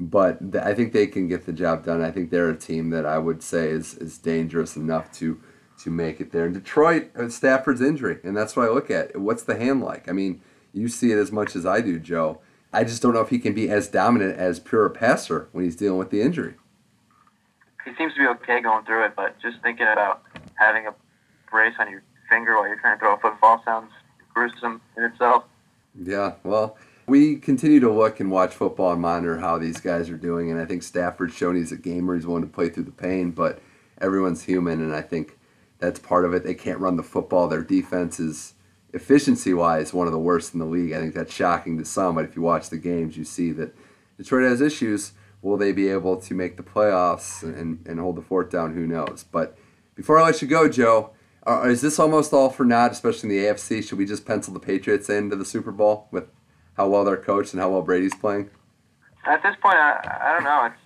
But 0.00 0.38
I 0.56 0.74
think 0.74 0.92
they 0.92 1.06
can 1.06 1.28
get 1.28 1.46
the 1.46 1.52
job 1.52 1.84
done. 1.84 2.02
I 2.02 2.10
think 2.10 2.30
they're 2.30 2.50
a 2.50 2.56
team 2.56 2.90
that 2.90 3.06
I 3.06 3.18
would 3.18 3.42
say 3.42 3.68
is 3.68 3.94
is 3.94 4.18
dangerous 4.18 4.76
enough 4.76 5.12
to 5.12 5.40
to 5.82 5.90
make 5.90 6.20
it 6.20 6.32
there. 6.32 6.44
And 6.44 6.54
Detroit, 6.54 7.10
uh, 7.16 7.28
Stafford's 7.28 7.80
injury, 7.80 8.18
and 8.24 8.36
that's 8.36 8.56
what 8.56 8.68
I 8.68 8.70
look 8.70 8.90
at. 8.90 9.18
What's 9.18 9.42
the 9.42 9.56
hand 9.56 9.82
like? 9.82 10.08
I 10.08 10.12
mean, 10.12 10.40
you 10.72 10.88
see 10.88 11.12
it 11.12 11.18
as 11.18 11.32
much 11.32 11.54
as 11.56 11.66
I 11.66 11.80
do, 11.80 11.98
Joe. 11.98 12.40
I 12.72 12.84
just 12.84 13.02
don't 13.02 13.14
know 13.14 13.20
if 13.20 13.28
he 13.28 13.38
can 13.38 13.54
be 13.54 13.68
as 13.68 13.88
dominant 13.88 14.38
as 14.38 14.58
pure 14.58 14.88
passer 14.88 15.48
when 15.52 15.64
he's 15.64 15.76
dealing 15.76 15.98
with 15.98 16.10
the 16.10 16.22
injury 16.22 16.54
he 17.84 17.90
seems 17.96 18.14
to 18.14 18.20
be 18.20 18.26
okay 18.26 18.60
going 18.60 18.84
through 18.84 19.04
it, 19.06 19.12
but 19.16 19.40
just 19.40 19.60
thinking 19.62 19.86
about 19.86 20.22
having 20.54 20.86
a 20.86 20.94
brace 21.50 21.74
on 21.78 21.90
your 21.90 22.02
finger 22.28 22.56
while 22.56 22.66
you're 22.66 22.78
trying 22.78 22.96
to 22.96 23.00
throw 23.00 23.14
a 23.14 23.18
football 23.18 23.62
sounds 23.64 23.90
gruesome 24.34 24.80
in 24.96 25.04
itself. 25.04 25.44
Yeah, 26.00 26.34
well, 26.42 26.76
we 27.06 27.36
continue 27.36 27.80
to 27.80 27.90
look 27.90 28.20
and 28.20 28.30
watch 28.30 28.54
football 28.54 28.92
and 28.92 29.02
monitor 29.02 29.38
how 29.38 29.58
these 29.58 29.80
guys 29.80 30.08
are 30.08 30.16
doing, 30.16 30.50
and 30.50 30.60
I 30.60 30.64
think 30.64 30.82
Stafford's 30.82 31.34
shown 31.34 31.56
he's 31.56 31.72
a 31.72 31.76
gamer. 31.76 32.14
He's 32.14 32.26
willing 32.26 32.44
to 32.44 32.48
play 32.48 32.68
through 32.68 32.84
the 32.84 32.92
pain, 32.92 33.30
but 33.30 33.60
everyone's 34.00 34.44
human, 34.44 34.80
and 34.80 34.94
I 34.94 35.02
think 35.02 35.38
that's 35.78 35.98
part 35.98 36.24
of 36.24 36.32
it. 36.32 36.44
They 36.44 36.54
can't 36.54 36.78
run 36.78 36.96
the 36.96 37.02
football. 37.02 37.48
Their 37.48 37.62
defense 37.62 38.18
is 38.18 38.54
efficiency-wise 38.92 39.92
one 39.92 40.06
of 40.06 40.12
the 40.12 40.18
worst 40.18 40.54
in 40.54 40.60
the 40.60 40.66
league. 40.66 40.92
I 40.92 41.00
think 41.00 41.14
that's 41.14 41.34
shocking 41.34 41.78
to 41.78 41.84
some, 41.84 42.14
but 42.14 42.24
if 42.24 42.36
you 42.36 42.42
watch 42.42 42.70
the 42.70 42.78
games, 42.78 43.16
you 43.16 43.24
see 43.24 43.52
that 43.52 43.74
Detroit 44.16 44.44
has 44.44 44.60
issues 44.60 45.12
will 45.42 45.56
they 45.56 45.72
be 45.72 45.88
able 45.88 46.16
to 46.16 46.34
make 46.34 46.56
the 46.56 46.62
playoffs 46.62 47.42
and, 47.42 47.84
and 47.86 48.00
hold 48.00 48.16
the 48.16 48.22
fort 48.22 48.50
down? 48.50 48.74
Who 48.74 48.86
knows? 48.86 49.24
But 49.30 49.58
before 49.94 50.18
I 50.18 50.24
let 50.24 50.40
you 50.40 50.48
go, 50.48 50.68
Joe, 50.68 51.10
uh, 51.46 51.62
is 51.62 51.80
this 51.80 51.98
almost 51.98 52.32
all 52.32 52.50
for 52.50 52.64
naught, 52.64 52.92
especially 52.92 53.30
in 53.30 53.36
the 53.36 53.50
AFC? 53.50 53.86
Should 53.86 53.98
we 53.98 54.06
just 54.06 54.24
pencil 54.24 54.54
the 54.54 54.60
Patriots 54.60 55.08
into 55.08 55.36
the 55.36 55.44
Super 55.44 55.72
Bowl 55.72 56.08
with 56.10 56.24
how 56.74 56.88
well 56.88 57.04
they're 57.04 57.16
coached 57.16 57.52
and 57.52 57.60
how 57.60 57.70
well 57.70 57.82
Brady's 57.82 58.14
playing? 58.14 58.50
At 59.26 59.42
this 59.42 59.56
point, 59.62 59.76
I, 59.76 60.18
I 60.22 60.32
don't 60.34 60.44
know. 60.44 60.66
It's, 60.66 60.76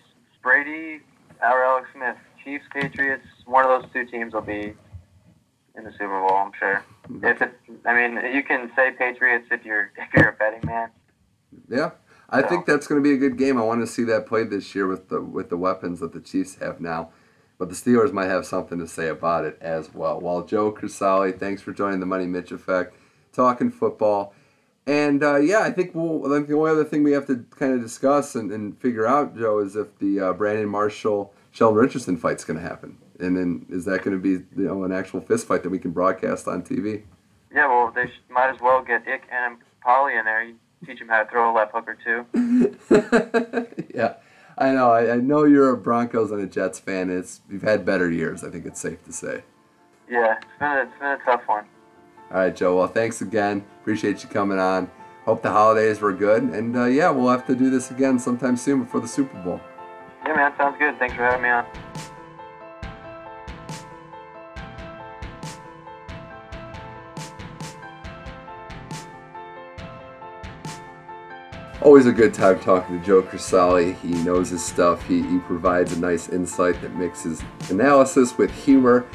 Brady 0.43 1.01
or 1.43 1.65
Alex 1.65 1.89
Smith. 1.93 2.17
Chiefs, 2.45 2.65
Patriots, 2.73 3.27
one 3.47 3.65
of 3.65 3.83
those 3.83 3.91
two 3.93 4.07
teams 4.07 4.33
will 4.33 4.43
be 4.43 4.75
in 5.77 5.83
the 5.83 5.91
Super 5.91 6.21
Bowl, 6.21 6.37
I'm 6.37 6.53
sure. 6.57 6.85
If 7.21 7.43
it, 7.43 7.53
I 7.85 7.95
mean, 7.95 8.33
you 8.33 8.45
can 8.45 8.71
say 8.77 8.93
Patriots 8.93 9.49
if 9.51 9.65
you're 9.65 9.91
if 9.99 10.15
you're 10.15 10.29
a 10.29 10.33
betting 10.35 10.65
man. 10.65 10.91
Yeah, 11.69 11.91
I 12.31 12.43
think 12.43 12.65
that's 12.65 12.87
going 12.87 13.03
to 13.03 13.09
be 13.09 13.15
a 13.15 13.19
good 13.19 13.37
game. 13.37 13.59
I 13.59 13.65
want 13.65 13.81
to 13.81 13.89
see 13.89 14.05
that 14.05 14.27
played 14.27 14.51
this 14.51 14.73
year 14.73 14.87
with 14.87 15.09
the 15.09 15.21
with 15.21 15.51
the 15.51 15.57
weapons 15.57 15.99
that 15.99 16.13
the 16.13 16.21
Chiefs 16.21 16.57
have 16.61 16.81
now. 16.81 17.11
But 17.59 17.69
the 17.71 17.75
Steelers 17.75 18.13
might 18.13 18.27
have 18.27 18.45
something 18.45 18.79
to 18.79 18.87
say 18.87 19.09
about 19.09 19.45
it 19.45 19.57
as 19.61 19.95
well. 19.95 20.21
Well, 20.21 20.45
Joe 20.45 20.73
Crisali, 20.73 21.39
thanks 21.39 21.63
for 21.63 21.73
joining 21.73 22.01
the 22.01 22.07
Money 22.07 22.27
Mitch 22.27 22.53
Effect, 22.53 22.95
talking 23.33 23.71
football. 23.71 24.35
And 24.87 25.23
uh, 25.25 25.37
yeah, 25.37 25.61
I 25.61 25.73
think 25.73 25.95
we'll, 25.95 26.27
I 26.27 26.37
think 26.37 26.49
the 26.49 26.55
only 26.55 26.71
other 26.71 26.85
thing 26.85 27.03
we 27.03 27.13
have 27.13 27.27
to 27.27 27.45
kind 27.51 27.73
of 27.73 27.81
discuss 27.81 28.35
and, 28.35 28.53
and 28.53 28.79
figure 28.79 29.07
out, 29.07 29.37
Joe, 29.37 29.59
is 29.59 29.75
if 29.75 29.99
the 29.99 30.21
uh, 30.21 30.33
Brandon 30.33 30.69
Marshall 30.69 31.33
Sheldon 31.51 31.79
Richardson 31.79 32.19
fight's 32.19 32.45
going 32.45 32.59
to 32.59 32.63
happen. 32.63 32.99
And 33.19 33.37
then 33.37 33.67
is 33.71 33.87
that 33.87 34.03
going 34.03 34.17
to 34.17 34.23
be 34.23 34.45
you 34.61 34.69
know 34.69 34.85
an 34.85 34.93
actual 34.93 35.21
fist 35.21 35.47
fight 35.47 35.63
that 35.63 35.71
we 35.71 35.79
can 35.79 35.91
broadcast 35.91 36.47
on 36.47 36.63
TV? 36.63 37.03
Yeah, 37.53 37.67
well, 37.69 37.91
they 37.91 38.11
might 38.29 38.51
as 38.51 38.61
well 38.61 38.83
get 38.83 39.09
Ick 39.09 39.23
and 39.33 39.57
Polly 39.83 40.17
in 40.17 40.27
there 40.27 40.53
teach 40.85 41.01
him 41.01 41.09
how 41.09 41.23
to 41.23 41.31
throw 41.31 41.51
a 41.51 41.55
left 41.55 41.73
hooker 41.75 41.97
too. 42.05 42.27
yeah, 43.95 44.15
I 44.59 44.73
know. 44.73 44.91
I, 44.91 45.15
I, 45.15 45.17
know 45.17 45.45
you're 45.45 45.71
a 45.71 45.77
Broncos 45.77 46.31
and 46.31 46.41
a 46.41 46.47
Jets 46.47 46.79
fan. 46.79 47.11
It's 47.11 47.43
you've 47.51 47.63
had 47.63 47.85
better 47.85 48.11
years. 48.11 48.43
I 48.43 48.51
think 48.51 48.65
it's 48.65 48.81
safe 48.81 49.05
to 49.05 49.13
say. 49.13 49.43
Yeah, 50.09 50.37
it's 50.37 50.47
been 50.59 50.69
a, 50.69 50.83
it's 50.83 50.99
been 50.99 51.09
a 51.09 51.19
tough 51.25 51.43
one. 51.47 51.67
All 52.31 52.39
right, 52.39 52.57
Joe. 52.57 52.77
Well, 52.77 52.89
thanks 52.89 53.21
again. 53.21 53.65
Appreciate 53.81 54.23
you 54.23 54.29
coming 54.29 54.59
on. 54.59 54.91
Hope 55.25 55.43
the 55.43 55.51
holidays 55.51 56.01
were 56.01 56.13
good, 56.13 56.43
and 56.45 56.77
uh, 56.77 56.85
yeah, 56.85 57.11
we'll 57.11 57.29
have 57.29 57.47
to 57.49 57.55
do 57.55 57.69
this 57.69 57.91
again 57.91 58.19
sometime 58.19 58.57
soon 58.57 58.85
before 58.85 59.01
the 59.01 59.09
Super 59.09 59.37
Bowl. 59.43 59.61
Yeah, 60.25 60.35
man. 60.35 60.53
Sounds 60.57 60.77
good. 60.79 60.99
Thanks 60.99 61.15
for 61.15 61.23
having 61.23 61.43
me 61.43 61.49
on. 61.49 61.67
Always 71.87 72.07
a 72.07 72.13
good 72.13 72.35
time 72.35 72.59
talking 72.59 72.99
to 72.99 73.07
Joe 73.07 73.23
Crisali. 73.23 73.95
He 74.01 74.09
knows 74.25 74.51
his 74.51 74.61
stuff. 74.61 75.07
He, 75.07 75.23
he 75.23 75.39
provides 75.39 75.93
a 75.93 76.01
nice 76.01 76.29
insight 76.31 76.83
that 76.83 76.97
mixes 76.97 77.45
analysis 77.71 78.37
with 78.37 78.51
humor. 78.51 79.07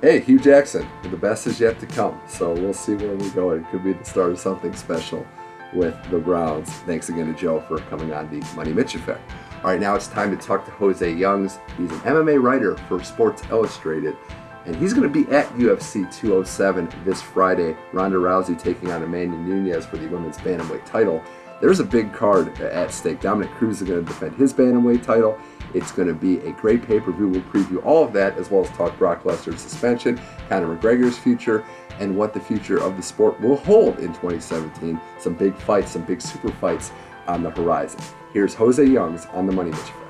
Hey, 0.00 0.20
Hue 0.20 0.38
Jackson, 0.38 0.88
the 1.02 1.18
best 1.18 1.46
is 1.46 1.60
yet 1.60 1.78
to 1.80 1.86
come. 1.86 2.18
So 2.26 2.54
we'll 2.54 2.72
see 2.72 2.94
where 2.94 3.14
we 3.14 3.28
go. 3.28 3.50
It 3.50 3.68
could 3.70 3.84
be 3.84 3.92
the 3.92 4.04
start 4.06 4.30
of 4.30 4.38
something 4.38 4.74
special 4.74 5.26
with 5.74 5.94
the 6.10 6.18
Browns. 6.18 6.70
Thanks 6.86 7.10
again 7.10 7.26
to 7.26 7.38
Joe 7.38 7.60
for 7.60 7.76
coming 7.76 8.14
on 8.14 8.30
the 8.30 8.42
Money 8.56 8.72
Mitch 8.72 8.94
Effect. 8.94 9.20
All 9.62 9.72
right, 9.72 9.78
now 9.78 9.94
it's 9.94 10.08
time 10.08 10.34
to 10.34 10.42
talk 10.42 10.64
to 10.64 10.70
Jose 10.70 11.12
Youngs. 11.12 11.58
He's 11.76 11.92
an 11.92 12.00
MMA 12.00 12.42
writer 12.42 12.74
for 12.88 13.04
Sports 13.04 13.42
Illustrated, 13.50 14.16
and 14.64 14.74
he's 14.74 14.94
going 14.94 15.12
to 15.12 15.24
be 15.24 15.30
at 15.30 15.46
UFC 15.56 16.10
207 16.10 16.88
this 17.04 17.20
Friday. 17.20 17.76
Ronda 17.92 18.16
Rousey 18.16 18.58
taking 18.58 18.90
on 18.90 19.02
Amanda 19.02 19.36
Nunes 19.36 19.84
for 19.84 19.98
the 19.98 20.06
women's 20.06 20.38
bantamweight 20.38 20.86
title. 20.86 21.22
There's 21.60 21.80
a 21.80 21.84
big 21.84 22.12
card 22.12 22.60
at 22.60 22.92
stake. 22.92 23.20
Dominick 23.20 23.50
Cruz 23.52 23.80
is 23.80 23.88
going 23.88 24.04
to 24.04 24.06
defend 24.06 24.36
his 24.36 24.52
bantamweight 24.52 25.02
title. 25.02 25.38
It's 25.72 25.92
going 25.92 26.08
to 26.08 26.14
be 26.14 26.38
a 26.38 26.52
great 26.52 26.86
pay 26.86 27.00
per 27.00 27.12
view. 27.12 27.28
We'll 27.28 27.42
preview 27.42 27.84
all 27.84 28.04
of 28.04 28.12
that 28.12 28.36
as 28.38 28.50
well 28.50 28.64
as 28.64 28.70
talk 28.70 28.96
Brock 28.98 29.24
Lesnar's 29.24 29.60
suspension, 29.60 30.20
Conor 30.48 30.76
McGregor's 30.76 31.18
future, 31.18 31.64
and 31.98 32.16
what 32.16 32.34
the 32.34 32.40
future 32.40 32.78
of 32.78 32.96
the 32.96 33.02
sport 33.02 33.40
will 33.40 33.56
hold 33.56 33.98
in 33.98 34.08
2017. 34.08 35.00
Some 35.18 35.34
big 35.34 35.56
fights, 35.56 35.92
some 35.92 36.02
big 36.02 36.20
super 36.20 36.50
fights 36.52 36.92
on 37.26 37.42
the 37.42 37.50
horizon. 37.50 38.00
Here's 38.32 38.54
Jose 38.54 38.84
Youngs 38.84 39.26
on 39.26 39.46
the 39.46 39.52
Money 39.52 39.70
Mitch 39.70 40.03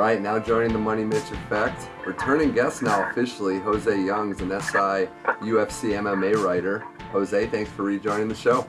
All 0.00 0.06
right, 0.06 0.22
now 0.22 0.38
joining 0.38 0.72
the 0.72 0.78
Money 0.78 1.04
Mitch 1.04 1.30
Effect, 1.30 1.90
returning 2.06 2.52
guest 2.52 2.80
now 2.80 3.10
officially, 3.10 3.58
Jose 3.58 4.02
Youngs, 4.02 4.40
an 4.40 4.48
SI 4.48 5.10
UFC 5.42 5.92
MMA 5.92 6.42
writer. 6.42 6.86
Jose, 7.12 7.46
thanks 7.48 7.70
for 7.72 7.82
rejoining 7.82 8.26
the 8.26 8.34
show. 8.34 8.66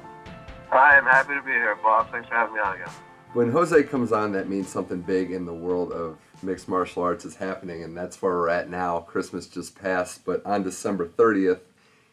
Hi, 0.72 0.98
I'm 0.98 1.06
happy 1.06 1.34
to 1.34 1.42
be 1.42 1.52
here, 1.52 1.78
Bob. 1.82 2.12
Thanks 2.12 2.28
for 2.28 2.36
having 2.36 2.56
me 2.56 2.60
on 2.60 2.76
again. 2.76 2.90
When 3.32 3.50
Jose 3.50 3.82
comes 3.84 4.12
on, 4.12 4.34
that 4.34 4.50
means 4.50 4.68
something 4.68 5.00
big 5.00 5.32
in 5.32 5.46
the 5.46 5.54
world 5.54 5.94
of 5.94 6.18
mixed 6.44 6.68
martial 6.68 7.02
arts 7.02 7.24
is 7.24 7.38
happening, 7.38 7.82
and 7.82 7.96
that's 7.96 8.22
where 8.22 8.34
we're 8.34 8.50
at 8.50 8.70
now. 8.70 9.00
Christmas 9.00 9.48
just 9.48 9.82
passed, 9.82 10.26
but 10.26 10.46
on 10.46 10.64
December 10.64 11.08
30th 11.08 11.62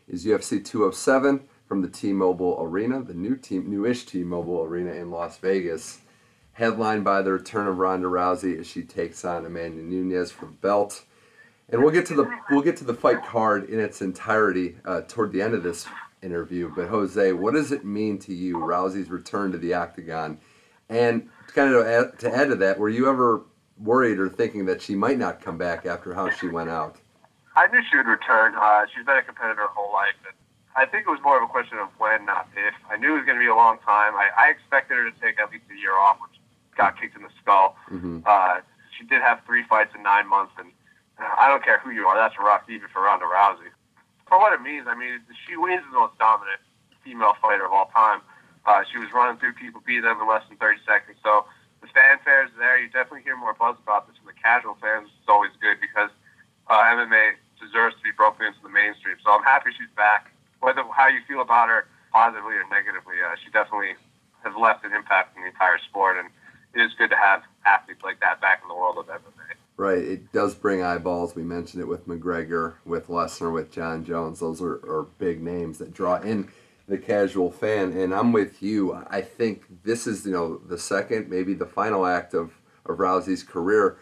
is 0.07 0.25
UFC 0.27 0.65
207 0.65 1.41
from 1.67 1.83
the 1.83 1.89
T-Mobile 1.89 2.57
Arena, 2.61 3.03
the 3.03 3.15
new 3.15 3.35
team, 3.35 3.69
newish 3.69 4.07
T-Mobile 4.07 4.63
Arena 4.63 4.93
in 4.93 5.11
Las 5.11 5.39
Vegas 5.39 6.03
headlined 6.59 7.05
by 7.05 7.23
the 7.23 7.31
return 7.31 7.68
of 7.68 7.79
Ronda 7.79 8.09
Rousey 8.09 8.59
as 8.59 8.66
she 8.66 8.83
takes 8.83 9.25
on 9.25 9.47
Amanda 9.47 9.81
Nunes 9.81 10.33
for 10.33 10.47
belt. 10.47 11.05
And 11.68 11.81
we'll 11.81 11.92
get 11.92 12.07
to 12.07 12.14
the 12.14 12.29
we'll 12.51 12.62
get 12.62 12.77
to 12.79 12.85
the 12.85 12.94
fight 12.94 13.25
card 13.25 13.71
in 13.71 13.79
its 13.79 14.03
entirety 14.03 14.77
uh, 14.85 15.03
toward 15.07 15.33
the 15.33 15.40
end 15.40 15.55
of 15.55 15.62
this 15.62 15.87
interview. 16.21 16.73
But 16.75 16.88
Jose, 16.88 17.33
what 17.33 17.55
does 17.55 17.71
it 17.71 17.85
mean 17.85 18.18
to 18.21 18.35
you, 18.35 18.57
Rousey's 18.57 19.09
return 19.09 19.53
to 19.53 19.59
the 19.59 19.75
octagon? 19.75 20.40
And 20.88 21.29
kind 21.55 21.73
of 21.73 21.87
add, 21.87 22.18
to 22.21 22.35
add 22.35 22.49
to 22.49 22.57
that, 22.57 22.79
were 22.79 22.88
you 22.88 23.09
ever 23.09 23.42
worried 23.79 24.18
or 24.18 24.29
thinking 24.29 24.66
that 24.66 24.83
she 24.83 24.97
might 24.97 25.18
not 25.18 25.40
come 25.40 25.59
back 25.59 25.87
after 25.87 26.12
how 26.12 26.29
she 26.31 26.49
went 26.49 26.71
out? 26.71 26.97
I 27.55 27.68
knew 27.68 27.81
she 27.88 27.99
would 27.99 28.07
return. 28.07 28.55
Uh, 28.57 28.87
she's 28.92 29.05
been 29.07 29.18
a 29.18 29.23
competitor 29.23 29.61
her 29.61 29.68
whole 29.68 29.92
life. 29.92 30.16
And 30.25 30.35
I 30.75 30.87
think 30.87 31.07
it 31.07 31.11
was 31.11 31.21
more 31.23 31.37
of 31.37 31.42
a 31.42 31.53
question 31.53 31.79
of 31.79 31.88
when, 31.99 32.25
not 32.25 32.49
if. 32.57 32.75
I 32.90 32.97
knew 32.97 33.14
it 33.14 33.18
was 33.18 33.27
going 33.27 33.37
to 33.37 33.44
be 33.44 33.51
a 33.51 33.55
long 33.55 33.79
time. 33.85 34.14
I, 34.14 34.31
I 34.38 34.49
expected 34.49 34.97
her 34.97 35.11
to 35.11 35.21
take 35.21 35.38
at 35.38 35.53
least 35.53 35.64
a 35.71 35.79
year 35.79 35.94
off, 35.94 36.18
which 36.23 36.38
got 36.79 36.99
kicked 36.99 37.17
in 37.17 37.23
the 37.23 37.35
skull. 37.43 37.77
Mm-hmm. 37.91 38.23
Uh, 38.25 38.62
she 38.97 39.05
did 39.05 39.21
have 39.21 39.43
three 39.45 39.67
fights 39.69 39.93
in 39.95 40.03
nine 40.03 40.31
months, 40.31 40.55
and 40.57 40.71
I 41.19 41.51
don't 41.51 41.62
care 41.62 41.83
who 41.83 41.91
you 41.91 42.07
are, 42.07 42.17
that's 42.17 42.38
rough 42.38 42.62
even 42.71 42.88
for 42.88 43.03
Ronda 43.03 43.27
Rousey. 43.27 43.75
For 44.31 44.38
what 44.38 44.55
it 44.55 44.62
means, 44.62 44.87
I 44.87 44.95
mean, 44.95 45.21
she 45.47 45.59
wins 45.59 45.83
the 45.91 45.99
most 45.99 46.17
dominant 46.19 46.62
female 47.03 47.35
fighter 47.43 47.67
of 47.67 47.73
all 47.73 47.91
time. 47.91 48.23
Uh, 48.64 48.85
she 48.87 48.99
was 48.99 49.11
running 49.12 49.41
through 49.41 49.55
people, 49.55 49.83
beat 49.85 50.01
them 50.07 50.21
in 50.21 50.29
less 50.29 50.45
than 50.49 50.57
30 50.59 50.79
seconds. 50.87 51.19
So 51.25 51.47
the 51.81 51.88
fanfare 51.91 52.45
is 52.45 52.53
there. 52.59 52.79
You 52.79 52.88
definitely 52.93 53.23
hear 53.23 53.37
more 53.37 53.55
buzz 53.55 53.77
about 53.83 54.07
this 54.07 54.17
from 54.21 54.29
the 54.29 54.38
casual 54.38 54.77
fans, 54.81 55.09
It's 55.19 55.29
always 55.29 55.53
good 55.59 55.81
because 55.81 56.11
uh, 56.69 56.93
MMA 56.95 57.41
deserves 57.57 57.97
to 57.97 58.03
be 58.05 58.12
broken 58.12 58.47
into 58.47 58.61
the 58.62 58.69
mainstream. 58.69 59.17
So 59.25 59.33
I'm 59.33 59.43
happy 59.43 59.71
she's 59.73 59.91
back. 59.97 60.31
Whether 60.61 60.85
how 60.93 61.09
you 61.09 61.25
feel 61.27 61.41
about 61.41 61.69
her, 61.73 61.87
positively 62.12 62.55
or 62.61 62.67
negatively, 62.69 63.17
uh, 63.25 63.37
she 63.41 63.51
definitely 63.51 63.97
has 64.45 64.53
left 64.55 64.85
an 64.85 64.93
impact 64.93 65.37
in 65.37 65.43
the 65.43 65.49
entire 65.49 65.79
sport. 65.79 66.19
And 66.19 66.29
it 66.75 66.81
is 66.81 66.93
good 66.99 67.11
to 67.11 67.17
have 67.17 67.43
athletes 67.67 68.03
like 68.03 68.21
that 68.21 68.41
back 68.41 68.61
in 68.63 68.69
the 68.69 68.75
world 68.75 68.99
of 68.99 69.07
MMA. 69.07 69.55
Right. 69.77 69.99
It 69.99 70.33
does 70.33 70.55
bring 70.57 70.83
eyeballs. 70.83 71.37
We 71.37 71.45
mentioned 71.45 71.81
it 71.83 71.87
with 71.87 72.09
McGregor, 72.09 72.75
with 72.85 73.07
Lesnar, 73.07 73.53
with 73.53 73.71
Jon 73.71 74.05
Jones. 74.05 74.41
Those 74.41 74.61
are, 74.61 74.75
are 74.75 75.07
big 75.19 75.41
names 75.41 75.79
that 75.79 75.95
draw 75.95 76.17
in 76.17 76.49
the 76.89 76.99
casual 76.99 77.53
fan. 77.53 77.93
And 77.93 78.13
I'm 78.13 78.33
with 78.33 78.61
you. 78.61 78.95
I 79.09 79.21
think 79.21 79.85
this 79.85 80.07
is, 80.07 80.27
you 80.27 80.33
know, 80.33 80.59
the 80.59 80.79
second, 80.79 81.31
maybe 81.31 81.55
the 81.55 81.67
final 81.67 82.07
act 82.07 82.35
of, 82.35 82.53
of 82.87 82.99
Rousey's 82.99 83.45
career. 83.45 83.99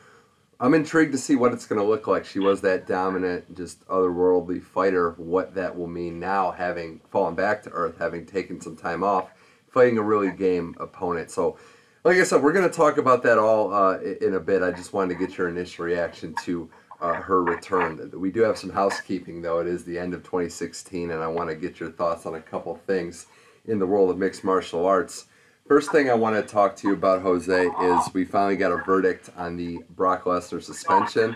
I'm 0.58 0.72
intrigued 0.72 1.12
to 1.12 1.18
see 1.18 1.36
what 1.36 1.52
it's 1.52 1.66
going 1.66 1.80
to 1.80 1.86
look 1.86 2.06
like. 2.06 2.24
She 2.24 2.38
was 2.38 2.62
that 2.62 2.86
dominant, 2.86 3.54
just 3.54 3.86
otherworldly 3.88 4.62
fighter. 4.62 5.10
What 5.18 5.54
that 5.56 5.76
will 5.76 5.88
mean 5.88 6.18
now, 6.18 6.52
having 6.52 7.02
fallen 7.10 7.34
back 7.34 7.62
to 7.64 7.70
earth, 7.70 7.98
having 7.98 8.24
taken 8.24 8.62
some 8.62 8.76
time 8.76 9.04
off, 9.04 9.28
fighting 9.68 9.98
a 9.98 10.02
really 10.02 10.30
game 10.30 10.74
opponent. 10.80 11.30
So 11.30 11.58
like 12.06 12.18
I 12.18 12.22
said, 12.22 12.40
we're 12.40 12.52
going 12.52 12.70
to 12.70 12.74
talk 12.74 12.98
about 12.98 13.24
that 13.24 13.36
all 13.36 13.74
uh, 13.74 13.98
in 13.98 14.34
a 14.34 14.40
bit. 14.40 14.62
I 14.62 14.70
just 14.70 14.92
wanted 14.92 15.14
to 15.14 15.26
get 15.26 15.36
your 15.36 15.48
initial 15.48 15.84
reaction 15.84 16.36
to 16.44 16.70
uh, 17.00 17.14
her 17.14 17.42
return. 17.42 18.12
We 18.14 18.30
do 18.30 18.42
have 18.42 18.56
some 18.56 18.70
housekeeping, 18.70 19.42
though. 19.42 19.58
It 19.58 19.66
is 19.66 19.82
the 19.82 19.98
end 19.98 20.14
of 20.14 20.22
2016, 20.22 21.10
and 21.10 21.20
I 21.20 21.26
want 21.26 21.50
to 21.50 21.56
get 21.56 21.80
your 21.80 21.90
thoughts 21.90 22.24
on 22.24 22.36
a 22.36 22.40
couple 22.40 22.76
things 22.86 23.26
in 23.64 23.80
the 23.80 23.86
world 23.86 24.08
of 24.10 24.18
mixed 24.18 24.44
martial 24.44 24.86
arts. 24.86 25.24
First 25.66 25.90
thing 25.90 26.08
I 26.08 26.14
want 26.14 26.36
to 26.36 26.42
talk 26.42 26.76
to 26.76 26.86
you 26.86 26.94
about, 26.94 27.22
Jose, 27.22 27.66
is 27.66 28.14
we 28.14 28.24
finally 28.24 28.56
got 28.56 28.70
a 28.70 28.76
verdict 28.84 29.30
on 29.36 29.56
the 29.56 29.80
Brock 29.96 30.26
Lesnar 30.26 30.62
suspension, 30.62 31.34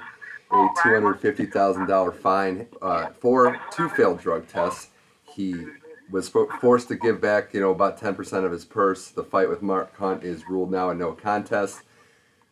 a 0.53 0.69
$250,000 0.85 2.15
fine 2.15 2.69
uh, 2.81 3.09
for 3.19 3.61
two 3.73 3.89
failed 3.89 4.21
drug 4.21 4.47
tests. 4.47 4.91
He 5.35 5.65
was 6.11 6.29
forced 6.29 6.89
to 6.89 6.97
give 6.97 7.21
back, 7.21 7.55
you 7.55 7.61
know, 7.61 7.71
about 7.71 8.01
10% 8.01 8.45
of 8.45 8.53
his 8.53 8.65
purse. 8.65 9.09
The 9.09 9.25
fight 9.25 9.49
with 9.49 9.63
Mark 9.63 9.97
Hunt 9.97 10.25
is 10.25 10.49
ruled 10.49 10.71
now 10.71 10.91
a 10.91 10.95
no 10.95 11.13
contest. 11.13 11.83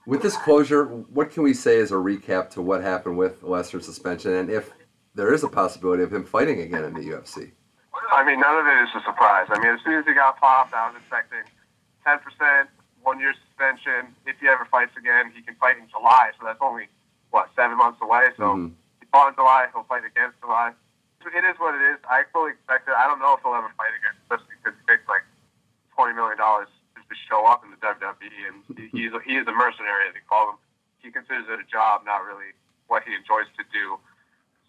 With 0.07 0.23
this 0.23 0.37
closure, 0.37 0.85
what 0.87 1.31
can 1.31 1.43
we 1.43 1.53
say 1.53 1.81
as 1.81 1.93
a 1.93 1.97
recap 1.97 2.51
to 2.51 2.63
what 2.63 2.83
happened 2.83 3.19
with 3.19 3.43
Lesnar's 3.43 3.85
suspension, 3.85 4.33
and 4.33 4.51
if 4.51 4.71
there 5.15 5.35
is 5.35 5.45
a 5.45 5.49
possibility 5.49 6.03
of 6.03 6.13
him 6.13 6.25
fighting 6.25 6.61
again 6.61 6.85
in 6.85 6.95
the 6.95 7.01
UFC? 7.01 7.53
I 8.11 8.25
mean, 8.25 8.41
none 8.41 8.57
of 8.57 8.67
it 8.67 8.83
is 8.85 8.89
a 8.97 9.05
surprise. 9.05 9.49
I 9.51 9.59
mean, 9.61 9.75
as 9.75 9.81
soon 9.85 9.95
as 9.95 10.07
he 10.07 10.15
got 10.15 10.41
popped, 10.41 10.73
I 10.73 10.89
was 10.89 10.97
expecting 10.99 11.45
10%, 12.07 12.69
one 13.03 13.21
year 13.21 13.35
suspension. 13.49 14.15
If 14.25 14.37
he 14.41 14.49
ever 14.49 14.67
fights 14.71 14.97
again, 14.97 15.31
he 15.35 15.43
can 15.43 15.57
fight 15.57 15.77
in 15.77 15.89
July, 15.91 16.31
so 16.39 16.47
that's 16.47 16.59
only, 16.63 16.89
what, 17.31 17.51
seven 17.55 17.77
months 17.77 17.99
away? 18.01 18.29
So 18.39 18.45
mm-hmm. 18.45 18.75
he 19.01 19.07
fought 19.13 19.29
in 19.29 19.35
July, 19.35 19.67
he'll 19.75 19.85
fight 19.85 20.05
again 20.07 20.33
in 20.33 20.41
July 20.41 20.73
it 21.27 21.45
is 21.45 21.59
what 21.59 21.75
it 21.75 21.83
is. 21.83 21.99
I 22.07 22.23
fully 22.31 22.55
expect 22.55 22.87
it. 22.87 22.95
I 22.95 23.07
don't 23.11 23.19
know 23.19 23.35
if 23.35 23.43
he'll 23.43 23.59
ever 23.59 23.71
fight 23.75 23.95
again, 23.95 24.15
especially 24.23 24.55
because 24.63 24.79
he 24.79 24.85
takes 24.87 25.07
like 25.11 25.27
twenty 25.95 26.15
million 26.15 26.39
dollars 26.39 26.71
just 26.95 27.11
to 27.11 27.17
show 27.27 27.47
up 27.47 27.67
in 27.67 27.75
the 27.75 27.81
WWE, 27.83 28.43
and 28.47 28.63
he's 28.95 29.11
a, 29.11 29.21
he 29.27 29.35
is 29.39 29.47
a 29.51 29.55
mercenary, 29.55 30.07
as 30.07 30.15
they 30.15 30.25
call 30.27 30.55
him. 30.55 30.59
He 31.03 31.11
considers 31.11 31.47
it 31.51 31.59
a 31.59 31.69
job, 31.71 32.03
not 32.07 32.23
really 32.27 32.55
what 32.91 33.07
he 33.07 33.15
enjoys 33.15 33.47
to 33.59 33.65
do. 33.71 33.99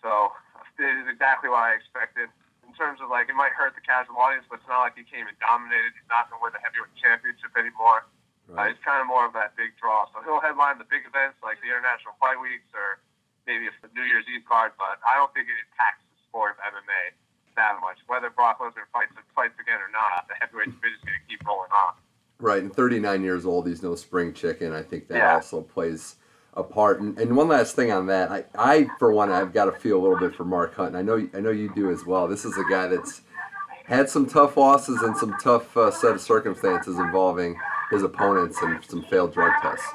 So 0.02 0.32
it 0.78 0.96
is 1.04 1.08
exactly 1.10 1.50
what 1.52 1.66
I 1.66 1.76
expected. 1.76 2.30
In 2.64 2.72
terms 2.78 3.02
of 3.02 3.10
like, 3.10 3.28
it 3.28 3.36
might 3.36 3.52
hurt 3.58 3.74
the 3.74 3.82
casual 3.82 4.22
audience, 4.22 4.46
but 4.46 4.62
it's 4.62 4.70
not 4.70 4.86
like 4.86 4.94
he 4.94 5.04
came 5.04 5.26
and 5.26 5.36
dominated. 5.42 5.98
He's 5.98 6.06
not 6.06 6.30
going 6.30 6.38
to 6.38 6.44
win 6.46 6.54
the 6.54 6.62
heavyweight 6.62 6.94
championship 7.02 7.50
anymore. 7.58 8.06
Right. 8.46 8.70
Uh, 8.70 8.72
it's 8.72 8.82
kind 8.86 9.02
of 9.02 9.10
more 9.10 9.26
of 9.26 9.34
that 9.34 9.58
big 9.58 9.74
draw. 9.82 10.06
So 10.14 10.22
he'll 10.22 10.42
headline 10.42 10.78
the 10.78 10.86
big 10.86 11.06
events 11.06 11.42
like 11.42 11.58
the 11.66 11.74
International 11.74 12.14
Fight 12.22 12.38
Weeks 12.38 12.70
or 12.78 13.02
maybe 13.50 13.66
a 13.70 13.74
New 13.98 14.06
Year's 14.06 14.30
Eve 14.30 14.46
card, 14.46 14.78
but 14.78 15.02
I 15.02 15.18
don't 15.18 15.34
think 15.34 15.50
it 15.50 15.58
impacts 15.70 16.06
sport 16.30 16.56
of 16.56 16.74
MMA 16.74 17.18
that 17.56 17.82
much. 17.82 17.98
Whether 18.08 18.30
Brock 18.30 18.60
Lesnar 18.60 18.88
fights 18.94 19.12
fights 19.36 19.58
again 19.60 19.80
or 19.82 19.92
not, 19.92 20.28
the 20.28 20.36
heavyweight 20.40 20.72
division 20.72 20.98
is 20.98 21.04
going 21.04 21.20
to 21.20 21.26
keep 21.28 21.46
rolling 21.46 21.72
on. 21.72 21.94
Right, 22.40 22.64
and 22.64 22.74
39 22.74 23.22
years 23.22 23.46
old, 23.46 23.68
he's 23.68 23.84
no 23.84 23.96
spring 23.96 24.34
chicken. 24.34 24.72
I 24.72 24.82
think 24.82 25.10
that 25.10 25.18
yeah. 25.18 25.34
also 25.36 25.62
plays 25.62 26.16
a 26.54 26.64
part. 26.64 27.02
And, 27.02 27.20
and, 27.20 27.36
one 27.36 27.50
last 27.50 27.76
thing 27.76 27.92
on 27.92 28.08
that, 28.08 28.32
I, 28.32 28.46
I 28.58 28.88
for 28.98 29.12
one, 29.12 29.30
I've 29.30 29.54
got 29.54 29.66
to 29.66 29.74
feel 29.74 29.98
a 29.98 30.02
little 30.02 30.18
bit 30.18 30.34
for 30.34 30.46
Mark 30.46 30.74
Hunt. 30.76 30.96
And 30.96 30.98
I 30.98 31.02
know, 31.02 31.28
I 31.34 31.42
know 31.42 31.52
you 31.52 31.70
do 31.76 31.92
as 31.92 32.06
well. 32.06 32.28
This 32.30 32.46
is 32.46 32.58
a 32.58 32.64
guy 32.72 32.88
that's 32.88 33.22
had 33.86 34.10
some 34.10 34.26
tough 34.26 34.56
losses 34.56 35.02
and 35.02 35.18
some 35.18 35.36
tough 35.42 35.76
uh, 35.76 35.92
set 35.92 36.14
of 36.14 36.22
circumstances 36.22 36.98
involving 36.98 37.60
his 37.92 38.04
opponents 38.04 38.58
and 38.62 38.84
some 38.86 39.04
failed 39.04 39.34
drug 39.34 39.52
tests. 39.62 39.86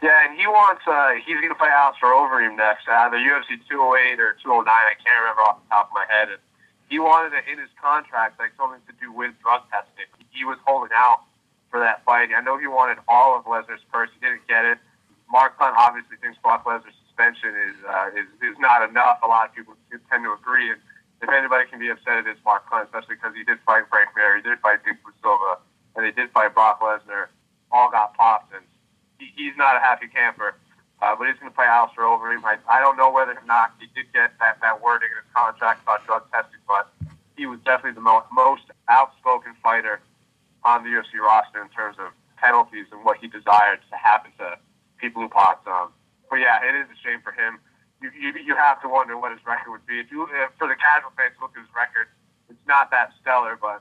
Yeah, 0.00 0.24
and 0.24 0.32
he 0.32 0.48
wants, 0.48 0.80
uh, 0.88 1.12
he's 1.20 1.36
going 1.36 1.52
to 1.52 1.60
fight 1.60 1.76
Alistair 1.76 2.16
Overeem 2.16 2.56
next, 2.56 2.88
either 2.88 3.20
UFC 3.20 3.60
208 3.68 4.16
or 4.16 4.32
209. 4.40 4.64
I 4.64 4.96
can't 4.96 5.20
remember 5.20 5.44
off 5.44 5.60
the 5.60 5.68
top 5.68 5.92
of 5.92 5.94
my 5.94 6.08
head. 6.08 6.32
And 6.32 6.40
he 6.88 6.96
wanted 6.96 7.36
it 7.36 7.44
in 7.44 7.60
his 7.60 7.68
contract, 7.76 8.40
like 8.40 8.56
something 8.56 8.80
to 8.88 8.94
do 8.96 9.12
with 9.12 9.36
drug 9.44 9.68
testing. 9.68 10.08
He 10.32 10.48
was 10.48 10.56
holding 10.64 10.96
out 10.96 11.28
for 11.68 11.78
that 11.84 12.00
fight. 12.08 12.32
I 12.32 12.40
know 12.40 12.56
he 12.56 12.66
wanted 12.66 12.96
all 13.06 13.36
of 13.36 13.44
Lesnar's 13.44 13.84
purse. 13.92 14.08
He 14.16 14.24
didn't 14.24 14.48
get 14.48 14.64
it. 14.64 14.80
Mark 15.30 15.54
Hunt 15.60 15.76
obviously 15.78 16.16
thinks 16.18 16.40
Brock 16.42 16.64
Lesnar's 16.64 16.96
suspension 17.06 17.54
is 17.54 17.76
uh, 17.86 18.10
is 18.18 18.26
is 18.42 18.58
not 18.58 18.82
enough. 18.82 19.22
A 19.22 19.28
lot 19.28 19.46
of 19.46 19.54
people 19.54 19.78
tend 20.10 20.26
to 20.26 20.34
agree, 20.34 20.74
and 20.74 20.80
if 21.22 21.30
anybody 21.30 21.70
can 21.70 21.78
be 21.78 21.86
upset, 21.86 22.26
it 22.26 22.26
is 22.26 22.40
Mark 22.42 22.66
Hunt, 22.66 22.90
especially 22.90 23.14
because 23.14 23.38
he 23.38 23.46
did 23.46 23.62
fight 23.62 23.86
Frank 23.86 24.10
Mir, 24.18 24.36
he 24.36 24.42
did 24.42 24.58
fight 24.58 24.82
Dick 24.82 24.98
Silva, 25.22 25.62
and 25.94 26.02
they 26.02 26.10
did 26.10 26.34
fight 26.34 26.50
Brock 26.54 26.82
Lesnar. 26.82 27.30
All 27.70 27.90
got 27.90 28.18
popped, 28.18 28.50
and 28.50 28.66
he, 29.20 29.28
he's 29.36 29.56
not 29.56 29.76
a 29.76 29.80
happy 29.80 30.08
camper. 30.08 30.56
Uh, 31.00 31.16
but 31.16 31.28
he's 31.28 31.40
going 31.40 31.48
to 31.48 31.56
play 31.56 31.64
Alistair 31.64 32.04
Overeem. 32.04 32.44
I, 32.44 32.60
I 32.68 32.80
don't 32.80 32.96
know 32.96 33.08
whether 33.08 33.32
or 33.32 33.46
not 33.48 33.72
he 33.80 33.88
did 33.96 34.12
get 34.12 34.36
that, 34.36 34.60
that 34.60 34.84
wording 34.84 35.08
in 35.08 35.16
his 35.16 35.32
contract 35.32 35.80
about 35.80 36.04
drug 36.04 36.28
testing, 36.28 36.60
but 36.68 36.92
he 37.40 37.48
was 37.48 37.56
definitely 37.64 37.96
the 37.96 38.04
mo- 38.04 38.28
most 38.28 38.68
outspoken 38.88 39.56
fighter 39.64 40.00
on 40.60 40.84
the 40.84 40.92
UFC 40.92 41.16
roster 41.16 41.56
in 41.56 41.72
terms 41.72 41.96
of 41.96 42.12
penalties 42.36 42.84
and 42.92 43.00
what 43.00 43.16
he 43.16 43.32
desired 43.32 43.80
to 43.88 43.96
happen 43.96 44.28
to 44.36 44.60
people 45.00 45.24
who 45.24 45.28
popped. 45.32 45.64
Um, 45.64 45.88
but 46.28 46.36
yeah, 46.36 46.60
it 46.60 46.76
is 46.76 46.84
a 46.92 46.98
shame 47.00 47.24
for 47.24 47.32
him. 47.32 47.56
You, 48.04 48.12
you, 48.12 48.36
you 48.44 48.54
have 48.56 48.80
to 48.84 48.88
wonder 48.88 49.16
what 49.16 49.32
his 49.32 49.40
record 49.48 49.72
would 49.72 49.86
be. 49.88 50.04
If 50.04 50.12
you, 50.12 50.28
if 50.28 50.52
for 50.60 50.68
the 50.68 50.76
casual 50.76 51.16
fans, 51.16 51.32
look 51.40 51.56
at 51.56 51.64
his 51.64 51.72
record. 51.72 52.12
It's 52.52 52.60
not 52.68 52.92
that 52.92 53.16
stellar, 53.24 53.56
but 53.56 53.80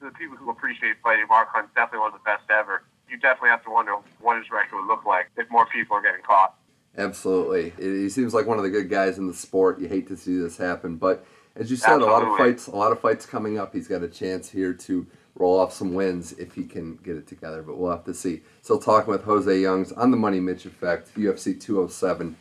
the 0.00 0.08
people 0.16 0.40
who 0.40 0.48
appreciate 0.48 0.96
fighting, 1.04 1.28
Mark 1.28 1.52
Hunt's 1.52 1.72
definitely 1.76 2.00
one 2.00 2.16
of 2.16 2.20
the 2.20 2.24
best 2.24 2.48
ever 2.48 2.80
you 3.08 3.18
definitely 3.18 3.50
have 3.50 3.64
to 3.64 3.70
wonder 3.70 3.94
what 4.20 4.36
his 4.38 4.50
record 4.50 4.76
would 4.76 4.86
look 4.86 5.04
like 5.04 5.30
if 5.36 5.48
more 5.50 5.66
people 5.66 5.96
are 5.96 6.02
getting 6.02 6.22
caught. 6.22 6.54
Absolutely. 6.98 7.72
He 7.78 8.08
seems 8.08 8.32
like 8.34 8.46
one 8.46 8.56
of 8.58 8.64
the 8.64 8.70
good 8.70 8.88
guys 8.88 9.18
in 9.18 9.26
the 9.26 9.34
sport. 9.34 9.78
You 9.78 9.88
hate 9.88 10.08
to 10.08 10.16
see 10.16 10.36
this 10.38 10.56
happen, 10.56 10.96
but 10.96 11.26
as 11.54 11.70
you 11.70 11.76
said, 11.76 11.92
Absolutely. 11.94 12.08
a 12.08 12.12
lot 12.18 12.22
of 12.32 12.38
fights, 12.38 12.66
a 12.66 12.76
lot 12.76 12.92
of 12.92 13.00
fights 13.00 13.26
coming 13.26 13.58
up. 13.58 13.74
He's 13.74 13.88
got 13.88 14.02
a 14.02 14.08
chance 14.08 14.50
here 14.50 14.72
to 14.72 15.06
roll 15.34 15.60
off 15.60 15.72
some 15.72 15.92
wins 15.94 16.32
if 16.32 16.54
he 16.54 16.64
can 16.64 16.96
get 16.96 17.16
it 17.16 17.26
together, 17.26 17.62
but 17.62 17.76
we'll 17.78 17.90
have 17.90 18.04
to 18.04 18.14
see. 18.14 18.40
Still 18.62 18.78
talking 18.78 19.10
with 19.10 19.24
Jose 19.24 19.58
Youngs 19.60 19.92
on 19.92 20.10
the 20.10 20.16
Money 20.16 20.40
Mitch 20.40 20.64
Effect, 20.64 21.14
UFC 21.14 21.58
207 21.60 22.36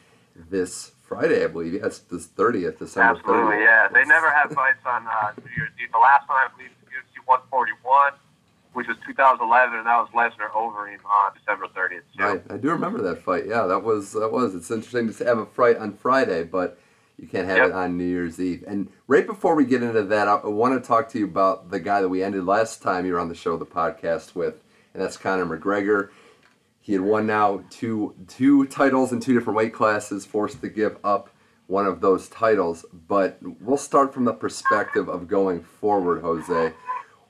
this 0.50 0.92
Friday, 1.02 1.44
I 1.44 1.48
believe. 1.48 1.74
Yes, 1.74 2.00
this 2.00 2.28
30th, 2.28 2.80
December 2.80 3.18
Absolutely, 3.20 3.56
30th. 3.58 3.64
yeah. 3.66 3.88
They 3.94 4.06
never 4.06 4.32
had 4.32 4.54
fights 4.54 4.80
on 4.86 5.06
uh, 5.06 5.32
New 5.38 5.52
Year's 5.56 5.72
Eve. 5.82 5.92
The 5.92 6.00
last 6.00 6.28
one, 6.30 6.38
I 6.38 6.48
believe, 6.56 6.72
was 6.84 6.92
UFC 6.92 7.28
141 7.28 8.14
which 8.76 8.88
was 8.88 8.98
2011, 9.08 9.78
and 9.78 9.88
that 9.88 9.98
was 9.98 10.10
Lesnar 10.14 10.52
Overeem 10.52 11.04
on 11.06 11.32
December 11.34 11.68
30th. 11.68 12.02
Right, 12.20 12.44
I 12.50 12.58
do 12.58 12.70
remember 12.70 13.02
that 13.04 13.24
fight. 13.24 13.48
Yeah, 13.48 13.66
that 13.68 13.84
was 13.84 14.12
that 14.12 14.32
was. 14.32 14.54
It's 14.54 14.70
interesting 14.70 15.12
to 15.12 15.26
have 15.26 15.38
a 15.38 15.46
fight 15.46 15.78
on 15.78 15.94
Friday, 15.94 16.44
but 16.44 16.78
you 17.18 17.28
can't 17.28 17.48
have 17.48 17.58
yep. 17.58 17.68
it 17.68 17.72
on 17.72 17.98
New 17.98 18.04
Year's 18.04 18.40
Eve. 18.40 18.66
And 18.68 18.90
right 19.08 19.26
before 19.26 19.56
we 19.56 19.64
get 19.66 19.82
into 19.82 20.04
that, 20.04 20.28
I, 20.28 20.36
I 20.36 20.48
want 20.48 20.82
to 20.82 20.86
talk 20.86 21.08
to 21.10 21.20
you 21.20 21.24
about 21.24 21.72
the 21.72 21.80
guy 21.80 22.02
that 22.02 22.10
we 22.10 22.22
ended 22.22 22.46
last 22.46 22.82
time 22.82 23.06
you 23.06 23.14
were 23.14 23.20
on 23.20 23.30
the 23.30 23.36
show, 23.36 23.56
the 23.56 23.66
podcast 23.66 24.36
with, 24.36 24.62
and 24.94 25.02
that's 25.02 25.16
Conor 25.16 25.46
McGregor. 25.46 26.10
He 26.82 26.92
had 26.92 27.02
won 27.02 27.26
now 27.26 27.64
two 27.70 28.14
two 28.28 28.68
titles 28.68 29.14
in 29.14 29.22
two 29.22 29.34
different 29.34 29.56
weight 29.56 29.74
classes, 29.74 30.26
forced 30.26 30.60
to 30.62 30.68
give 30.68 30.98
up 31.04 31.30
one 31.68 31.86
of 31.86 32.02
those 32.02 32.28
titles. 32.28 32.86
But 33.08 33.40
we'll 33.62 33.78
start 33.78 34.14
from 34.14 34.26
the 34.26 34.34
perspective 34.34 35.08
of 35.08 35.30
going 35.30 35.64
forward, 35.64 36.22
Jose. 36.22 36.74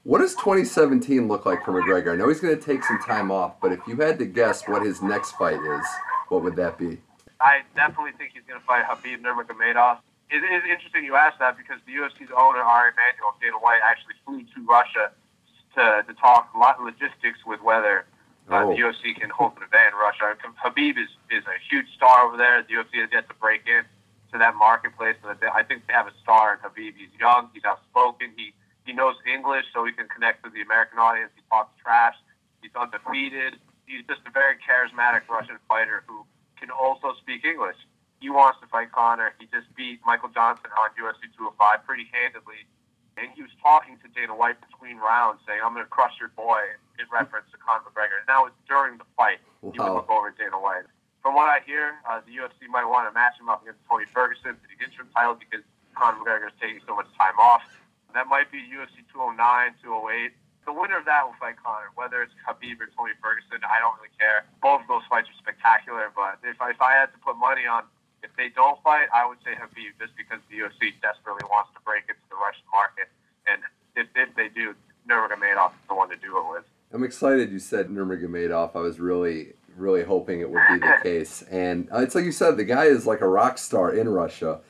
What 0.05 0.21
does 0.21 0.35
2017 0.35 1.27
look 1.27 1.47
like 1.47 1.65
for 1.65 1.73
McGregor? 1.73 2.13
I 2.13 2.15
know 2.15 2.29
he's 2.29 2.39
going 2.39 2.53
to 2.53 2.61
take 2.61 2.83
some 2.83 3.01
time 3.01 3.31
off, 3.31 3.59
but 3.59 3.71
if 3.71 3.79
you 3.87 3.97
had 3.97 4.19
to 4.19 4.25
guess 4.25 4.61
what 4.67 4.85
his 4.85 5.01
next 5.01 5.31
fight 5.31 5.57
is, 5.57 5.85
what 6.29 6.43
would 6.43 6.55
that 6.57 6.77
be? 6.77 7.01
I 7.41 7.65
definitely 7.73 8.13
think 8.13 8.37
he's 8.37 8.45
going 8.45 8.61
to 8.61 8.65
fight 8.67 8.85
Khabib 8.85 9.25
Nurmagomedov. 9.25 9.97
It 10.29 10.45
is 10.45 10.61
interesting 10.69 11.05
you 11.05 11.15
asked 11.15 11.39
that 11.39 11.57
because 11.57 11.81
the 11.89 11.93
UFC's 11.97 12.29
owner, 12.37 12.61
Ari 12.61 12.93
Emanuel, 12.93 13.33
Dana 13.41 13.57
White, 13.57 13.81
actually 13.81 14.13
flew 14.21 14.45
to 14.45 14.59
Russia 14.69 15.09
to, 15.73 16.05
to 16.05 16.13
talk 16.21 16.53
a 16.53 16.59
lot 16.59 16.77
of 16.77 16.85
logistics 16.85 17.41
with 17.41 17.63
whether 17.65 18.05
uh, 18.53 18.61
oh. 18.61 18.69
the 18.69 18.77
UFC 18.77 19.17
can 19.17 19.33
hold 19.33 19.57
an 19.57 19.65
event 19.65 19.89
in 19.89 19.97
Russia. 19.97 20.37
Khabib 20.61 21.01
is, 21.01 21.09
is 21.33 21.41
a 21.49 21.57
huge 21.65 21.89
star 21.97 22.29
over 22.29 22.37
there. 22.37 22.61
The 22.61 22.77
UFC 22.77 23.01
has 23.01 23.09
yet 23.11 23.27
to 23.27 23.33
break 23.41 23.65
in 23.65 23.81
to 24.33 24.37
that 24.37 24.53
marketplace. 24.53 25.17
And 25.25 25.33
I 25.49 25.63
think 25.63 25.89
they 25.89 25.93
have 25.93 26.05
a 26.05 26.13
star 26.21 26.53
in 26.53 26.61
Khabib. 26.61 26.93
He's 26.93 27.09
young, 27.19 27.49
he's 27.57 27.65
outspoken, 27.65 28.29
he 28.37 28.53
he 28.85 28.93
knows 28.93 29.15
English, 29.25 29.65
so 29.73 29.83
he 29.83 29.91
can 29.91 30.07
connect 30.07 30.43
with 30.45 30.53
the 30.53 30.61
American 30.61 30.99
audience. 30.99 31.31
He 31.35 31.41
talks 31.49 31.73
trash. 31.81 32.15
He's 32.61 32.71
undefeated. 32.77 33.57
He's 33.85 34.05
just 34.05 34.21
a 34.25 34.31
very 34.31 34.55
charismatic 34.61 35.27
Russian 35.29 35.57
fighter 35.67 36.05
who 36.07 36.25
can 36.57 36.69
also 36.69 37.13
speak 37.21 37.43
English. 37.43 37.77
He 38.21 38.29
wants 38.29 38.61
to 38.61 38.67
fight 38.67 38.91
Conor. 38.93 39.33
He 39.39 39.45
just 39.49 39.67
beat 39.75 39.99
Michael 40.05 40.29
Johnson 40.29 40.69
on 40.77 40.89
UFC 40.97 41.29
205 41.37 41.85
pretty 41.85 42.09
handedly. 42.13 42.65
And 43.17 43.29
he 43.33 43.41
was 43.41 43.51
talking 43.61 43.97
to 44.03 44.07
Dana 44.11 44.35
White 44.35 44.57
between 44.61 44.97
rounds, 44.97 45.41
saying, 45.47 45.59
I'm 45.63 45.73
going 45.73 45.85
to 45.85 45.89
crush 45.89 46.17
your 46.19 46.29
boy, 46.35 46.59
in 46.99 47.05
reference 47.11 47.47
to 47.51 47.57
Conor 47.57 47.83
McGregor. 47.87 48.19
And 48.23 48.27
that 48.27 48.39
was 48.39 48.51
during 48.67 48.97
the 48.97 49.07
fight. 49.15 49.39
Wow. 49.61 49.71
He 49.71 49.79
would 49.79 49.93
look 50.03 50.09
over 50.09 50.31
Dana 50.31 50.59
White. 50.59 50.87
From 51.21 51.33
what 51.33 51.49
I 51.49 51.59
hear, 51.65 51.97
uh, 52.05 52.21
the 52.21 52.37
UFC 52.37 52.69
might 52.69 52.85
want 52.85 53.09
to 53.09 53.13
match 53.13 53.33
him 53.39 53.49
up 53.49 53.63
against 53.63 53.81
Tony 53.89 54.05
Ferguson 54.05 54.55
for 54.61 54.67
the 54.69 54.77
interim 54.77 55.09
title 55.15 55.35
because 55.35 55.65
Conor 55.95 56.21
McGregor 56.21 56.47
is 56.53 56.57
taking 56.61 56.81
so 56.85 56.95
much 56.95 57.07
time 57.17 57.35
off. 57.39 57.63
That 58.15 58.31
might 58.31 58.47
be 58.49 58.63
UFC 58.71 59.03
209, 59.11 59.35
208. 59.83 60.31
The 60.63 60.73
winner 60.73 60.97
of 60.97 61.05
that 61.05 61.27
will 61.27 61.35
fight 61.37 61.59
Conor. 61.59 61.91
Whether 61.99 62.23
it's 62.23 62.33
Khabib 62.47 62.79
or 62.79 62.87
Tony 62.95 63.13
Ferguson, 63.21 63.59
I 63.67 63.83
don't 63.83 63.93
really 63.99 64.15
care. 64.17 64.47
Both 64.63 64.81
of 64.81 64.89
those 64.89 65.05
fights 65.11 65.27
are 65.27 65.37
spectacular, 65.37 66.09
but 66.15 66.39
if 66.41 66.57
I, 66.57 66.71
if 66.71 66.81
I 66.81 66.95
had 66.95 67.11
to 67.11 67.19
put 67.19 67.35
money 67.37 67.67
on 67.67 67.83
if 68.25 68.31
they 68.37 68.49
don't 68.49 68.81
fight, 68.81 69.11
I 69.13 69.27
would 69.27 69.37
say 69.45 69.51
Khabib 69.53 69.99
just 69.99 70.17
because 70.17 70.39
the 70.49 70.63
UFC 70.65 70.95
desperately 71.03 71.45
wants 71.51 71.69
to 71.75 71.79
break 71.85 72.09
into 72.09 72.23
the 72.31 72.39
Russian 72.39 72.65
market. 72.71 73.11
And 73.45 73.61
if, 73.95 74.07
if 74.15 74.33
they 74.33 74.49
do, 74.49 74.73
Nurmagomedov 75.07 75.75
is 75.75 75.85
the 75.87 75.93
one 75.93 76.09
to 76.09 76.15
do 76.15 76.39
it 76.39 76.45
with. 76.49 76.63
I'm 76.91 77.03
excited 77.03 77.51
you 77.51 77.59
said 77.59 77.89
Nurmagomedov. 77.89 78.75
I 78.75 78.79
was 78.79 78.99
really, 78.99 79.53
really 79.77 80.03
hoping 80.03 80.39
it 80.39 80.49
would 80.49 80.63
be 80.71 80.79
the 80.79 80.97
case. 81.03 81.43
And 81.51 81.87
uh, 81.93 81.99
it's 81.99 82.15
like 82.15 82.25
you 82.25 82.31
said, 82.31 82.57
the 82.57 82.63
guy 82.63 82.85
is 82.85 83.05
like 83.05 83.21
a 83.21 83.27
rock 83.27 83.57
star 83.57 83.93
in 83.93 84.09
Russia. 84.09 84.61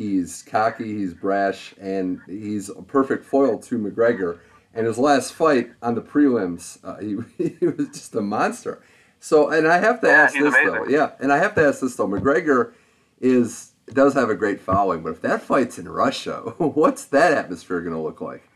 He's 0.00 0.42
cocky, 0.44 0.96
he's 0.96 1.12
brash, 1.12 1.74
and 1.78 2.22
he's 2.26 2.70
a 2.70 2.80
perfect 2.80 3.22
foil 3.22 3.58
to 3.58 3.78
McGregor. 3.78 4.38
And 4.72 4.86
his 4.86 4.96
last 4.96 5.34
fight 5.34 5.72
on 5.82 5.94
the 5.94 6.00
prelims, 6.00 6.78
uh, 6.82 6.96
he, 7.36 7.50
he 7.52 7.66
was 7.66 7.88
just 7.88 8.14
a 8.14 8.22
monster. 8.22 8.82
So, 9.18 9.50
and 9.50 9.68
I 9.68 9.76
have 9.76 10.00
to 10.00 10.06
yeah, 10.06 10.14
ask 10.14 10.32
this 10.32 10.54
amazing. 10.54 10.72
though, 10.72 10.86
yeah, 10.86 11.10
and 11.20 11.30
I 11.30 11.36
have 11.36 11.54
to 11.56 11.60
ask 11.60 11.80
this 11.80 11.96
though. 11.96 12.08
McGregor 12.08 12.72
is 13.20 13.72
does 13.92 14.14
have 14.14 14.30
a 14.30 14.34
great 14.34 14.58
following, 14.62 15.02
but 15.02 15.10
if 15.10 15.20
that 15.20 15.42
fight's 15.42 15.78
in 15.78 15.86
Russia, 15.86 16.54
what's 16.56 17.04
that 17.04 17.34
atmosphere 17.34 17.82
going 17.82 17.94
to 17.94 18.00
look 18.00 18.22
like? 18.22 18.48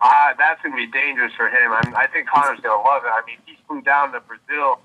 Uh, 0.00 0.34
that's 0.38 0.62
going 0.62 0.76
to 0.76 0.76
be 0.76 0.86
dangerous 0.92 1.32
for 1.36 1.48
him. 1.48 1.72
I, 1.72 1.84
mean, 1.86 1.96
I 1.96 2.06
think 2.06 2.28
Conor's 2.28 2.60
going 2.60 2.78
to 2.78 2.88
love 2.88 3.02
it. 3.04 3.08
I 3.08 3.20
mean, 3.26 3.38
he 3.46 3.58
flew 3.66 3.82
down 3.82 4.12
to 4.12 4.20
Brazil 4.20 4.78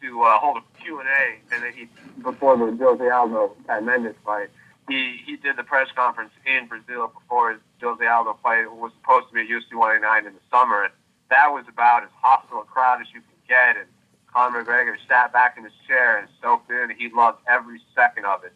to 0.00 0.22
uh, 0.22 0.38
hold 0.38 0.56
a 0.56 0.82
Q 0.82 1.00
and 1.00 1.08
A, 1.10 1.54
and 1.54 1.62
then 1.62 1.72
he 1.74 1.86
before 2.22 2.56
the 2.56 2.74
Jose 2.82 3.10
Aldo 3.10 3.56
Mendes 3.82 4.14
fight 4.24 4.48
he 4.88 5.20
he 5.24 5.36
did 5.36 5.56
the 5.56 5.64
press 5.64 5.88
conference 5.94 6.32
in 6.46 6.66
Brazil 6.66 7.08
before 7.08 7.52
his 7.52 7.60
Jose 7.82 8.04
Aldo 8.04 8.38
fight 8.42 8.64
it 8.64 8.72
was 8.72 8.92
supposed 9.00 9.28
to 9.28 9.34
be 9.34 9.40
at 9.40 9.48
UFC 9.48 9.74
189 9.76 10.26
in 10.26 10.34
the 10.34 10.44
summer, 10.50 10.84
and 10.84 10.92
that 11.30 11.48
was 11.48 11.64
about 11.68 12.02
as 12.02 12.10
hostile 12.20 12.60
a 12.60 12.64
crowd 12.64 13.00
as 13.00 13.08
you 13.14 13.20
can 13.20 13.38
get. 13.48 13.76
And 13.76 13.88
Conor 14.32 14.64
McGregor 14.64 14.96
sat 15.08 15.32
back 15.32 15.56
in 15.56 15.64
his 15.64 15.72
chair 15.86 16.18
and 16.18 16.28
soaked 16.42 16.70
in. 16.70 16.90
He 16.96 17.08
loved 17.10 17.38
every 17.48 17.80
second 17.94 18.26
of 18.26 18.44
it. 18.44 18.52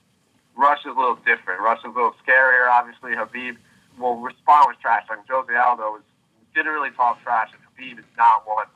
Russia's 0.56 0.94
a 0.94 0.98
little 0.98 1.18
different. 1.26 1.60
Russia's 1.60 1.90
a 1.90 1.96
little 1.96 2.14
scarier, 2.22 2.70
obviously. 2.70 3.12
Khabib 3.12 3.56
will 3.98 4.20
respond 4.20 4.66
with 4.68 4.78
trash. 4.78 5.02
Like 5.08 5.26
Jose 5.28 5.50
Aldo 5.50 5.98
was, 5.98 6.02
didn't 6.54 6.72
really 6.72 6.90
talk 6.94 7.22
trash, 7.22 7.50
and 7.50 7.62
Khabib 7.62 7.98
is 7.98 8.10
not 8.16 8.46
one 8.46 8.66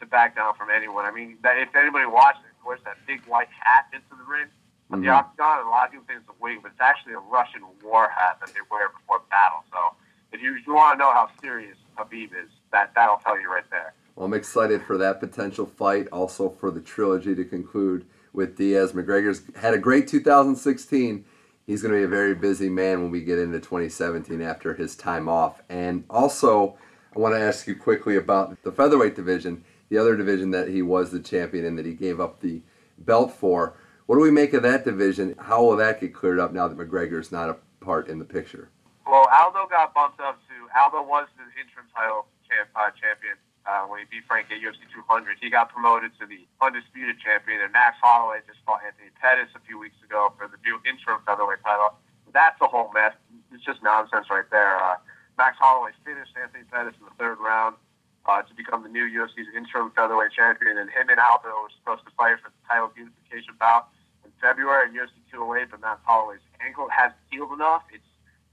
to 0.00 0.06
back 0.06 0.34
down 0.34 0.54
from 0.54 0.70
anyone. 0.70 1.04
I 1.04 1.10
mean, 1.10 1.38
if 1.42 1.74
anybody 1.74 2.06
watches, 2.06 2.42
wears 2.64 2.80
that 2.84 2.98
big 3.06 3.24
white 3.26 3.48
hat 3.48 3.86
into 3.92 4.10
the 4.10 4.26
ring 4.28 4.48
Mm-hmm. 4.90 5.02
The 5.02 5.08
octagon, 5.08 5.66
a 5.66 5.70
lot 5.70 5.86
of 5.86 5.92
people 5.92 6.06
think 6.06 6.20
it's 6.20 6.28
a 6.28 6.42
wig, 6.42 6.58
but 6.62 6.72
it's 6.72 6.80
actually 6.80 7.12
a 7.12 7.18
Russian 7.18 7.62
war 7.84 8.08
hat 8.08 8.38
that 8.40 8.48
they 8.48 8.60
wear 8.70 8.88
before 8.88 9.20
battle. 9.30 9.64
So 9.70 9.94
if 10.32 10.40
you, 10.40 10.56
you 10.66 10.74
want 10.74 10.98
to 10.98 11.04
know 11.04 11.12
how 11.12 11.28
serious 11.40 11.76
Khabib 11.96 12.32
is, 12.32 12.50
that 12.72 12.92
that'll 12.94 13.18
tell 13.18 13.38
you 13.38 13.50
right 13.50 13.68
there. 13.70 13.92
Well, 14.16 14.26
I'm 14.26 14.34
excited 14.34 14.82
for 14.82 14.96
that 14.98 15.20
potential 15.20 15.66
fight, 15.66 16.08
also 16.08 16.48
for 16.48 16.70
the 16.70 16.80
trilogy 16.80 17.34
to 17.34 17.44
conclude 17.44 18.06
with 18.32 18.56
Diaz. 18.56 18.92
McGregor's 18.92 19.42
had 19.56 19.74
a 19.74 19.78
great 19.78 20.08
2016. 20.08 21.24
He's 21.66 21.82
going 21.82 21.92
to 21.92 21.98
be 21.98 22.04
a 22.04 22.08
very 22.08 22.34
busy 22.34 22.70
man 22.70 23.02
when 23.02 23.10
we 23.10 23.20
get 23.20 23.38
into 23.38 23.58
2017 23.58 24.40
after 24.40 24.74
his 24.74 24.96
time 24.96 25.28
off. 25.28 25.60
And 25.68 26.04
also, 26.08 26.78
I 27.14 27.18
want 27.18 27.34
to 27.34 27.40
ask 27.40 27.66
you 27.66 27.76
quickly 27.76 28.16
about 28.16 28.62
the 28.62 28.72
featherweight 28.72 29.14
division, 29.14 29.64
the 29.90 29.98
other 29.98 30.16
division 30.16 30.50
that 30.52 30.68
he 30.68 30.82
was 30.82 31.10
the 31.10 31.20
champion 31.20 31.64
in 31.64 31.76
that 31.76 31.86
he 31.86 31.92
gave 31.92 32.20
up 32.20 32.40
the 32.40 32.62
belt 32.98 33.32
for. 33.32 33.74
What 34.08 34.16
do 34.16 34.24
we 34.24 34.32
make 34.32 34.56
of 34.56 34.64
that 34.64 34.88
division? 34.88 35.36
How 35.36 35.60
will 35.60 35.76
that 35.76 36.00
get 36.00 36.16
cleared 36.16 36.40
up 36.40 36.56
now 36.56 36.64
that 36.64 36.80
McGregor 36.80 37.20
is 37.20 37.28
not 37.28 37.52
a 37.52 37.60
part 37.84 38.08
in 38.08 38.16
the 38.16 38.24
picture? 38.24 38.72
Well, 39.04 39.28
Aldo 39.28 39.68
got 39.68 39.92
bumped 39.92 40.16
up 40.16 40.40
to 40.48 40.56
Aldo 40.72 41.04
was 41.04 41.28
the 41.36 41.44
interim 41.60 41.84
title 41.92 42.24
champ, 42.48 42.72
uh, 42.72 42.88
champion 42.96 43.36
uh, 43.68 43.84
when 43.84 44.00
he 44.00 44.08
beat 44.08 44.24
Frank 44.24 44.48
at 44.48 44.64
UFC 44.64 44.80
200. 44.96 45.36
He 45.44 45.52
got 45.52 45.68
promoted 45.68 46.16
to 46.16 46.24
the 46.24 46.40
undisputed 46.64 47.20
champion, 47.20 47.60
and 47.60 47.68
Max 47.68 48.00
Holloway 48.00 48.40
just 48.48 48.64
fought 48.64 48.80
Anthony 48.80 49.12
Pettis 49.20 49.52
a 49.52 49.60
few 49.68 49.76
weeks 49.76 50.00
ago 50.00 50.32
for 50.40 50.48
the 50.48 50.56
new 50.64 50.80
interim 50.88 51.20
featherweight 51.28 51.60
title. 51.60 51.92
That's 52.32 52.56
a 52.64 52.68
whole 52.72 52.88
mess. 52.96 53.12
It's 53.52 53.60
just 53.60 53.84
nonsense 53.84 54.32
right 54.32 54.48
there. 54.48 54.80
Uh, 54.80 54.96
Max 55.36 55.60
Holloway 55.60 55.92
finished 56.00 56.32
Anthony 56.32 56.64
Pettis 56.72 56.96
in 56.96 57.04
the 57.04 57.16
third 57.20 57.44
round 57.44 57.76
uh, 58.24 58.40
to 58.40 58.56
become 58.56 58.88
the 58.88 58.88
new 58.88 59.04
UFC's 59.04 59.52
interim 59.52 59.92
featherweight 59.92 60.32
champion, 60.32 60.80
and 60.80 60.88
him 60.88 61.12
and 61.12 61.20
Aldo 61.20 61.52
were 61.60 61.76
supposed 61.76 62.08
to 62.08 62.12
fight 62.16 62.40
for 62.40 62.48
the 62.48 62.62
title 62.64 62.88
unification 62.96 63.52
bout 63.60 63.92
February 64.40 64.88
at 64.88 64.94
UFC 64.94 65.14
208, 65.30 65.70
but 65.70 65.80
Max 65.80 66.00
Holloway's 66.04 66.40
ankle 66.64 66.88
has 66.90 67.12
healed 67.30 67.52
enough. 67.52 67.82
It's 67.92 68.04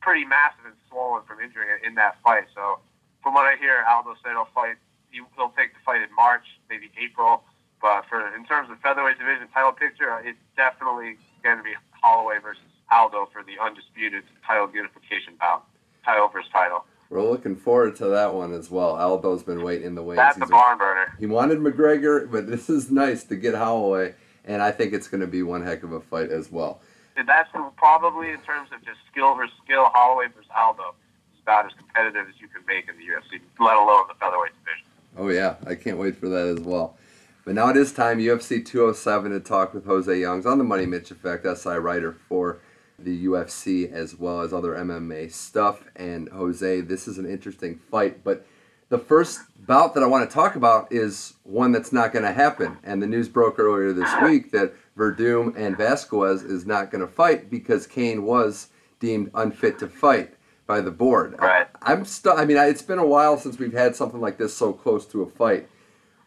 pretty 0.01 0.25
massive 0.25 0.65
and 0.65 0.75
swollen 0.89 1.23
from 1.25 1.39
injuring 1.39 1.69
it 1.69 1.85
in 1.87 1.95
that 1.95 2.17
fight. 2.23 2.45
So, 2.53 2.79
from 3.23 3.33
what 3.33 3.45
I 3.45 3.55
hear, 3.57 3.83
Aldo 3.89 4.15
said 4.23 4.31
he'll 4.33 4.49
fight. 4.53 4.75
He, 5.09 5.21
he'll 5.35 5.53
take 5.57 5.73
the 5.73 5.79
fight 5.85 6.01
in 6.01 6.13
March, 6.15 6.45
maybe 6.69 6.91
April. 7.01 7.43
But 7.81 8.05
for 8.09 8.33
in 8.35 8.45
terms 8.45 8.69
of 8.69 8.79
featherweight 8.79 9.17
division 9.19 9.47
title 9.53 9.71
picture, 9.71 10.11
uh, 10.11 10.21
it's 10.23 10.39
definitely 10.55 11.17
going 11.43 11.57
to 11.57 11.63
be 11.63 11.73
Holloway 11.91 12.39
versus 12.41 12.63
Aldo 12.91 13.29
for 13.33 13.43
the 13.43 13.61
undisputed 13.61 14.23
title 14.45 14.69
unification 14.73 15.33
bout, 15.39 15.65
title 16.03 16.27
versus 16.29 16.49
title. 16.51 16.85
We're 17.09 17.21
looking 17.21 17.55
forward 17.55 17.95
to 17.97 18.07
that 18.07 18.33
one 18.33 18.53
as 18.53 18.71
well. 18.71 18.95
Aldo's 18.97 19.43
been 19.43 19.61
waiting 19.63 19.85
in 19.87 19.95
the 19.95 20.01
wings. 20.03 20.17
That's 20.17 20.37
a 20.37 20.39
He's- 20.41 20.49
barn 20.49 20.77
burner. 20.77 21.13
He 21.19 21.27
wanted 21.27 21.59
McGregor, 21.59 22.29
but 22.29 22.47
this 22.47 22.69
is 22.69 22.89
nice 22.89 23.23
to 23.25 23.35
get 23.35 23.53
Holloway, 23.53 24.15
and 24.45 24.61
I 24.61 24.71
think 24.71 24.93
it's 24.93 25.07
going 25.07 25.21
to 25.21 25.27
be 25.27 25.43
one 25.43 25.63
heck 25.63 25.83
of 25.83 25.91
a 25.91 26.01
fight 26.01 26.29
as 26.29 26.51
well. 26.51 26.81
And 27.17 27.27
that's 27.27 27.49
probably 27.77 28.31
in 28.31 28.41
terms 28.41 28.69
of 28.73 28.83
just 28.85 28.99
skill 29.11 29.35
versus 29.35 29.55
skill, 29.63 29.85
Holloway 29.93 30.27
versus 30.35 30.49
Aldo 30.55 30.95
is 31.33 31.41
about 31.41 31.65
as 31.65 31.71
competitive 31.77 32.27
as 32.27 32.35
you 32.39 32.47
can 32.47 32.61
make 32.67 32.89
in 32.89 32.97
the 32.97 33.03
UFC, 33.03 33.39
let 33.59 33.77
alone 33.77 34.05
the 34.07 34.15
featherweight 34.15 34.51
division. 34.63 34.85
Oh 35.17 35.29
yeah, 35.29 35.55
I 35.65 35.75
can't 35.75 35.97
wait 35.97 36.17
for 36.17 36.27
that 36.29 36.47
as 36.47 36.59
well. 36.59 36.97
But 37.45 37.55
now 37.55 37.69
it 37.69 37.77
is 37.77 37.93
time 37.93 38.19
UFC 38.19 38.65
207 38.65 39.31
to 39.31 39.39
talk 39.39 39.73
with 39.73 39.85
Jose 39.85 40.19
Youngs 40.19 40.45
on 40.45 40.57
the 40.57 40.63
Money 40.63 40.85
Mitch 40.85 41.11
Effect, 41.11 41.45
SI 41.45 41.75
writer 41.75 42.11
for 42.11 42.59
the 42.97 43.25
UFC 43.25 43.91
as 43.91 44.15
well 44.15 44.41
as 44.41 44.51
other 44.51 44.73
MMA 44.73 45.31
stuff. 45.31 45.85
And 45.95 46.27
Jose, 46.29 46.81
this 46.81 47.07
is 47.07 47.17
an 47.17 47.25
interesting 47.25 47.79
fight, 47.91 48.23
but 48.23 48.45
the 48.89 48.97
first 48.97 49.41
bout 49.65 49.93
that 49.95 50.03
I 50.03 50.05
want 50.05 50.29
to 50.29 50.33
talk 50.33 50.55
about 50.55 50.91
is 50.91 51.33
one 51.43 51.71
that's 51.71 51.91
not 51.91 52.13
going 52.13 52.25
to 52.25 52.31
happen. 52.31 52.77
And 52.83 53.01
the 53.01 53.07
news 53.07 53.27
broke 53.27 53.57
earlier 53.59 53.93
this 53.93 54.11
week 54.21 54.51
that 54.51 54.73
Werdum 54.97 55.55
and 55.57 55.75
Velasquez 55.75 56.43
is 56.43 56.65
not 56.65 56.91
going 56.91 57.05
to 57.05 57.11
fight 57.11 57.49
because 57.49 57.87
Cain 57.87 58.23
was 58.23 58.67
deemed 58.99 59.31
unfit 59.33 59.79
to 59.79 59.87
fight 59.87 60.35
by 60.67 60.81
the 60.81 60.91
board. 60.91 61.35
Right. 61.39 61.67
I, 61.81 61.93
am 61.93 62.05
still. 62.05 62.33
I 62.37 62.45
mean, 62.45 62.57
I- 62.57 62.67
it's 62.67 62.81
been 62.81 62.99
a 62.99 63.05
while 63.05 63.37
since 63.37 63.59
we've 63.59 63.73
had 63.73 63.95
something 63.95 64.21
like 64.21 64.37
this 64.37 64.55
so 64.55 64.73
close 64.73 65.05
to 65.07 65.23
a 65.23 65.29
fight. 65.29 65.67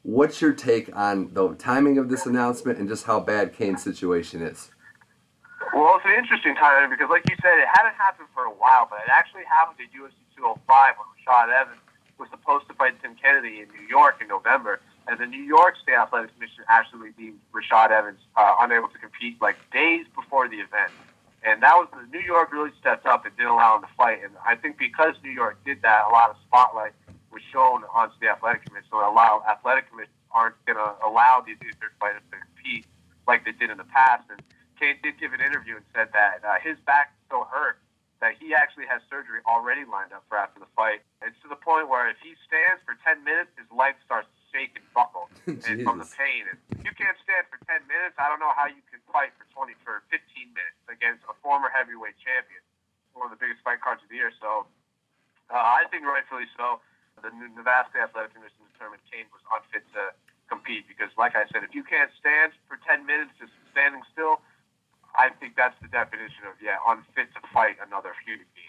What's 0.02 0.40
your 0.40 0.52
take 0.52 0.94
on 0.96 1.34
the 1.34 1.54
timing 1.54 1.98
of 1.98 2.08
this 2.08 2.24
announcement 2.24 2.78
and 2.78 2.88
just 2.88 3.04
how 3.04 3.20
bad 3.20 3.52
Cain's 3.52 3.82
situation 3.82 4.42
is? 4.42 4.70
Well, 5.74 5.96
it's 5.96 6.06
an 6.06 6.14
interesting 6.16 6.54
time 6.54 6.88
because, 6.88 7.10
like 7.10 7.28
you 7.28 7.36
said, 7.42 7.58
it 7.58 7.68
hadn't 7.74 7.94
happened 7.94 8.28
for 8.32 8.44
a 8.44 8.50
while, 8.50 8.86
but 8.88 9.00
it 9.00 9.10
actually 9.12 9.42
happened 9.44 9.78
at 9.82 9.90
UFC 9.92 10.14
205 10.36 10.94
when 10.96 11.06
Rashad 11.18 11.50
Evans 11.50 11.82
was 12.18 12.28
supposed 12.30 12.66
to 12.68 12.74
fight 12.74 13.00
Tim 13.02 13.14
Kennedy 13.14 13.60
in 13.60 13.68
New 13.68 13.86
York 13.88 14.20
in 14.20 14.28
November, 14.28 14.80
and 15.06 15.18
the 15.18 15.26
New 15.26 15.42
York 15.42 15.76
State 15.82 15.94
Athletic 15.94 16.34
Commission 16.34 16.64
actually 16.68 17.10
deemed 17.16 17.38
Rashad 17.52 17.90
Evans 17.90 18.20
uh, 18.36 18.56
unable 18.60 18.88
to 18.88 18.98
compete 18.98 19.40
like 19.40 19.56
days 19.72 20.06
before 20.14 20.48
the 20.48 20.56
event. 20.56 20.92
And 21.42 21.62
that 21.62 21.74
was 21.74 21.88
the 21.92 22.04
New 22.10 22.24
York 22.24 22.52
really 22.52 22.72
stepped 22.80 23.06
up 23.06 23.24
and 23.24 23.34
didn't 23.36 23.52
allow 23.52 23.76
him 23.76 23.82
to 23.82 23.88
fight. 23.96 24.20
And 24.24 24.32
I 24.44 24.56
think 24.56 24.76
because 24.76 25.14
New 25.22 25.30
York 25.30 25.56
did 25.64 25.82
that, 25.82 26.04
a 26.08 26.12
lot 26.12 26.30
of 26.30 26.36
spotlight 26.46 26.92
was 27.30 27.42
shown 27.52 27.84
onto 27.94 28.14
the 28.20 28.28
athletic 28.28 28.66
commission. 28.66 28.88
So 28.90 28.98
allow 28.98 29.42
athletic 29.48 29.88
commissions 29.88 30.16
aren't 30.32 30.56
going 30.66 30.76
to 30.76 30.94
allow 31.06 31.42
these 31.46 31.56
third 31.60 31.94
fighters 32.00 32.22
to 32.32 32.38
compete 32.38 32.86
like 33.26 33.44
they 33.44 33.52
did 33.52 33.70
in 33.70 33.78
the 33.78 33.84
past. 33.84 34.24
And 34.30 34.42
Cain 34.80 34.96
did 35.02 35.18
give 35.18 35.32
an 35.32 35.40
interview 35.40 35.76
and 35.76 35.84
said 35.94 36.08
that 36.12 36.42
uh, 36.44 36.58
his 36.62 36.76
back 36.84 37.14
so 37.30 37.46
hurt 37.50 37.78
that 38.18 38.34
he 38.34 38.50
actually 38.50 38.86
has 38.90 38.98
surgery 39.06 39.38
already 39.46 39.86
lined 39.86 40.10
up 40.10 40.26
for 40.26 40.34
after 40.34 40.58
the 40.58 40.70
fight. 40.74 41.06
It's 41.22 41.38
to 41.46 41.48
the 41.48 41.58
point 41.58 41.86
where 41.86 42.10
if 42.10 42.18
he 42.18 42.34
stands 42.50 42.82
for 42.82 42.98
10 43.06 43.22
minutes, 43.22 43.54
his 43.54 43.70
leg 43.70 43.94
starts 44.02 44.26
to 44.26 44.40
shake 44.50 44.74
and 44.74 44.86
buckle 44.90 45.30
and 45.46 45.86
from 45.86 46.02
the 46.02 46.08
pain. 46.18 46.50
And 46.50 46.58
if 46.74 46.82
you 46.82 46.94
can't 46.98 47.14
stand 47.22 47.46
for 47.46 47.62
10 47.70 47.86
minutes, 47.86 48.18
I 48.18 48.26
don't 48.26 48.42
know 48.42 48.50
how 48.58 48.66
you 48.66 48.82
can 48.90 48.98
fight 49.14 49.30
for 49.38 49.46
20 49.54 49.78
for 49.86 50.02
15 50.10 50.18
minutes 50.50 50.80
against 50.90 51.22
a 51.30 51.34
former 51.46 51.70
heavyweight 51.70 52.18
champion, 52.18 52.62
one 53.14 53.30
of 53.30 53.32
the 53.34 53.40
biggest 53.40 53.62
fight 53.62 53.78
cards 53.78 54.02
of 54.02 54.10
the 54.10 54.18
year. 54.18 54.34
So 54.42 54.66
uh, 55.54 55.54
I 55.54 55.86
think 55.94 56.02
rightfully 56.02 56.50
so. 56.58 56.82
The 57.22 57.34
Nevada 57.34 57.90
Athletic 57.98 58.30
Commission 58.30 58.62
determined 58.70 59.02
Cain 59.10 59.26
was 59.34 59.42
unfit 59.50 59.82
to 59.94 60.14
compete 60.46 60.86
because, 60.86 61.10
like 61.18 61.34
I 61.34 61.50
said, 61.50 61.66
if 61.66 61.74
you 61.74 61.82
can't 61.82 62.14
stand 62.14 62.54
for 62.70 62.78
10 62.86 63.02
minutes 63.06 63.34
just 63.42 63.50
standing 63.74 64.06
still, 64.14 64.38
I 65.18 65.30
think 65.40 65.56
that's 65.56 65.76
the 65.82 65.88
definition 65.88 66.44
of 66.46 66.54
yeah 66.62 66.76
unfit 66.88 67.34
to 67.34 67.40
fight 67.52 67.76
another 67.86 68.12
human 68.24 68.46
being. 68.54 68.68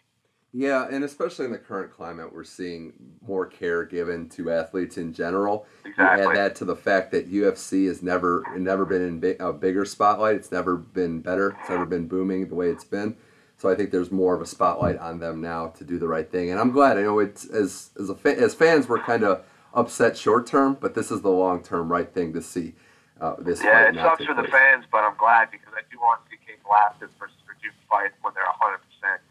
Yeah, 0.51 0.87
and 0.89 1.03
especially 1.03 1.45
in 1.45 1.51
the 1.51 1.59
current 1.59 1.93
climate, 1.93 2.33
we're 2.33 2.43
seeing 2.43 2.93
more 3.21 3.45
care 3.45 3.85
given 3.85 4.27
to 4.29 4.51
athletes 4.51 4.97
in 4.97 5.13
general. 5.13 5.67
You 5.85 5.91
Exactly. 5.91 6.25
add 6.25 6.35
that 6.35 6.55
to 6.55 6.65
the 6.65 6.75
fact 6.75 7.11
that 7.11 7.31
UFC 7.31 7.85
has 7.87 8.01
never 8.01 8.43
never 8.57 8.83
been 8.85 9.21
in 9.23 9.35
a 9.39 9.53
bigger 9.53 9.85
spotlight. 9.85 10.35
It's 10.37 10.51
never 10.51 10.75
been 10.75 11.21
better. 11.21 11.55
It's 11.59 11.69
never 11.69 11.85
been 11.85 12.07
booming 12.07 12.47
the 12.47 12.55
way 12.55 12.69
it's 12.69 12.83
been. 12.83 13.15
So 13.57 13.69
I 13.69 13.75
think 13.75 13.91
there's 13.91 14.09
more 14.11 14.33
of 14.33 14.41
a 14.41 14.45
spotlight 14.45 14.97
on 14.97 15.19
them 15.19 15.41
now 15.41 15.67
to 15.67 15.83
do 15.83 15.99
the 15.99 16.07
right 16.07 16.29
thing. 16.31 16.49
And 16.49 16.59
I'm 16.59 16.71
glad. 16.71 16.97
I 16.97 17.03
know 17.03 17.19
it's 17.19 17.45
as 17.45 17.91
as 17.99 18.09
a 18.09 18.15
fa- 18.15 18.39
as 18.39 18.55
fans 18.55 18.89
we're 18.89 18.99
kind 19.03 19.23
of 19.23 19.43
upset 19.73 20.17
short 20.17 20.47
term, 20.47 20.77
but 20.79 20.95
this 20.95 21.11
is 21.11 21.21
the 21.21 21.29
long 21.29 21.61
term 21.61 21.91
right 21.91 22.11
thing 22.11 22.33
to 22.33 22.41
see. 22.41 22.73
Uh, 23.21 23.35
this 23.37 23.61
Yeah, 23.61 23.83
fight 23.85 23.95
it 23.95 23.99
sucks 24.01 24.25
for 24.25 24.33
the 24.33 24.47
fans, 24.47 24.85
but 24.91 24.99
I'm 24.99 25.17
glad 25.17 25.51
because 25.51 25.73
I 25.75 25.81
do 25.91 25.99
want 25.99 26.21
to 26.69 27.07
see 27.07 27.07
Cain 27.09 27.09
Velasquez 27.09 27.09
versus 27.19 27.37
Werdum 27.47 27.73
fight 27.89 28.11
when 28.21 28.33
they're 28.33 28.43
100. 28.45 28.77
percent 28.77 29.21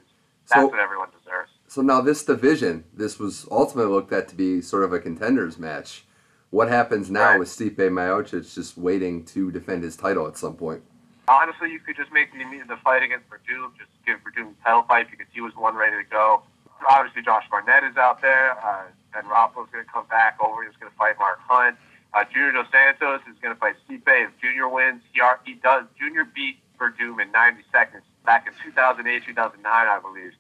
That's 0.49 0.61
So- 0.63 0.67
what 0.69 0.79
everyone 0.81 1.09
deserves. 1.17 1.51
So 1.69 1.83
now 1.83 2.01
this 2.01 2.25
division, 2.25 2.85
this 2.95 3.19
was 3.19 3.47
ultimately 3.51 3.93
looked 3.93 4.13
at 4.13 4.29
to 4.29 4.35
be 4.35 4.63
sort 4.63 4.85
of 4.85 4.93
a 4.95 4.99
contenders 4.99 5.59
match. 5.59 6.07
What 6.51 6.69
happens 6.69 7.11
now 7.11 7.33
Right. 7.33 7.39
with 7.41 7.49
Stipe 7.49 7.77
Miocic 7.77 8.55
just 8.55 8.79
waiting 8.79 9.25
to 9.27 9.51
defend 9.53 9.83
his 9.83 9.95
title 9.97 10.27
at 10.27 10.39
some 10.39 10.57
point? 10.57 10.83
Honestly, 11.29 11.71
you 11.71 11.79
could 11.79 11.95
just 11.97 12.11
make 12.11 12.33
the, 12.33 12.39
the 12.67 12.79
fight 12.79 13.03
against 13.03 13.29
Werdum, 13.29 13.77
just 13.77 13.91
give 14.07 14.19
Werdum 14.21 14.57
the 14.57 14.63
title 14.65 14.83
fight 14.85 15.11
because 15.11 15.27
he 15.31 15.43
was 15.43 15.53
the 15.53 15.61
one 15.61 15.77
ready 15.77 15.97
to 16.03 16.05
go. 16.09 16.43
Obviously, 16.89 17.21
Josh 17.21 17.45
Barnett 17.51 17.85
is 17.85 17.99
out 17.99 18.23
there, 18.23 18.53
uh, 18.65 18.85
and 19.15 19.29
Rafa's 19.29 19.69
going 19.71 19.85
to 19.85 19.91
come 19.93 20.07
back 20.07 20.39
over. 20.43 20.65
He's 20.65 20.77
going 20.77 20.91
to 20.91 20.97
fight 20.97 21.19
Mark 21.19 21.39
Hunt. 21.47 21.77
Uh, 22.15 22.25
Junior 22.33 22.53
Dos 22.53 22.67
Santos 22.73 23.21
is 23.31 23.37
going 23.43 23.53
to 23.55 23.61
fight 23.61 23.77
Stipe. 23.87 24.01
If 24.07 24.31
Junior 24.41 24.69
wins, 24.71 25.03
he, 25.13 25.21
are, 25.21 25.39
he 25.45 25.53
does. 25.55 25.85
Junior 26.01 26.25
beat 26.25 26.57
Werdum 26.79 27.21
in 27.21 27.31
90 27.33 27.63
seconds 27.73 28.05
back 28.25 28.47
in 28.47 28.53
2008, 28.65 29.25
2009, 29.27 29.63
I 29.67 29.99
believe. 30.01 30.33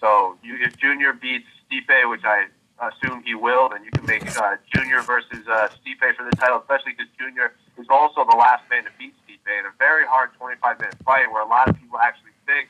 So 0.00 0.36
you, 0.42 0.56
if 0.60 0.76
Junior 0.76 1.12
beats 1.12 1.46
Stipe, 1.70 2.08
which 2.10 2.24
I 2.24 2.46
assume 2.80 3.22
he 3.24 3.34
will, 3.34 3.68
then 3.68 3.84
you 3.84 3.90
can 3.90 4.04
make 4.06 4.24
uh, 4.36 4.56
Junior 4.74 5.02
versus 5.02 5.46
uh, 5.48 5.68
Stipe 5.78 6.16
for 6.16 6.24
the 6.28 6.34
title, 6.36 6.58
especially 6.58 6.92
because 6.92 7.12
Junior 7.18 7.52
is 7.78 7.86
also 7.88 8.24
the 8.24 8.36
last 8.36 8.64
man 8.70 8.84
to 8.84 8.90
beat 8.98 9.14
Stipe 9.26 9.46
in 9.46 9.66
a 9.66 9.72
very 9.78 10.04
hard 10.06 10.30
25 10.38 10.80
minute 10.80 10.96
fight 11.04 11.30
where 11.30 11.42
a 11.42 11.46
lot 11.48 11.68
of 11.68 11.78
people 11.78 11.98
actually 11.98 12.32
think 12.46 12.68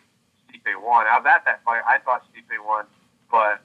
Stipe 0.48 0.68
won. 0.82 1.06
I 1.06 1.16
was 1.18 1.26
at 1.26 1.44
that 1.46 1.62
fight. 1.64 1.82
I 1.88 1.98
thought 1.98 2.24
Stipe 2.34 2.52
won, 2.66 2.84
but 3.30 3.60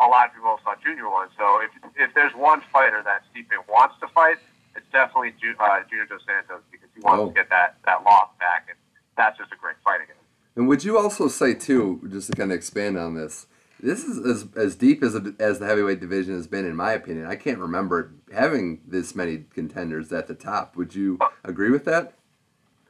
a 0.00 0.06
lot 0.06 0.28
of 0.28 0.34
people 0.34 0.58
thought 0.64 0.80
Junior 0.82 1.10
won. 1.10 1.28
So 1.36 1.60
if 1.60 1.70
if 1.96 2.14
there's 2.14 2.34
one 2.34 2.62
fighter 2.72 3.02
that 3.04 3.22
Stipe 3.34 3.50
wants 3.68 3.96
to 4.00 4.06
fight, 4.08 4.36
it's 4.76 4.86
definitely 4.92 5.34
Ju- 5.42 5.56
uh, 5.58 5.80
Junior 5.90 6.06
Dos 6.06 6.22
Santos 6.24 6.62
because 6.70 6.88
he 6.94 7.00
wants 7.00 7.22
Oh. 7.22 7.28
to 7.28 7.34
get 7.34 7.50
that 7.50 7.76
that 7.86 8.04
loss 8.04 8.28
back, 8.38 8.66
and 8.70 8.78
that's 9.20 9.36
just 9.36 9.52
a 9.52 9.56
great 9.56 9.76
fight 9.84 10.00
again. 10.00 10.16
And 10.56 10.66
would 10.68 10.82
you 10.82 10.98
also 10.98 11.28
say 11.28 11.54
too, 11.54 12.00
just 12.10 12.30
to 12.30 12.36
kind 12.36 12.50
of 12.50 12.56
expand 12.56 12.98
on 12.98 13.14
this, 13.14 13.46
this 13.82 14.04
is 14.04 14.18
as, 14.18 14.46
as 14.56 14.76
deep 14.76 15.02
as 15.02 15.14
a, 15.14 15.34
as 15.38 15.58
the 15.58 15.66
heavyweight 15.66 16.00
division 16.00 16.34
has 16.34 16.46
been, 16.46 16.64
in 16.64 16.76
my 16.76 16.92
opinion. 16.92 17.26
I 17.26 17.36
can't 17.36 17.58
remember 17.58 18.12
having 18.32 18.80
this 18.86 19.14
many 19.14 19.44
contenders 19.52 20.12
at 20.12 20.26
the 20.26 20.34
top. 20.34 20.76
Would 20.76 20.94
you 20.94 21.18
agree 21.44 21.70
with 21.70 21.84
that? 21.84 22.14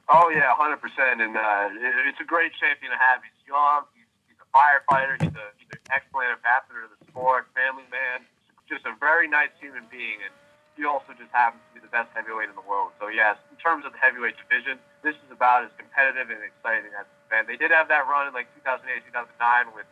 Oh 0.08 0.30
yeah, 0.30 0.50
hundred 0.54 0.82
percent. 0.82 1.20
And 1.20 1.36
uh, 1.36 1.70
it, 1.70 1.94
it's 2.10 2.20
a 2.20 2.26
great 2.26 2.50
champion 2.58 2.90
to 2.90 2.98
have. 2.98 3.22
He's 3.22 3.46
young. 3.46 3.86
He's, 3.94 4.10
he's 4.26 4.40
a 4.42 4.48
firefighter. 4.50 5.14
He's, 5.22 5.30
a, 5.30 5.46
he's 5.58 5.70
an 5.70 5.82
excellent 5.94 6.34
ambassador 6.34 6.82
of 6.82 6.90
the 6.98 7.06
sport, 7.06 7.46
family 7.54 7.86
man. 7.90 8.26
Just 8.66 8.82
a 8.86 8.94
very 8.98 9.30
nice 9.30 9.54
human 9.62 9.86
being, 9.90 10.18
and 10.26 10.34
he 10.74 10.82
also 10.86 11.14
just 11.14 11.30
happens 11.30 11.62
to 11.70 11.78
be 11.78 11.80
the 11.82 11.92
best 11.94 12.10
heavyweight 12.14 12.50
in 12.50 12.58
the 12.58 12.66
world. 12.66 12.90
So 12.98 13.06
yes, 13.06 13.38
in 13.50 13.58
terms 13.62 13.86
of 13.86 13.94
the 13.94 14.02
heavyweight 14.02 14.34
division, 14.42 14.82
this 15.02 15.16
is 15.16 15.30
about 15.32 15.64
as 15.64 15.72
competitive 15.76 16.28
and 16.28 16.40
exciting 16.44 16.92
as 16.96 17.08
it's 17.08 17.26
been. 17.28 17.44
They 17.48 17.56
did 17.56 17.70
have 17.72 17.88
that 17.88 18.08
run 18.08 18.28
in 18.28 18.34
like 18.34 18.48
2008, 18.62 19.04
2009 19.08 19.74
with 19.74 19.88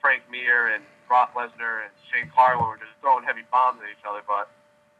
Frank 0.00 0.22
Mir 0.30 0.74
and 0.74 0.82
Brock 1.06 1.34
Lesnar 1.34 1.86
and 1.86 1.92
Shane 2.10 2.30
Carwin 2.34 2.66
were 2.66 2.78
just 2.78 2.94
throwing 3.00 3.24
heavy 3.24 3.42
bombs 3.50 3.82
at 3.82 3.90
each 3.90 4.04
other. 4.06 4.22
But 4.26 4.50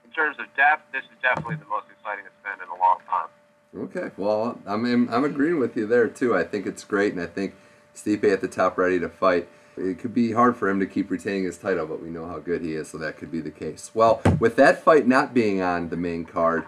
in 0.05 0.11
terms 0.11 0.37
of 0.39 0.47
depth, 0.57 0.91
this 0.93 1.05
is 1.05 1.19
definitely 1.23 1.57
the 1.57 1.71
most 1.71 1.87
exciting 1.91 2.27
it's 2.27 2.43
been 2.43 2.59
in 2.63 2.69
a 2.71 2.79
long 2.79 2.99
time. 3.09 3.31
Okay, 3.75 4.13
well, 4.17 4.59
I'm 4.67 4.85
I'm 5.09 5.25
agreeing 5.25 5.59
with 5.59 5.77
you 5.77 5.87
there 5.87 6.09
too. 6.09 6.37
I 6.37 6.45
think 6.45 6.67
it's 6.67 6.85
great, 6.85 7.15
and 7.15 7.23
I 7.23 7.27
think 7.27 7.55
Stipe 7.95 8.31
at 8.31 8.41
the 8.41 8.49
top, 8.49 8.77
ready 8.77 9.01
to 9.01 9.09
fight. 9.09 9.49
It 9.79 9.99
could 9.99 10.13
be 10.13 10.33
hard 10.33 10.57
for 10.57 10.69
him 10.69 10.79
to 10.81 10.87
keep 10.87 11.11
retaining 11.11 11.45
his 11.45 11.57
title, 11.57 11.87
but 11.87 12.03
we 12.03 12.11
know 12.11 12.27
how 12.27 12.39
good 12.39 12.61
he 12.61 12.75
is, 12.75 12.91
so 12.91 12.99
that 12.99 13.17
could 13.17 13.33
be 13.33 13.41
the 13.41 13.51
case. 13.51 13.91
Well, 13.95 14.21
with 14.39 14.57
that 14.57 14.83
fight 14.83 15.07
not 15.07 15.33
being 15.33 15.63
on 15.63 15.89
the 15.89 15.97
main 15.97 16.27
card, 16.27 16.67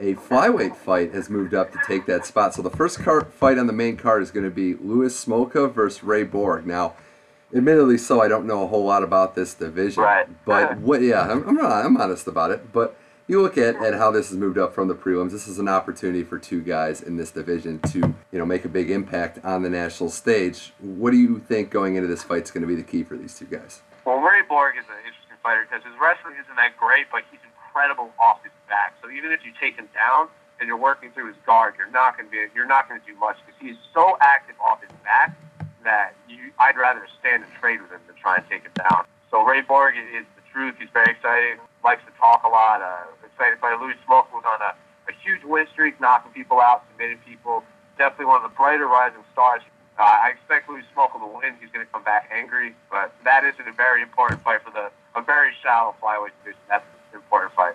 a 0.00 0.14
flyweight 0.14 0.76
fight 0.76 1.12
has 1.14 1.30
moved 1.30 1.54
up 1.54 1.72
to 1.72 1.78
take 1.86 2.06
that 2.06 2.26
spot. 2.26 2.54
So 2.54 2.62
the 2.62 2.70
first 2.70 2.98
card 3.00 3.28
fight 3.32 3.58
on 3.58 3.66
the 3.66 3.72
main 3.72 3.96
card 3.96 4.22
is 4.22 4.30
going 4.30 4.44
to 4.44 4.50
be 4.50 4.74
Louis 4.74 5.14
Smolka 5.24 5.72
versus 5.72 6.02
Ray 6.02 6.24
Borg. 6.24 6.66
Now, 6.66 6.94
admittedly, 7.54 7.98
so 7.98 8.20
I 8.20 8.28
don't 8.28 8.46
know 8.46 8.64
a 8.64 8.66
whole 8.66 8.84
lot 8.84 9.02
about 9.02 9.34
this 9.34 9.54
division, 9.54 10.02
Right. 10.02 10.26
but 10.44 10.78
what? 10.78 11.02
Yeah, 11.02 11.22
I'm 11.22 11.48
I'm, 11.48 11.54
not, 11.54 11.84
I'm 11.84 11.96
honest 11.96 12.26
about 12.26 12.50
it, 12.50 12.72
but 12.72 12.96
you 13.26 13.40
look 13.40 13.56
at, 13.56 13.76
at 13.76 13.94
how 13.94 14.10
this 14.10 14.28
has 14.28 14.36
moved 14.36 14.58
up 14.58 14.74
from 14.74 14.88
the 14.88 14.94
prelims. 14.94 15.30
This 15.30 15.46
is 15.48 15.58
an 15.58 15.68
opportunity 15.68 16.24
for 16.24 16.38
two 16.38 16.60
guys 16.60 17.00
in 17.00 17.16
this 17.16 17.30
division 17.30 17.78
to 17.90 17.98
you 18.32 18.38
know 18.38 18.44
make 18.44 18.64
a 18.64 18.68
big 18.68 18.90
impact 18.90 19.38
on 19.44 19.62
the 19.62 19.70
national 19.70 20.10
stage. 20.10 20.72
What 20.80 21.12
do 21.12 21.16
you 21.16 21.38
think 21.38 21.70
going 21.70 21.94
into 21.96 22.08
this 22.08 22.22
fight 22.22 22.42
is 22.42 22.50
going 22.50 22.62
to 22.62 22.66
be 22.68 22.74
the 22.74 22.82
key 22.82 23.04
for 23.04 23.16
these 23.16 23.38
two 23.38 23.46
guys? 23.46 23.82
Well, 24.04 24.16
Ray 24.18 24.42
Borg 24.48 24.76
is 24.76 24.84
an 24.90 24.98
interesting 25.06 25.36
fighter 25.42 25.66
because 25.70 25.84
his 25.84 25.94
wrestling 26.00 26.34
isn't 26.42 26.56
that 26.56 26.76
great, 26.76 27.06
but 27.12 27.22
he's 27.30 27.40
incredible 27.74 28.14
off 28.22 28.38
his 28.42 28.52
back. 28.68 28.94
So 29.02 29.10
even 29.10 29.32
if 29.32 29.44
you 29.44 29.50
take 29.58 29.74
him 29.74 29.88
down 29.94 30.28
and 30.60 30.68
you're 30.68 30.78
working 30.78 31.10
through 31.10 31.26
his 31.26 31.36
guard, 31.44 31.74
you're 31.76 31.90
not 31.90 32.16
going 32.16 32.30
to 32.30 32.30
be 32.30 32.38
you're 32.54 32.70
not 32.70 32.88
going 32.88 33.00
to 33.00 33.06
do 33.06 33.18
much 33.18 33.36
because 33.42 33.58
he's 33.58 33.76
so 33.92 34.16
active 34.20 34.54
off 34.62 34.80
his 34.80 34.94
back 35.02 35.34
that 35.82 36.14
you 36.28 36.54
I'd 36.58 36.78
rather 36.78 37.02
stand 37.18 37.42
and 37.42 37.52
trade 37.58 37.82
with 37.82 37.90
him 37.90 38.00
than 38.06 38.14
try 38.16 38.36
and 38.38 38.46
take 38.46 38.62
him 38.62 38.72
down. 38.78 39.04
So 39.30 39.42
Ray 39.42 39.60
Borg 39.60 39.98
is 39.98 40.22
the 40.38 40.44
truth. 40.54 40.78
He's 40.78 40.88
very 40.94 41.10
exciting. 41.10 41.58
Likes 41.82 42.06
to 42.06 42.14
talk 42.14 42.46
a 42.46 42.48
lot. 42.48 42.80
Uh, 42.80 43.10
excited 43.26 43.60
by 43.60 43.74
Louis 43.74 43.98
Smolka 44.06 44.30
was 44.30 44.46
on 44.46 44.62
a, 44.62 44.72
a 45.10 45.14
huge 45.26 45.42
win 45.42 45.66
streak, 45.74 45.98
knocking 45.98 46.30
people 46.30 46.60
out, 46.62 46.86
submitting 46.94 47.18
people. 47.26 47.66
Definitely 47.98 48.30
one 48.30 48.38
of 48.38 48.46
the 48.46 48.54
brighter 48.54 48.86
rising 48.86 49.26
stars. 49.34 49.62
Uh, 49.98 50.02
I 50.02 50.30
expect 50.30 50.70
Louis 50.70 50.86
Smolka 50.94 51.18
to 51.18 51.26
win. 51.26 51.58
He's 51.58 51.70
going 51.74 51.84
to 51.84 51.90
come 51.90 52.02
back 52.02 52.30
angry, 52.30 52.74
but 52.90 53.14
that 53.24 53.42
is 53.42 53.54
a 53.58 53.72
very 53.74 54.02
important 54.02 54.42
fight 54.42 54.62
for 54.62 54.70
the 54.70 54.90
a 55.14 55.22
very 55.22 55.54
shallow 55.62 55.94
flyweight 56.02 56.34
division. 56.42 56.58
That's 56.68 56.82
important 57.14 57.52
fight. 57.52 57.74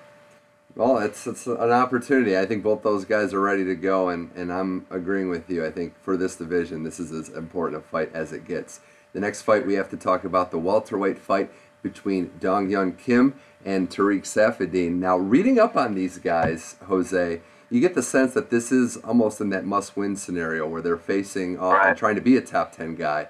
Well, 0.76 1.00
it's 1.00 1.26
it's 1.28 1.48
an 1.48 1.72
opportunity. 1.72 2.38
I 2.38 2.46
think 2.46 2.64
both 2.64 2.84
those 2.84 3.04
guys 3.04 3.34
are 3.34 3.42
ready 3.42 3.66
to 3.66 3.76
go, 3.76 4.10
and, 4.10 4.32
and 4.36 4.52
I'm 4.54 4.86
agreeing 4.90 5.30
with 5.30 5.50
you. 5.50 5.66
I 5.66 5.72
think 5.72 5.94
for 6.02 6.16
this 6.16 6.36
division, 6.36 6.84
this 6.84 7.00
is 7.00 7.12
as 7.12 7.30
important 7.30 7.82
a 7.82 7.86
fight 7.86 8.12
as 8.14 8.32
it 8.32 8.48
gets. 8.48 8.80
The 9.14 9.20
next 9.20 9.42
fight 9.42 9.66
we 9.66 9.74
have 9.74 9.90
to 9.90 9.98
talk 9.98 10.24
about 10.24 10.52
the 10.52 10.60
welterweight 10.60 11.18
fight 11.18 11.50
between 11.82 12.32
Dong 12.40 12.70
Hyun 12.70 12.98
Kim 12.98 13.34
and 13.66 13.90
Tarec 13.90 14.22
Saffiedine. 14.22 15.00
Now, 15.00 15.18
reading 15.18 15.60
up 15.60 15.76
on 15.76 15.96
these 15.96 16.18
guys, 16.20 16.76
Jose, 16.86 17.42
you 17.72 17.80
get 17.82 17.96
the 17.96 18.04
sense 18.04 18.34
that 18.36 18.50
this 18.52 18.72
is 18.72 18.98
almost 18.98 19.42
in 19.42 19.50
that 19.50 19.66
must-win 19.66 20.16
scenario 20.16 20.68
where 20.68 20.82
they're 20.82 20.98
facing 20.98 21.58
off 21.60 21.74
Right. 21.74 21.90
and 21.90 21.98
trying 21.98 22.16
to 22.16 22.22
be 22.22 22.38
a 22.38 22.42
top 22.42 22.72
ten 22.76 22.96
guy, 22.96 23.28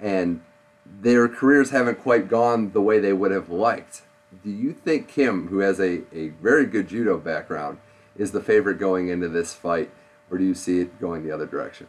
and 0.00 0.40
their 0.86 1.28
careers 1.28 1.70
haven't 1.70 2.00
quite 2.02 2.28
gone 2.28 2.72
the 2.72 2.80
way 2.80 2.98
they 2.98 3.12
would 3.12 3.30
have 3.30 3.50
liked. 3.50 4.02
Do 4.44 4.50
you 4.50 4.72
think 4.72 5.08
Kim, 5.08 5.48
who 5.48 5.58
has 5.58 5.80
a, 5.80 6.02
a 6.14 6.28
very 6.40 6.66
good 6.66 6.88
judo 6.88 7.18
background, 7.18 7.78
is 8.16 8.32
the 8.32 8.40
favorite 8.40 8.78
going 8.78 9.08
into 9.08 9.28
this 9.28 9.54
fight, 9.54 9.90
or 10.30 10.38
do 10.38 10.44
you 10.44 10.54
see 10.54 10.80
it 10.80 11.00
going 11.00 11.24
the 11.24 11.32
other 11.32 11.46
direction? 11.46 11.88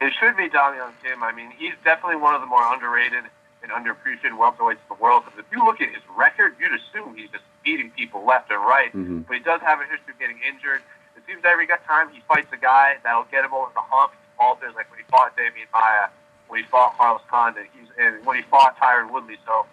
It 0.00 0.12
should 0.18 0.36
be 0.36 0.48
Damian 0.48 0.88
Kim. 1.02 1.22
I 1.22 1.32
mean, 1.32 1.50
he's 1.56 1.74
definitely 1.84 2.16
one 2.16 2.34
of 2.34 2.40
the 2.40 2.46
more 2.46 2.64
underrated 2.72 3.24
and 3.62 3.70
underappreciated 3.70 4.36
welterweights 4.36 4.82
in 4.82 4.88
the 4.96 5.00
world. 5.00 5.24
Because 5.24 5.38
if 5.38 5.46
you 5.52 5.64
look 5.64 5.80
at 5.80 5.88
his 5.90 6.02
record, 6.16 6.54
you'd 6.58 6.72
assume 6.72 7.14
he's 7.14 7.30
just 7.30 7.44
beating 7.62 7.90
people 7.90 8.24
left 8.24 8.50
and 8.50 8.60
right. 8.60 8.92
Mhm. 8.92 9.26
But 9.26 9.36
he 9.36 9.42
does 9.42 9.60
have 9.60 9.78
a 9.80 9.84
history 9.84 10.14
of 10.14 10.18
getting 10.18 10.40
injured. 10.42 10.82
It 11.16 11.22
seems 11.26 11.44
every 11.44 11.68
time 11.68 12.08
he 12.10 12.20
fights 12.26 12.48
a 12.52 12.56
guy 12.56 12.96
that'll 13.04 13.28
get 13.30 13.44
him 13.44 13.54
over 13.54 13.70
the 13.74 13.80
hump, 13.82 14.12
he 14.12 14.18
falters. 14.36 14.74
Like 14.74 14.90
when 14.90 14.98
he 14.98 15.04
fought 15.08 15.36
Demian 15.36 15.70
Maia, 15.72 16.08
when 16.48 16.60
he 16.64 16.66
fought 16.66 16.96
Carlos 16.98 17.22
Condit, 17.28 17.66
he's 17.78 17.88
and 17.98 18.24
when 18.26 18.36
he 18.36 18.42
fought 18.42 18.76
Tyron 18.78 19.12
Woodley. 19.12 19.36
So 19.46 19.66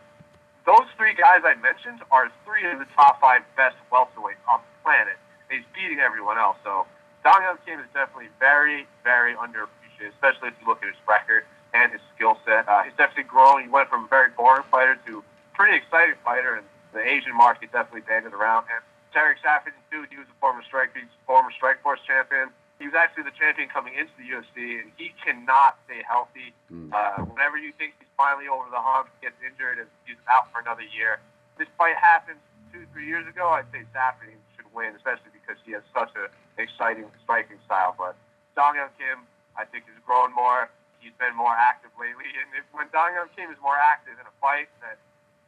those 0.69 0.85
three 1.01 1.17
guys 1.17 1.41
I 1.41 1.57
mentioned 1.57 2.05
are 2.13 2.29
three 2.45 2.61
of 2.69 2.77
the 2.77 2.85
top 2.93 3.17
five 3.17 3.41
best 3.57 3.73
welterweights 3.89 4.37
on 4.45 4.61
the 4.61 4.73
planet. 4.85 5.17
He's 5.49 5.65
beating 5.73 5.97
everyone 5.97 6.37
else. 6.37 6.61
So 6.61 6.85
Dong 7.25 7.41
Hyun 7.41 7.57
Kim 7.65 7.81
is 7.81 7.89
definitely 7.89 8.29
very, 8.37 8.85
very 9.01 9.33
underappreciated, 9.33 10.13
especially 10.13 10.53
if 10.53 10.55
you 10.61 10.69
look 10.69 10.85
at 10.85 10.93
his 10.93 11.01
record 11.09 11.49
and 11.73 11.89
his 11.89 12.01
skill 12.13 12.37
set. 12.45 12.69
Uh, 12.69 12.85
he's 12.85 12.93
definitely 13.01 13.25
grown. 13.25 13.65
He 13.65 13.69
went 13.69 13.89
from 13.89 14.05
a 14.05 14.09
very 14.13 14.29
boring 14.37 14.61
fighter 14.69 14.93
to 15.09 15.25
a 15.25 15.55
pretty 15.57 15.73
exciting 15.73 16.21
fighter, 16.21 16.61
and 16.61 16.65
the 16.93 17.01
Asian 17.01 17.33
market 17.33 17.73
definitely 17.73 18.05
banded 18.05 18.37
around 18.37 18.69
him. 18.69 18.85
Tarec 19.09 19.41
Saffiedine, 19.41 19.73
too, 19.89 20.05
he 20.13 20.21
was 20.21 20.29
a 20.29 20.37
former 20.37 20.61
strike, 20.61 20.93
he's 20.93 21.09
a 21.09 21.25
former 21.25 21.49
Strikeforce 21.49 22.05
champion. 22.05 22.53
He 22.79 22.87
was 22.87 22.95
actually 22.95 23.27
the 23.27 23.35
champion 23.35 23.67
coming 23.67 23.91
into 23.99 24.15
the 24.15 24.23
UFC, 24.31 24.79
and 24.79 24.87
he 24.95 25.11
cannot 25.19 25.75
stay 25.83 25.99
healthy. 26.07 26.55
Mm. 26.71 26.95
Uh, 26.95 27.27
whenever 27.27 27.59
you 27.59 27.75
think 27.75 27.99
he's 27.99 28.07
finally 28.15 28.47
over 28.47 28.71
the 28.71 28.79
hump, 28.79 29.11
he 29.19 29.27
gets 29.27 29.35
injured, 29.43 29.83
and 29.83 29.91
he's 30.07 30.19
out 30.31 30.47
for 30.55 30.63
another 30.63 30.87
year. 30.95 31.19
This 31.59 31.67
fight 31.75 31.99
happened 31.99 32.39
two, 32.71 32.87
three 32.95 33.03
years 33.03 33.27
ago. 33.27 33.51
I'd 33.51 33.67
say 33.75 33.83
Saffiedine 33.91 34.39
should 34.55 34.71
win, 34.71 34.95
especially 34.95 35.35
because 35.35 35.59
he 35.67 35.75
has 35.75 35.83
such 35.91 36.15
an 36.15 36.31
exciting 36.55 37.11
striking 37.27 37.59
style. 37.67 37.99
But 37.99 38.15
Dong 38.55 38.79
Hyun 38.79 38.95
Kim, 38.95 39.27
I 39.59 39.67
think, 39.67 39.83
has 39.91 39.99
grown 40.07 40.31
more. 40.31 40.71
He's 41.03 41.15
been 41.19 41.35
more 41.35 41.55
active 41.55 41.91
lately, 41.99 42.31
and 42.31 42.47
if, 42.55 42.63
when 42.71 42.87
Dong 42.95 43.11
Hyun 43.11 43.27
Kim 43.35 43.51
is 43.51 43.59
more 43.59 43.75
active 43.75 44.15
in 44.15 44.23
a 44.23 44.35
fight, 44.39 44.71
that 44.79 44.99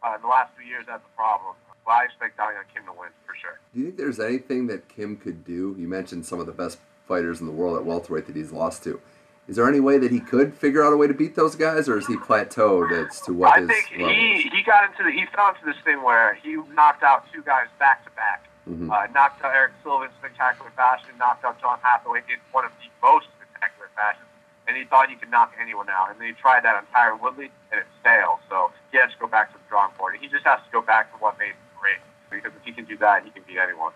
uh, 0.03 0.15
in 0.15 0.21
the 0.21 0.27
last 0.27 0.51
few 0.59 0.67
years, 0.67 0.83
that's 0.87 1.03
a 1.03 1.15
problem. 1.15 1.55
But 1.87 1.91
I 1.91 2.11
expect 2.11 2.35
Dong 2.35 2.51
Hyun 2.51 2.67
Kim 2.75 2.83
to 2.91 2.95
win 2.95 3.11
for 3.23 3.35
sure. 3.39 3.55
Do 3.71 3.79
you 3.79 3.87
think 3.87 3.97
there's 3.97 4.19
anything 4.19 4.67
that 4.67 4.87
Kim 4.91 5.15
could 5.15 5.43
do? 5.47 5.75
You 5.79 5.87
mentioned 5.87 6.25
some 6.25 6.39
of 6.39 6.45
the 6.45 6.51
best 6.51 6.79
fighters 7.11 7.41
in 7.41 7.45
the 7.45 7.51
world 7.51 7.75
at 7.75 7.83
welterweight 7.83 8.25
that 8.27 8.37
he's 8.37 8.53
lost 8.53 8.83
to. 8.87 9.01
Is 9.49 9.57
there 9.57 9.67
any 9.67 9.81
way 9.81 9.97
that 9.97 10.11
he 10.11 10.21
could 10.21 10.53
figure 10.55 10.81
out 10.81 10.93
a 10.93 10.97
way 10.97 11.07
to 11.07 11.13
beat 11.13 11.35
those 11.35 11.55
guys, 11.59 11.89
or 11.89 11.97
is 11.97 12.07
he 12.07 12.15
plateaued 12.15 12.87
as 12.95 13.19
to 13.27 13.33
what 13.33 13.51
I 13.51 13.59
his 13.59 13.67
think 13.67 13.85
he 13.91 14.47
he 14.47 14.63
got 14.63 14.87
into 14.87 15.03
the 15.03 15.11
he 15.11 15.25
fell 15.35 15.49
into 15.49 15.65
this 15.65 15.75
thing 15.83 16.01
where 16.03 16.35
he 16.35 16.55
knocked 16.71 17.03
out 17.03 17.27
two 17.33 17.43
guys 17.43 17.67
back 17.79 18.05
to 18.05 18.11
back. 18.11 18.47
Mhm. 18.69 18.87
Uh, 18.87 19.11
knocked 19.11 19.43
out 19.43 19.51
Erick 19.53 19.73
Silva 19.83 20.05
in 20.05 20.11
spectacular 20.19 20.71
fashion. 20.71 21.09
Knocked 21.19 21.43
out 21.43 21.59
John 21.59 21.79
Hathaway 21.81 22.23
in 22.31 22.39
one 22.53 22.63
of 22.63 22.71
the 22.79 22.87
most 23.03 23.27
spectacular 23.35 23.89
fashions. 23.93 24.27
And 24.67 24.77
he 24.77 24.85
thought 24.85 25.09
he 25.09 25.15
could 25.15 25.31
knock 25.31 25.51
anyone 25.59 25.89
out. 25.89 26.11
And 26.11 26.21
then 26.21 26.27
he 26.27 26.33
tried 26.33 26.63
that 26.63 26.75
on 26.77 26.85
Tyron 26.95 27.19
Woodley, 27.19 27.51
and 27.71 27.81
it 27.81 27.87
failed. 28.05 28.39
So 28.47 28.71
he 28.91 28.99
has 28.99 29.11
to 29.11 29.17
go 29.19 29.27
back 29.27 29.51
to 29.51 29.57
the 29.57 29.67
drawing 29.67 29.91
board. 29.97 30.15
He 30.21 30.29
just 30.29 30.45
has 30.45 30.61
to 30.63 30.71
go 30.71 30.79
back 30.79 31.11
to 31.11 31.17
what 31.17 31.37
made 31.39 31.57
him 31.57 31.65
great. 31.81 31.99
Because 32.29 32.53
if 32.55 32.63
he 32.63 32.71
can 32.71 32.85
do 32.85 32.95
that, 33.03 33.25
he 33.25 33.31
can 33.31 33.43
beat 33.43 33.57
anyone. 33.57 33.91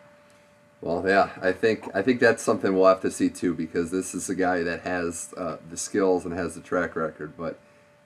Well, 0.85 1.03
yeah, 1.03 1.31
I 1.41 1.51
think 1.51 1.89
I 1.95 2.03
think 2.03 2.19
that's 2.19 2.43
something 2.43 2.75
we'll 2.75 2.85
have 2.85 3.01
to 3.01 3.09
see 3.09 3.27
too, 3.27 3.55
because 3.55 3.89
this 3.89 4.13
is 4.13 4.29
a 4.29 4.35
guy 4.35 4.61
that 4.61 4.81
has 4.81 5.33
uh, 5.35 5.57
the 5.67 5.77
skills 5.77 6.25
and 6.25 6.33
has 6.35 6.53
the 6.53 6.61
track 6.61 6.95
record. 6.95 7.33
But 7.35 7.57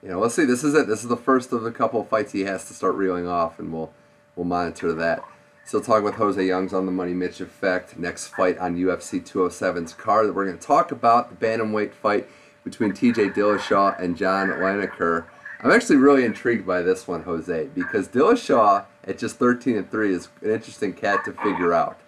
you 0.02 0.08
know, 0.08 0.18
let's 0.18 0.34
see. 0.34 0.46
This 0.46 0.64
is 0.64 0.72
it. 0.72 0.86
This 0.86 1.02
is 1.02 1.10
the 1.10 1.16
first 1.18 1.52
of 1.52 1.66
a 1.66 1.72
couple 1.72 2.00
of 2.00 2.08
fights 2.08 2.32
he 2.32 2.40
has 2.44 2.66
to 2.68 2.72
start 2.72 2.94
reeling 2.94 3.28
off, 3.28 3.58
and 3.58 3.70
we'll 3.70 3.92
we'll 4.34 4.46
monitor 4.46 4.94
that. 4.94 5.22
Still 5.66 5.82
talking 5.82 6.04
with 6.04 6.14
Jose 6.14 6.42
Youngs 6.42 6.72
on 6.72 6.86
the 6.86 6.90
Money 6.90 7.12
Mitch 7.12 7.42
Effect. 7.42 7.98
Next 7.98 8.28
fight 8.28 8.56
on 8.56 8.78
UFC 8.78 9.20
207's 9.20 9.92
card 9.92 10.26
that 10.26 10.32
we're 10.32 10.46
going 10.46 10.58
to 10.58 10.66
talk 10.66 10.90
about 10.90 11.28
the 11.28 11.46
bantamweight 11.46 11.92
fight 11.92 12.28
between 12.64 12.94
T.J. 12.94 13.28
Dillashaw 13.28 14.02
and 14.02 14.16
John 14.16 14.48
Lineker. 14.48 15.26
I'm 15.62 15.70
actually 15.70 15.96
really 15.96 16.24
intrigued 16.24 16.66
by 16.66 16.80
this 16.80 17.06
one, 17.06 17.24
Jose, 17.24 17.68
because 17.74 18.08
Dillashaw 18.08 18.86
at 19.04 19.18
just 19.18 19.36
13 19.36 19.76
and 19.76 19.90
three 19.90 20.14
is 20.14 20.30
an 20.40 20.50
interesting 20.50 20.94
cat 20.94 21.26
to 21.26 21.32
figure 21.34 21.74
out 21.74 21.99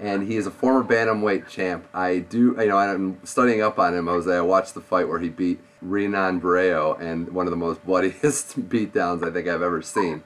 and 0.00 0.26
he 0.26 0.36
is 0.36 0.46
a 0.46 0.50
former 0.50 0.82
bantamweight 0.82 1.48
champ. 1.48 1.86
I 1.94 2.18
do, 2.18 2.56
you 2.58 2.68
know, 2.68 2.78
I'm 2.78 3.18
studying 3.24 3.62
up 3.62 3.78
on 3.78 3.94
him, 3.94 4.06
Jose. 4.06 4.34
I 4.34 4.40
watched 4.40 4.74
the 4.74 4.80
fight 4.80 5.08
where 5.08 5.18
he 5.18 5.28
beat 5.28 5.60
Renan 5.82 6.40
Barao, 6.40 7.00
and 7.00 7.32
one 7.32 7.46
of 7.46 7.50
the 7.50 7.56
most 7.56 7.84
bloodiest 7.84 8.58
beatdowns 8.68 9.26
I 9.26 9.30
think 9.30 9.48
I've 9.48 9.62
ever 9.62 9.82
seen. 9.82 10.22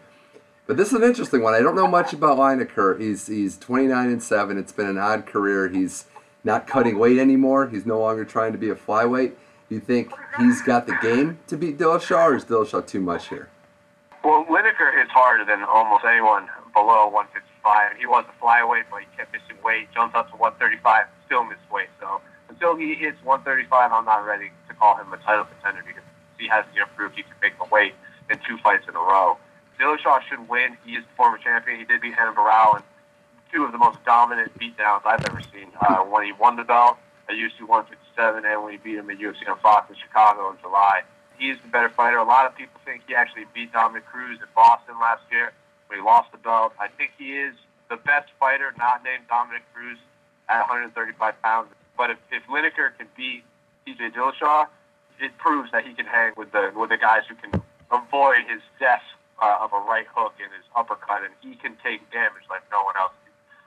But 0.66 0.76
this 0.76 0.88
is 0.88 0.94
an 0.94 1.02
interesting 1.02 1.42
one. 1.42 1.54
I 1.54 1.60
don't 1.60 1.74
know 1.74 1.88
much 1.88 2.12
about 2.12 2.38
Lineker. 2.38 3.00
He's 3.00 3.26
he's 3.26 3.58
29 3.58 4.08
and 4.08 4.22
seven. 4.22 4.56
It's 4.56 4.72
been 4.72 4.86
an 4.86 4.98
odd 4.98 5.26
career. 5.26 5.68
He's 5.68 6.04
not 6.44 6.66
cutting 6.66 6.98
weight 6.98 7.18
anymore. 7.18 7.68
He's 7.68 7.84
no 7.84 7.98
longer 7.98 8.24
trying 8.24 8.52
to 8.52 8.58
be 8.58 8.70
a 8.70 8.76
flyweight. 8.76 9.32
Do 9.68 9.74
you 9.74 9.80
think 9.80 10.12
he's 10.38 10.62
got 10.62 10.86
the 10.86 10.96
game 11.02 11.38
to 11.48 11.56
beat 11.56 11.78
Dillashaw, 11.78 12.24
or 12.24 12.36
is 12.36 12.44
Dillashaw 12.44 12.86
too 12.86 13.00
much 13.00 13.28
here? 13.28 13.48
Well, 14.24 14.44
Lineker 14.44 14.94
hits 14.96 15.10
harder 15.10 15.44
than 15.44 15.62
almost 15.64 16.04
anyone 16.04 16.48
below 16.72 17.10
155. 17.62 17.98
He 17.98 18.06
was 18.06 18.24
a 18.28 18.36
flyweight, 18.42 18.88
but 18.90 19.00
he 19.00 19.08
kept 19.16 19.32
missing 19.32 19.56
weight. 19.62 19.88
Jumped 19.92 20.16
up 20.16 20.30
to 20.30 20.36
135, 20.36 21.06
still 21.26 21.44
missed 21.44 21.64
weight. 21.70 21.88
So 22.00 22.20
until 22.48 22.76
he 22.76 22.94
hits 22.94 23.18
135, 23.24 23.92
I'm 23.92 24.04
not 24.04 24.24
ready 24.24 24.50
to 24.68 24.74
call 24.74 24.96
him 24.96 25.12
a 25.12 25.18
title 25.18 25.44
contender 25.44 25.84
because 25.86 26.04
he 26.38 26.48
hasn't 26.48 26.74
yet 26.74 26.88
proved 26.96 27.16
he 27.16 27.22
can 27.22 27.36
make 27.42 27.56
the 27.58 27.68
weight 27.68 27.94
in 28.30 28.38
two 28.46 28.56
fights 28.58 28.88
in 28.88 28.96
a 28.96 29.02
row. 29.02 29.36
Dillashaw 29.78 30.20
should 30.28 30.48
win. 30.48 30.76
He 30.84 30.92
is 30.92 31.04
the 31.04 31.14
former 31.16 31.38
champion. 31.38 31.78
He 31.78 31.84
did 31.84 32.00
beat 32.00 32.16
Renan 32.16 32.34
Barao 32.34 32.76
in 32.76 32.82
two 33.52 33.64
of 33.64 33.72
the 33.72 33.78
most 33.78 33.98
dominant 34.04 34.52
beatdowns 34.58 35.04
I've 35.04 35.24
ever 35.24 35.40
seen. 35.52 35.72
Uh, 35.80 36.04
when 36.04 36.24
he 36.24 36.32
won 36.32 36.56
the 36.56 36.64
belt 36.64 36.98
at 37.28 37.36
UFC 37.36 37.64
157 37.64 38.44
and 38.44 38.62
when 38.62 38.72
he 38.72 38.78
beat 38.78 38.96
him 38.96 39.08
at 39.08 39.18
UFC 39.18 39.48
on 39.48 39.58
Fox 39.60 39.88
in 39.88 39.96
Chicago 39.96 40.50
in 40.50 40.56
July. 40.60 41.02
He 41.38 41.48
is 41.48 41.56
the 41.64 41.68
better 41.68 41.88
fighter. 41.88 42.18
A 42.18 42.24
lot 42.24 42.44
of 42.44 42.54
people 42.54 42.78
think 42.84 43.02
he 43.08 43.14
actually 43.14 43.44
beat 43.54 43.72
Dominick 43.72 44.04
Cruz 44.04 44.38
in 44.40 44.48
Boston 44.54 45.00
last 45.00 45.22
year 45.32 45.52
when 45.90 45.98
he 45.98 46.04
lost 46.04 46.30
the 46.30 46.38
belt. 46.38 46.72
I 46.78 46.86
think 46.86 47.10
he 47.18 47.34
is 47.36 47.54
the 47.90 47.96
best 47.98 48.30
fighter 48.38 48.72
not 48.78 49.02
named 49.02 49.26
Dominick 49.28 49.62
Cruz 49.74 49.98
at 50.48 50.60
135 50.70 51.18
pounds. 51.42 51.68
But 51.98 52.10
if, 52.10 52.18
if 52.30 52.42
Lineker 52.46 52.94
can 52.96 53.08
beat 53.16 53.42
TJ 53.86 54.14
Dillashaw, 54.14 54.66
it 55.18 55.36
proves 55.36 55.70
that 55.72 55.84
he 55.84 55.92
can 55.92 56.06
hang 56.06 56.32
with 56.36 56.52
the 56.52 56.70
with 56.74 56.88
the 56.90 56.96
guys 56.96 57.22
who 57.28 57.34
can 57.34 57.60
avoid 57.90 58.46
his 58.48 58.62
death 58.78 59.02
uh, 59.42 59.58
of 59.60 59.72
a 59.74 59.80
right 59.82 60.06
hook 60.14 60.32
and 60.40 60.48
his 60.54 60.64
uppercut, 60.76 61.24
and 61.26 61.34
he 61.42 61.56
can 61.56 61.76
take 61.82 62.00
damage 62.14 62.46
like 62.48 62.62
no 62.70 62.84
one 62.84 62.94
else. 62.96 63.12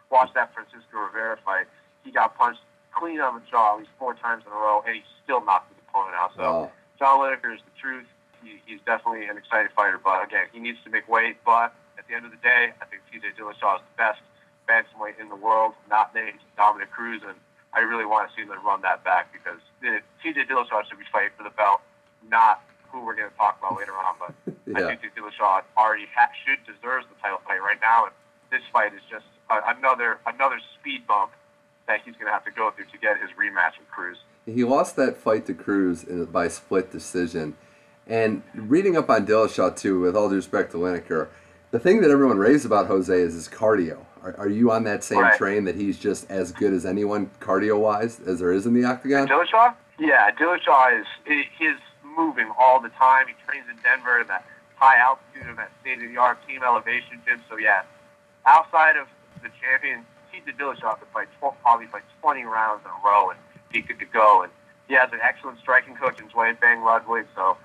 Watch 0.10 0.30
that 0.34 0.54
Francisco 0.54 0.98
Rivera 0.98 1.38
fight. 1.44 1.66
He 2.04 2.12
got 2.12 2.38
punched 2.38 2.62
clean 2.96 3.20
on 3.20 3.36
the 3.36 3.42
jaw 3.50 3.74
at 3.74 3.80
least 3.80 3.92
four 4.00 4.14
times 4.16 4.44
in 4.46 4.52
a 4.52 4.56
row, 4.56 4.82
and 4.88 4.96
he 4.96 5.02
still 5.24 5.44
knocked 5.44 5.70
his 5.74 5.82
opponent 5.90 6.16
out. 6.16 6.32
So 6.38 6.44
Oh. 6.44 6.72
John 7.00 7.20
Lineker 7.20 7.54
is 7.54 7.62
the 7.66 7.74
truth. 7.82 8.06
He, 8.44 8.62
he's 8.66 8.80
definitely 8.86 9.26
an 9.26 9.38
exciting 9.38 9.72
fighter, 9.76 10.00
but 10.04 10.24
again, 10.24 10.46
he 10.54 10.60
needs 10.60 10.78
to 10.86 10.90
make 10.90 11.08
weight. 11.10 11.38
But 11.46 11.74
at 12.04 12.12
the 12.12 12.16
end 12.20 12.26
of 12.28 12.32
the 12.36 12.44
day, 12.44 12.76
I 12.84 12.86
think 12.92 13.02
TJ 13.08 13.40
Dillashaw 13.40 13.80
is 13.80 13.84
the 13.88 13.96
best 13.96 14.20
bantamweight 14.68 15.20
in 15.20 15.30
the 15.30 15.40
world, 15.40 15.74
not 15.90 16.14
named 16.14 16.40
Dominick 16.58 16.92
Cruz, 16.92 17.22
and 17.24 17.40
I 17.72 17.80
really 17.80 18.06
want 18.06 18.28
to 18.28 18.36
see 18.36 18.44
them 18.44 18.60
run 18.66 18.82
that 18.82 19.04
back 19.04 19.32
because 19.32 19.60
TJ 19.80 20.52
Dillashaw 20.52 20.84
should 20.88 21.00
be 21.00 21.08
fighting 21.12 21.32
for 21.38 21.44
the 21.44 21.56
belt, 21.56 21.80
not 22.28 22.62
who 22.92 23.04
we're 23.06 23.16
going 23.16 23.30
to 23.30 23.38
talk 23.38 23.58
about 23.58 23.80
later 23.80 23.96
on. 23.96 24.16
But 24.20 24.36
Yeah. 24.68 24.84
I 24.84 24.88
think 24.88 25.02
that 25.02 25.16
Dillashaw 25.16 25.64
already 25.78 26.08
ha- 26.14 26.32
should 26.44 26.60
deserves 26.68 27.08
the 27.08 27.16
title 27.22 27.40
fight 27.48 27.64
right 27.64 27.80
now, 27.82 28.12
and 28.12 28.14
this 28.52 28.62
fight 28.72 28.94
is 28.94 29.02
just 29.10 29.26
uh, 29.50 29.62
another 29.78 30.20
another 30.28 30.60
speed 30.80 31.08
bump 31.08 31.32
that 31.88 32.02
he's 32.04 32.16
going 32.16 32.28
to 32.28 32.32
have 32.32 32.46
to 32.46 32.52
go 32.52 32.72
through 32.72 32.86
to 32.92 32.98
get 33.00 33.20
his 33.20 33.32
rematch 33.32 33.80
with 33.80 33.90
Cruz. 33.92 34.18
He 34.46 34.64
lost 34.64 34.96
that 34.96 35.18
fight 35.18 35.46
to 35.48 35.54
Cruz 35.54 36.04
by 36.04 36.48
split 36.48 36.92
decision. 36.92 37.56
And 38.08 38.44
reading 38.54 38.98
up 38.98 39.10
on 39.10 39.26
Dillashaw 39.26 39.76
too, 39.76 40.02
with 40.02 40.16
all 40.16 40.30
due 40.30 40.36
respect 40.36 40.72
to 40.72 40.78
Lineker, 40.78 41.30
the 41.74 41.80
thing 41.80 42.02
that 42.02 42.12
everyone 42.12 42.38
raves 42.38 42.66
about 42.66 42.86
Jose 42.86 43.12
is 43.20 43.34
his 43.34 43.50
cardio. 43.50 43.98
Are, 44.22 44.36
are 44.38 44.48
you 44.48 44.72
on 44.72 44.84
that 44.84 45.04
same 45.04 45.22
Right. 45.22 45.36
train 45.36 45.64
that 45.64 45.74
he's 45.74 45.98
just 45.98 46.30
as 46.30 46.52
good 46.52 46.72
as 46.72 46.86
anyone 46.86 47.32
cardio 47.40 47.80
wise 47.80 48.20
as 48.28 48.40
there 48.40 48.52
is 48.54 48.68
in 48.68 48.76
the 48.76 48.86
octagon? 48.86 49.28
Dillashaw? 49.28 49.74
Yeah, 49.98 50.30
Dillashaw 50.30 51.02
is 51.02 51.08
he's 51.26 51.76
moving 52.16 52.48
all 52.60 52.80
the 52.80 52.90
time. 52.90 53.26
He 53.28 53.34
trains 53.44 53.66
in 53.72 53.76
Denver 53.82 54.22
in 54.22 54.28
that 54.28 54.46
high 54.76 55.00
altitude 55.00 55.50
of 55.50 55.58
that 55.58 55.72
state 55.82 55.96
of 56.04 56.08
the 56.12 56.18
art 56.18 56.38
team 56.48 56.62
elevation 56.64 57.20
gym. 57.26 57.42
So 57.50 57.58
yeah, 57.58 57.82
outside 58.46 58.96
of 58.96 59.08
the 59.42 59.50
champion, 59.60 60.06
TJ 60.32 60.56
Dillashaw 60.60 61.00
could 61.00 61.08
fight 61.12 61.28
tw- 61.42 61.60
probably 61.64 61.88
fight 61.88 62.04
20 62.22 62.44
rounds 62.44 62.82
in 62.86 62.92
a 62.92 63.00
row 63.04 63.32
and 63.32 63.40
he 63.72 63.82
could 63.82 63.98
go. 64.14 64.44
And 64.44 64.52
he 64.88 64.94
has 64.94 65.12
an 65.12 65.20
excellent 65.24 65.58
striking 65.58 65.96
coach 65.96 66.20
in 66.20 66.28
Duane 66.28 66.56
Bang 66.62 66.84
Ludwig. 66.84 67.26
So 67.36 67.58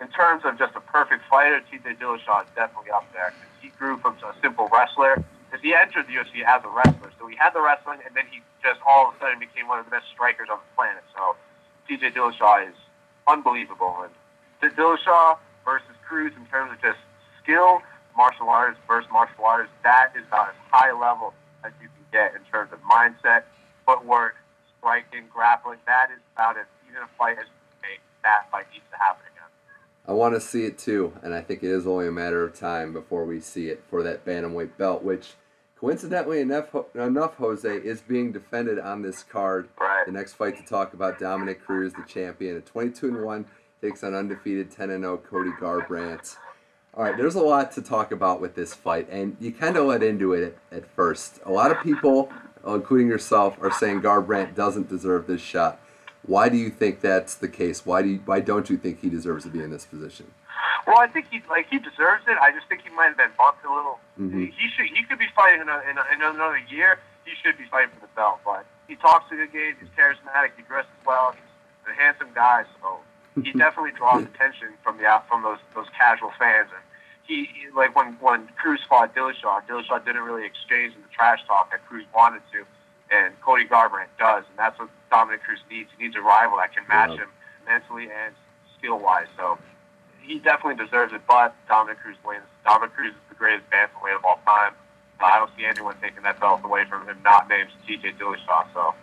in 0.00 0.08
terms 0.08 0.46
of 0.46 0.56
just 0.58 0.74
a 0.76 0.80
perfect 0.80 1.24
fighter, 1.28 1.60
TJ 1.70 1.98
Dillashaw 2.00 2.44
is 2.44 2.48
definitely 2.56 2.90
up 2.90 3.04
there. 3.12 3.34
He 3.60 3.68
grew 3.78 3.98
from 3.98 4.16
a 4.24 4.34
simple 4.42 4.68
wrestler 4.72 5.22
because 5.46 5.62
he 5.62 5.74
entered 5.74 6.06
the 6.06 6.14
UFC 6.14 6.44
as 6.46 6.62
a 6.64 6.68
wrestler. 6.68 7.12
So 7.18 7.26
he 7.26 7.36
had 7.36 7.50
the 7.52 7.60
wrestling, 7.60 8.00
and 8.06 8.14
then 8.14 8.24
he 8.30 8.40
just 8.62 8.80
all 8.86 9.08
of 9.08 9.14
a 9.14 9.18
sudden 9.18 9.38
became 9.38 9.68
one 9.68 9.78
of 9.78 9.84
the 9.84 9.90
best 9.90 10.06
strikers 10.12 10.48
on 10.50 10.58
the 10.58 10.70
planet. 10.76 11.02
So 11.14 11.36
TJ 11.88 12.14
Dillashaw 12.14 12.68
is 12.68 12.76
unbelievable. 13.26 14.06
And 14.06 14.12
Dillashaw 14.76 15.38
versus 15.64 15.96
Cruz 16.06 16.32
in 16.36 16.46
terms 16.46 16.72
of 16.72 16.80
just 16.80 16.98
skill, 17.42 17.82
martial 18.16 18.48
arts 18.48 18.78
versus 18.86 19.10
martial 19.12 19.44
arts, 19.44 19.70
that 19.82 20.12
is 20.16 20.24
about 20.28 20.50
as 20.50 20.58
high 20.70 20.92
level 20.92 21.34
as 21.64 21.72
you 21.80 21.88
can 21.88 22.06
get 22.12 22.34
in 22.34 22.42
terms 22.50 22.72
of 22.72 22.80
mindset, 22.82 23.44
footwork, 23.86 24.36
striking, 24.78 25.24
grappling. 25.32 25.78
That 25.86 26.10
is 26.10 26.20
about 26.34 26.58
as 26.58 26.66
even 26.88 27.02
a 27.02 27.10
fight 27.18 27.38
as 27.38 27.46
you 27.46 27.58
can 27.80 27.90
make. 27.90 28.00
That 28.22 28.50
fight 28.50 28.66
needs 28.72 28.84
to 28.90 28.98
happen. 28.98 29.29
I 30.06 30.12
want 30.12 30.34
to 30.34 30.40
see 30.40 30.64
it 30.64 30.78
too, 30.78 31.12
and 31.22 31.34
I 31.34 31.40
think 31.40 31.62
it 31.62 31.70
is 31.70 31.86
only 31.86 32.08
a 32.08 32.12
matter 32.12 32.42
of 32.42 32.58
time 32.58 32.92
before 32.92 33.24
we 33.24 33.40
see 33.40 33.68
it 33.68 33.82
for 33.88 34.02
that 34.02 34.24
bantamweight 34.24 34.76
belt, 34.76 35.02
which 35.02 35.34
coincidentally 35.76 36.40
enough, 36.40 36.74
enough 36.94 37.36
Jose 37.36 37.68
is 37.68 38.00
being 38.00 38.32
defended 38.32 38.78
on 38.78 39.02
this 39.02 39.22
card. 39.22 39.68
Right. 39.80 40.04
The 40.06 40.12
next 40.12 40.34
fight 40.34 40.56
to 40.56 40.64
talk 40.64 40.94
about 40.94 41.18
Dominick 41.18 41.64
Cruz, 41.64 41.92
the 41.92 42.04
champion, 42.08 42.56
at 42.56 42.66
22 42.66 43.08
and 43.08 43.24
1, 43.24 43.46
takes 43.80 44.02
on 44.02 44.14
undefeated 44.14 44.70
10 44.70 44.90
and 44.90 45.04
0 45.04 45.18
Cody 45.18 45.50
Garbrandt. 45.60 46.36
All 46.94 47.04
right, 47.04 47.16
there's 47.16 47.36
a 47.36 47.40
lot 47.40 47.70
to 47.72 47.82
talk 47.82 48.10
about 48.10 48.40
with 48.40 48.56
this 48.56 48.74
fight, 48.74 49.08
and 49.10 49.36
you 49.38 49.52
kind 49.52 49.76
of 49.76 49.86
let 49.86 50.02
into 50.02 50.32
it 50.32 50.58
at, 50.72 50.78
at 50.78 50.90
first. 50.90 51.38
A 51.46 51.52
lot 51.52 51.70
of 51.70 51.80
people, 51.82 52.32
including 52.66 53.06
yourself, 53.06 53.56
are 53.62 53.70
saying 53.70 54.02
Garbrandt 54.02 54.56
doesn't 54.56 54.88
deserve 54.88 55.26
this 55.26 55.40
shot. 55.40 55.80
Why 56.26 56.48
do 56.48 56.56
you 56.56 56.70
think 56.70 57.00
that's 57.00 57.34
the 57.34 57.48
case? 57.48 57.84
Why 57.86 58.02
do 58.02 58.08
you, 58.08 58.20
why 58.24 58.40
don't 58.40 58.68
you 58.68 58.76
think 58.76 59.00
he 59.00 59.08
deserves 59.08 59.44
to 59.44 59.50
be 59.50 59.62
in 59.62 59.70
this 59.70 59.86
position? 59.86 60.30
Well, 60.86 60.98
I 60.98 61.06
think 61.06 61.26
he 61.30 61.40
like 61.48 61.66
he 61.70 61.78
deserves 61.78 62.24
it. 62.28 62.36
I 62.40 62.52
just 62.52 62.66
think 62.68 62.82
he 62.82 62.90
might 62.94 63.08
have 63.08 63.16
been 63.16 63.30
bumped 63.38 63.64
a 63.64 63.72
little. 63.72 63.98
Mhm. 64.20 64.50
He 64.52 64.68
should 64.76 64.86
he 64.94 65.02
could 65.04 65.18
be 65.18 65.28
fighting 65.34 65.60
in, 65.60 65.68
a, 65.68 65.80
in, 65.88 65.96
a, 65.98 66.04
in 66.12 66.20
another 66.34 66.58
year. 66.68 66.98
He 67.24 67.32
should 67.42 67.56
be 67.58 67.64
fighting 67.70 67.90
for 67.94 68.00
the 68.06 68.12
belt. 68.16 68.40
But 68.44 68.64
he 68.88 68.96
talks 68.96 69.30
a 69.32 69.36
good 69.36 69.52
game. 69.52 69.74
He's 69.80 69.88
charismatic. 69.96 70.50
He 70.56 70.62
dresses 70.64 70.90
well. 71.06 71.32
He's 71.32 71.94
a 71.94 72.00
handsome 72.00 72.28
guy. 72.34 72.64
So 72.80 72.98
he 73.42 73.52
definitely 73.64 73.92
draws 73.92 74.22
attention 74.24 74.68
from 74.82 74.98
the 74.98 75.06
from 75.28 75.42
those 75.42 75.58
those 75.74 75.86
casual 75.96 76.32
fans. 76.38 76.68
And 76.74 76.82
he 77.24 77.44
he- 77.54 77.70
like 77.76 77.94
when 77.94 78.14
when 78.20 78.48
Cruz 78.60 78.80
fought 78.88 79.14
Dillashaw, 79.14 79.62
Dillashaw 79.68 80.04
didn't 80.04 80.22
really 80.22 80.44
exchange 80.44 80.94
in 80.96 81.00
the 81.02 81.08
trash 81.14 81.40
talk 81.46 81.70
that 81.70 81.86
Cruz 81.86 82.04
wanted 82.14 82.42
to, 82.52 82.64
and 83.10 83.38
Cody 83.40 83.64
Garbrandt 83.66 84.10
does, 84.18 84.44
and 84.48 84.56
that's 84.58 84.78
what 84.78 84.88
Dominick 85.10 85.42
Cruz 85.42 85.58
needs. 85.70 85.90
He 85.98 86.04
needs 86.04 86.16
a 86.16 86.20
rival 86.20 86.58
that 86.58 86.72
can 86.74 86.86
match 86.88 87.10
Yeah. 87.10 87.24
him 87.24 87.30
mentally 87.66 88.08
and 88.10 88.34
skill 88.78 88.98
wise. 88.98 89.26
So 89.36 89.58
he 90.22 90.38
definitely 90.38 90.82
deserves 90.82 91.12
it, 91.12 91.22
but 91.26 91.54
Dominick 91.68 91.98
Cruz 92.00 92.16
wins. 92.24 92.44
Dominick 92.64 92.94
Cruz 92.94 93.12
is 93.12 93.20
the 93.28 93.34
greatest 93.34 93.68
bantamweight 93.70 94.14
of 94.16 94.24
all 94.24 94.40
time. 94.46 94.74
I 95.20 95.38
don't 95.38 95.50
see 95.56 95.66
anyone 95.66 95.96
taking 96.00 96.22
that 96.22 96.40
belt 96.40 96.62
away 96.64 96.84
from 96.86 97.06
him, 97.06 97.18
not 97.22 97.48
named 97.48 97.68
TJ 97.86 98.16
Dillashaw. 98.16 98.66
So 98.72 98.94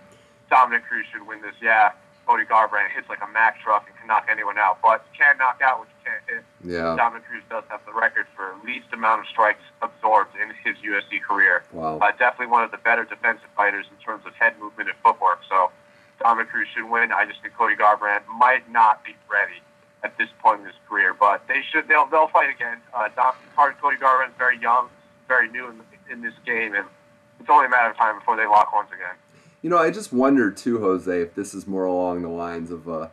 Dominick 0.50 0.86
Cruz 0.86 1.06
should 1.12 1.28
win 1.28 1.42
this. 1.42 1.54
Yeah, 1.62 1.92
Cody 2.26 2.44
Garbrandt 2.44 2.90
hits 2.96 3.08
like 3.10 3.22
a 3.22 3.28
Mack 3.28 3.60
truck 3.62 3.86
and 3.88 3.96
can 3.98 4.08
knock 4.08 4.26
anyone 4.32 4.58
out, 4.58 4.80
but 4.82 5.06
can't 5.18 5.38
knock 5.38 5.62
out 5.62 5.80
what 5.80 5.88
you. 6.28 6.74
Yeah. 6.74 6.96
Dominick 6.96 7.26
Cruz 7.26 7.44
does 7.50 7.64
have 7.70 7.82
the 7.86 7.94
record 7.94 8.26
for 8.36 8.56
least 8.66 8.88
amount 8.94 9.22
of 9.22 9.28
strikes 9.28 9.64
absorbed 9.82 10.36
in 10.36 10.50
his 10.64 10.78
UFC 10.84 11.22
career. 11.22 11.64
Wow. 11.72 12.00
Uh, 12.00 12.12
definitely 12.12 12.48
one 12.48 12.64
of 12.64 12.72
the 12.72 12.78
better 12.78 13.04
defensive 13.04 13.50
fighters 13.56 13.86
in 13.90 13.98
terms 14.04 14.26
of 14.26 14.34
head 14.36 14.54
movement 14.60 14.90
and 14.90 14.98
footwork. 15.04 15.40
So 15.50 15.72
Dominick 16.20 16.50
Cruz 16.50 16.68
should 16.74 16.90
win. 16.90 17.12
I 17.12 17.26
just 17.26 17.42
think 17.42 17.54
Cody 17.56 17.76
Garbrandt 17.76 18.22
might 18.28 18.70
not 18.72 19.04
be 19.04 19.16
ready 19.30 19.62
at 20.04 20.18
this 20.18 20.30
point 20.40 20.62
in 20.62 20.68
his 20.68 20.76
career, 20.88 21.14
but 21.14 21.48
they 21.48 21.62
should. 21.72 21.88
They'll 21.88 22.08
they'll 22.08 22.30
fight 22.30 22.50
again. 22.50 22.78
Uh, 22.94 23.10
Dom, 23.16 23.34
Cody 23.56 23.98
Garbrandt's 23.98 24.38
very 24.38 24.60
young, 24.60 24.90
very 25.28 25.50
new 25.50 25.68
in, 25.70 25.82
in 26.12 26.22
this 26.22 26.34
game, 26.46 26.76
and 26.76 26.86
it's 27.40 27.50
only 27.50 27.66
a 27.66 27.70
matter 27.70 27.90
of 27.90 27.98
time 27.98 28.20
before 28.20 28.36
they 28.36 28.46
lock 28.46 28.68
horns 28.68 28.90
again. 28.94 29.16
You 29.62 29.70
know, 29.70 29.78
I 29.78 29.90
just 29.90 30.14
wonder 30.14 30.52
too, 30.52 30.80
Jose, 30.80 31.22
if 31.22 31.36
this 31.36 31.54
is 31.54 31.68
more 31.68 31.86
along 31.86 32.22
the 32.22 32.30
lines 32.30 32.72
of 32.72 32.88
uh, 32.88 33.10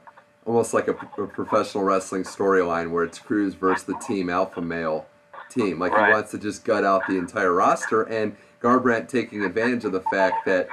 almost 0.47 0.75
like 0.75 0.89
a, 0.89 0.93
a 0.93 1.27
professional 1.27 1.85
wrestling 1.85 2.23
storyline 2.23 2.91
where 2.91 3.05
it's 3.05 3.19
Cruz 3.19 3.55
versus 3.55 3.85
the 3.85 3.95
team 3.99 4.29
alpha 4.29 4.61
male 4.61 5.07
team. 5.51 5.79
Like 5.79 5.93
Right. 5.93 6.07
he 6.09 6.13
wants 6.13 6.31
to 6.33 6.39
just 6.39 6.65
gut 6.65 6.85
out 6.85 7.07
the 7.09 7.17
entire 7.17 7.53
roster, 7.53 8.03
and 8.03 8.37
Garbrandt 8.61 9.09
taking 9.09 9.45
advantage 9.45 9.85
of 9.85 9.93
the 9.93 10.01
fact 10.01 10.45
that 10.47 10.69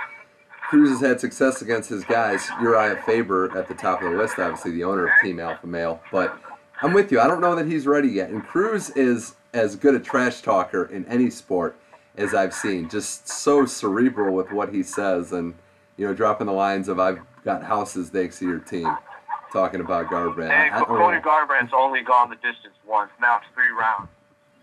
Cruz 0.70 0.90
has 0.90 1.02
had 1.02 1.20
success 1.20 1.62
against 1.62 1.90
his 1.90 2.04
guys. 2.06 2.44
Urijah 2.62 3.04
Faber 3.04 3.56
at 3.58 3.68
the 3.68 3.74
top 3.74 4.02
of 4.02 4.12
the 4.12 4.18
list, 4.18 4.40
obviously 4.40 4.72
the 4.72 4.84
owner 4.86 5.08
of 5.08 5.12
Team 5.22 5.40
Alpha 5.40 5.68
Male. 5.68 6.02
But 6.12 6.38
I'm 6.82 6.94
with 6.94 7.12
you. 7.12 7.20
I 7.20 7.28
don't 7.28 7.42
know 7.42 7.56
that 7.56 7.68
he's 7.68 7.86
ready 7.86 8.08
yet. 8.08 8.30
And 8.30 8.46
Cruz 8.46 8.90
is 8.92 9.36
as 9.54 9.76
good 9.76 9.96
a 9.96 10.00
trash 10.00 10.42
talker 10.42 10.86
in 10.86 11.06
any 11.08 11.30
sport 11.30 11.76
as 12.18 12.34
I've 12.34 12.54
seen. 12.54 12.88
Just 12.90 13.28
so 13.28 13.66
cerebral 13.66 14.34
with 14.34 14.52
what 14.52 14.74
he 14.74 14.82
says, 14.84 15.34
and 15.34 15.56
you 15.98 16.08
know, 16.08 16.14
dropping 16.14 16.48
the 16.48 16.54
lines 16.54 16.88
of 16.88 17.00
"I've 17.00 17.20
got 17.44 17.64
houses 17.64 18.10
thanks 18.10 18.40
to 18.40 18.48
your 18.48 18.60
team," 18.60 18.96
talking 19.52 19.82
about 19.82 20.08
Garbrandt. 20.08 20.52
And 20.52 20.74
I 20.74 20.84
Cody. 20.84 21.20
Garbrandt's 21.20 21.74
only 21.76 22.02
gone 22.02 22.30
the 22.30 22.39
distance 22.39 22.76
once. 22.88 23.12
Now 23.20 23.38
it's 23.38 23.47
three 23.54 23.70
rounds. 23.70 24.10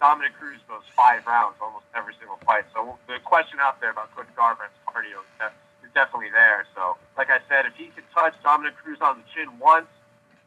Dominick 0.00 0.34
Cruz 0.38 0.60
goes 0.68 0.82
five 0.94 1.26
rounds 1.26 1.56
almost 1.60 1.84
every 1.94 2.14
single 2.18 2.38
fight. 2.46 2.64
So 2.72 2.96
the 3.06 3.18
question 3.24 3.58
out 3.60 3.80
there 3.80 3.90
about 3.90 4.14
Cody 4.14 4.30
Garbrandt's 4.38 4.78
cardio 4.86 5.20
is, 5.42 5.52
is 5.82 5.90
definitely 5.94 6.30
there. 6.30 6.66
So, 6.74 6.96
like 7.16 7.30
I 7.30 7.38
said, 7.48 7.66
if 7.66 7.74
he 7.74 7.90
can 7.90 8.04
touch 8.14 8.34
Dominick 8.42 8.76
Cruz 8.76 8.98
on 9.02 9.18
the 9.18 9.26
chin 9.34 9.58
once, 9.58 9.90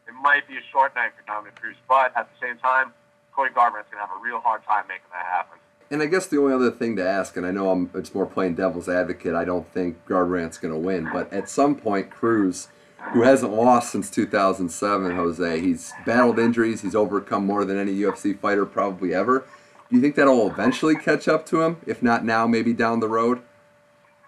it 0.08 0.14
might 0.22 0.48
be 0.48 0.56
a 0.56 0.64
short 0.72 0.94
night 0.94 1.12
for 1.16 1.24
Dominick 1.26 1.54
Cruz. 1.60 1.76
But 1.88 2.16
at 2.16 2.28
the 2.32 2.46
same 2.46 2.58
time, 2.58 2.92
Cody 3.36 3.52
Garbrandt's 3.52 3.92
going 3.92 4.00
to 4.00 4.08
have 4.08 4.16
a 4.16 4.22
real 4.24 4.40
hard 4.40 4.64
time 4.64 4.84
making 4.88 5.08
that 5.12 5.26
happen. 5.26 5.58
And 5.90 6.02
I 6.02 6.06
guess 6.06 6.26
the 6.26 6.38
only 6.38 6.54
other 6.54 6.70
thing 6.70 6.96
to 6.96 7.06
ask, 7.06 7.36
and 7.36 7.44
I 7.44 7.50
know 7.50 7.70
I'm, 7.70 7.90
it's 7.94 8.14
more 8.14 8.24
playing 8.24 8.54
devil's 8.54 8.88
advocate. 8.88 9.34
I 9.34 9.44
don't 9.44 9.70
think 9.72 10.06
Garbrandt's 10.06 10.56
going 10.56 10.72
to 10.72 10.80
win, 10.80 11.10
but 11.12 11.30
at 11.30 11.50
some 11.50 11.76
point, 11.76 12.10
Cruz, 12.10 12.68
who 13.12 13.22
hasn't 13.22 13.52
lost 13.52 13.92
since 13.92 14.08
2007, 14.10 15.16
Jose, 15.16 15.60
he's 15.60 15.92
battled 16.06 16.38
injuries. 16.38 16.80
He's 16.80 16.94
overcome 16.94 17.44
more 17.44 17.64
than 17.64 17.78
any 17.78 17.94
UFC 17.94 18.38
fighter 18.38 18.64
probably 18.64 19.14
ever. 19.14 19.44
Do 19.90 19.96
you 19.96 20.02
think 20.02 20.14
that'll 20.14 20.50
eventually 20.50 20.94
catch 20.94 21.28
up 21.28 21.44
to 21.46 21.62
him? 21.62 21.76
If 21.86 22.02
not 22.02 22.24
now, 22.24 22.46
maybe 22.46 22.72
down 22.72 23.00
the 23.00 23.08
road. 23.08 23.42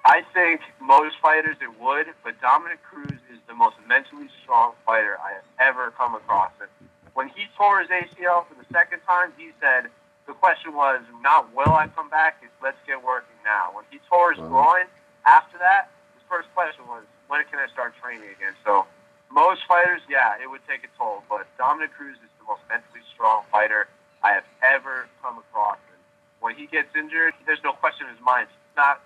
I 0.04 0.20
think 0.34 0.60
most 0.80 1.16
fighters 1.22 1.56
it 1.62 1.80
would, 1.80 2.06
but 2.22 2.38
Dominick 2.42 2.82
Cruz 2.82 3.18
is 3.32 3.38
the 3.48 3.54
most 3.54 3.76
mentally 3.88 4.28
strong 4.42 4.72
fighter 4.84 5.16
I 5.24 5.32
have 5.32 5.74
ever 5.74 5.90
come 5.92 6.14
across. 6.14 6.50
And 6.60 6.68
when 7.14 7.28
he 7.28 7.46
tore 7.56 7.80
his 7.80 7.88
ACL 7.88 8.46
for 8.46 8.54
the 8.54 8.66
second 8.70 9.00
time, 9.06 9.32
he 9.38 9.52
said 9.60 9.88
the 10.26 10.34
question 10.34 10.74
was 10.74 11.00
not 11.22 11.54
will 11.54 11.72
I 11.72 11.88
come 11.88 12.10
back, 12.10 12.42
it's 12.42 12.52
let's 12.62 12.76
get 12.86 13.02
working 13.02 13.36
now. 13.44 13.70
When 13.72 13.84
he 13.90 13.98
tore 14.10 14.32
his 14.32 14.40
groin 14.40 14.84
after 15.24 15.56
that, 15.58 15.88
his 16.12 16.22
first 16.28 16.48
question 16.54 16.84
was 16.86 17.04
when 17.34 17.42
can 17.50 17.58
I 17.58 17.66
start 17.74 17.98
training 17.98 18.30
again? 18.30 18.54
So 18.62 18.86
most 19.26 19.66
fighters, 19.66 19.98
yeah, 20.06 20.38
it 20.38 20.46
would 20.46 20.62
take 20.70 20.86
a 20.86 20.90
toll, 20.94 21.26
but 21.26 21.50
Dominick 21.58 21.90
Cruz 21.90 22.14
is 22.22 22.30
the 22.38 22.46
most 22.46 22.62
mentally 22.70 23.02
strong 23.10 23.42
fighter 23.50 23.90
I 24.22 24.38
have 24.38 24.46
ever 24.62 25.10
come 25.18 25.42
across. 25.42 25.82
And 25.90 25.98
when 26.38 26.54
he 26.54 26.70
gets 26.70 26.94
injured, 26.94 27.34
there's 27.42 27.58
no 27.66 27.72
question 27.72 28.06
in 28.06 28.14
his 28.14 28.22
mind. 28.22 28.46
It's 28.46 28.76
not 28.78 29.02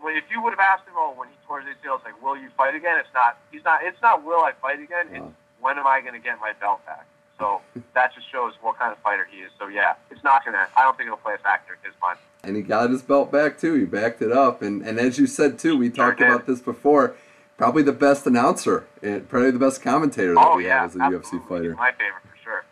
well, 0.00 0.16
if 0.16 0.24
you 0.32 0.40
would 0.40 0.56
have 0.56 0.64
asked 0.64 0.88
him, 0.88 0.96
oh, 0.96 1.12
when 1.12 1.28
he 1.28 1.36
tore 1.44 1.60
his 1.60 1.76
ACL, 1.76 2.00
it's 2.00 2.08
like, 2.08 2.16
will 2.24 2.32
you 2.32 2.48
fight 2.56 2.74
again? 2.74 2.96
It's 2.96 3.12
not. 3.12 3.36
He's 3.52 3.62
not. 3.62 3.84
It's 3.84 4.00
not. 4.00 4.24
Will 4.24 4.40
I 4.40 4.52
fight 4.56 4.80
again? 4.80 5.12
It's 5.12 5.28
when 5.60 5.76
am 5.76 5.86
I 5.86 6.00
going 6.00 6.14
to 6.14 6.24
get 6.24 6.40
my 6.40 6.54
belt 6.56 6.80
back? 6.86 7.04
So 7.36 7.60
that 7.92 8.14
just 8.14 8.30
shows 8.32 8.54
what 8.62 8.78
kind 8.78 8.92
of 8.92 8.98
fighter 8.98 9.28
he 9.30 9.44
is. 9.44 9.50
So 9.58 9.68
yeah, 9.68 9.94
it's 10.10 10.24
not 10.24 10.44
gonna. 10.44 10.68
I 10.76 10.82
don't 10.82 10.96
think 10.96 11.08
it'll 11.08 11.18
play 11.18 11.34
a 11.34 11.38
factor 11.38 11.72
in 11.72 11.90
his 11.90 12.00
mind. 12.00 12.18
And 12.44 12.56
he 12.56 12.62
got 12.62 12.90
his 12.90 13.02
belt 13.02 13.32
back 13.32 13.58
too. 13.58 13.74
He 13.74 13.84
backed 13.84 14.20
it 14.20 14.30
up, 14.30 14.60
and 14.60 14.82
and 14.82 14.98
as 14.98 15.18
you 15.18 15.26
said 15.26 15.58
too, 15.58 15.76
we 15.76 15.88
talked 15.88 16.18
did. 16.18 16.28
about 16.28 16.46
this 16.46 16.60
before. 16.60 17.16
Probably 17.60 17.82
the 17.82 17.92
best 17.92 18.26
announcer, 18.26 18.86
and 19.02 19.28
probably 19.28 19.50
the 19.50 19.58
best 19.58 19.82
commentator 19.82 20.32
that 20.32 20.40
Oh 20.42 20.56
we 20.56 20.64
yeah, 20.64 20.80
have 20.80 20.90
as 20.92 20.96
a 20.96 21.02
absolutely. 21.02 21.38
UFC 21.40 21.48
fighter. 21.48 21.68
He's 21.72 21.76
my 21.76 21.92
favorite 21.92 22.22
for 22.22 22.36
sure. 22.42 22.64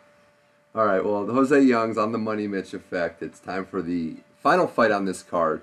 All 0.73 0.83
right, 0.83 1.05
well, 1.05 1.27
Jose 1.27 1.61
Youngs 1.61 1.95
on 1.95 2.11
the 2.11 2.17
Money 2.17 2.47
Mitch 2.47 2.73
effect. 2.73 3.21
It's 3.21 3.39
time 3.39 3.67
for 3.67 3.83
the 3.83 4.15
final 4.41 4.65
fight 4.65 4.89
on 4.89 5.05
this 5.05 5.21
card, 5.21 5.61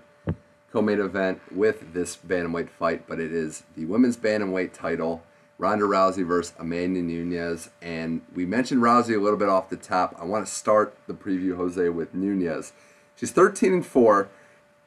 co-main 0.73 1.01
event 1.01 1.41
with 1.51 1.93
this 1.93 2.17
bantamweight 2.17 2.69
fight, 2.71 3.09
but 3.09 3.19
it 3.19 3.33
is 3.33 3.65
the 3.77 3.85
women's 3.87 4.17
bantamweight 4.17 4.73
title, 4.73 5.25
Ronda 5.59 5.87
Rousey 5.87 6.25
versus 6.25 6.55
Amanda 6.57 7.03
Nunes. 7.03 7.69
And 7.83 8.23
we 8.33 8.47
mentioned 8.47 8.81
Rousey 8.81 9.17
a 9.17 9.21
little 9.21 9.41
bit 9.41 9.49
off 9.49 9.71
the 9.71 9.77
top. 9.77 10.15
I 10.21 10.25
want 10.25 10.47
to 10.47 10.53
start 10.53 10.97
the 11.09 11.15
preview, 11.15 11.57
Jose, 11.57 11.89
with 11.89 12.15
Nunes. 12.15 12.73
She's 13.17 13.33
13 13.33 13.73
and 13.73 13.85
four. 13.85 14.29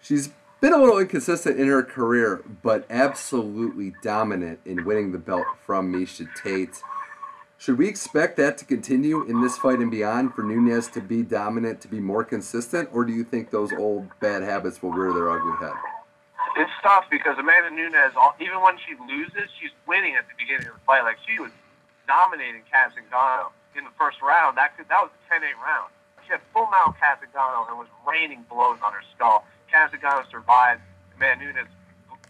She's 0.01 0.29
been 0.61 0.73
a 0.73 0.77
little 0.77 0.99
inconsistent 0.99 1.59
in 1.59 1.67
her 1.67 1.83
career, 1.83 2.43
but 2.61 2.85
absolutely 2.89 3.93
dominant 4.03 4.59
in 4.65 4.83
winning 4.83 5.11
the 5.11 5.17
belt 5.17 5.45
from 5.65 5.91
Miesha 5.93 6.27
Tate. 6.35 6.81
Should 7.57 7.77
we 7.77 7.87
expect 7.87 8.37
that 8.37 8.57
to 8.59 8.65
continue 8.65 9.23
in 9.23 9.41
this 9.41 9.57
fight 9.57 9.79
and 9.79 9.91
beyond 9.91 10.33
for 10.33 10.43
Nunes 10.43 10.87
to 10.89 11.01
be 11.01 11.23
dominant, 11.23 11.81
to 11.81 11.87
be 11.87 11.99
more 11.99 12.23
consistent, 12.23 12.89
or 12.93 13.03
do 13.03 13.13
you 13.13 13.23
think 13.23 13.51
those 13.51 13.71
old 13.73 14.07
bad 14.19 14.43
habits 14.43 14.81
will 14.81 14.91
rear 14.91 15.13
their 15.13 15.29
ugly 15.29 15.55
head? 15.59 15.75
It's 16.55 16.71
tough 16.83 17.05
because 17.11 17.37
Amanda 17.37 17.69
Nunes, 17.71 18.15
even 18.39 18.61
when 18.61 18.75
she 18.79 18.95
loses, 19.07 19.49
she's 19.59 19.71
winning 19.87 20.15
at 20.15 20.25
the 20.27 20.35
beginning 20.37 20.67
of 20.67 20.73
the 20.73 20.85
fight. 20.85 21.03
Like 21.03 21.17
she 21.27 21.39
was 21.39 21.51
dominating 22.07 22.63
Cat 22.71 22.91
Zingano 22.95 23.51
in 23.77 23.83
the 23.83 23.91
first 23.97 24.21
round. 24.21 24.57
That 24.57 24.75
could, 24.75 24.87
that 24.89 25.03
was 25.03 25.11
a 25.11 25.33
10-8 25.33 25.55
round. 25.63 25.91
She 26.25 26.31
had 26.31 26.41
full 26.53 26.67
mount 26.67 26.99
Cat 26.99 27.19
Zingano 27.19 27.67
and 27.69 27.77
was 27.77 27.87
raining 28.07 28.45
blows 28.49 28.79
on 28.83 28.91
her 28.91 29.03
skull. 29.15 29.45
Cat 29.71 29.91
Zingano 29.91 30.23
survived. 30.29 30.81
Amanda 31.15 31.45
Nunes 31.45 31.67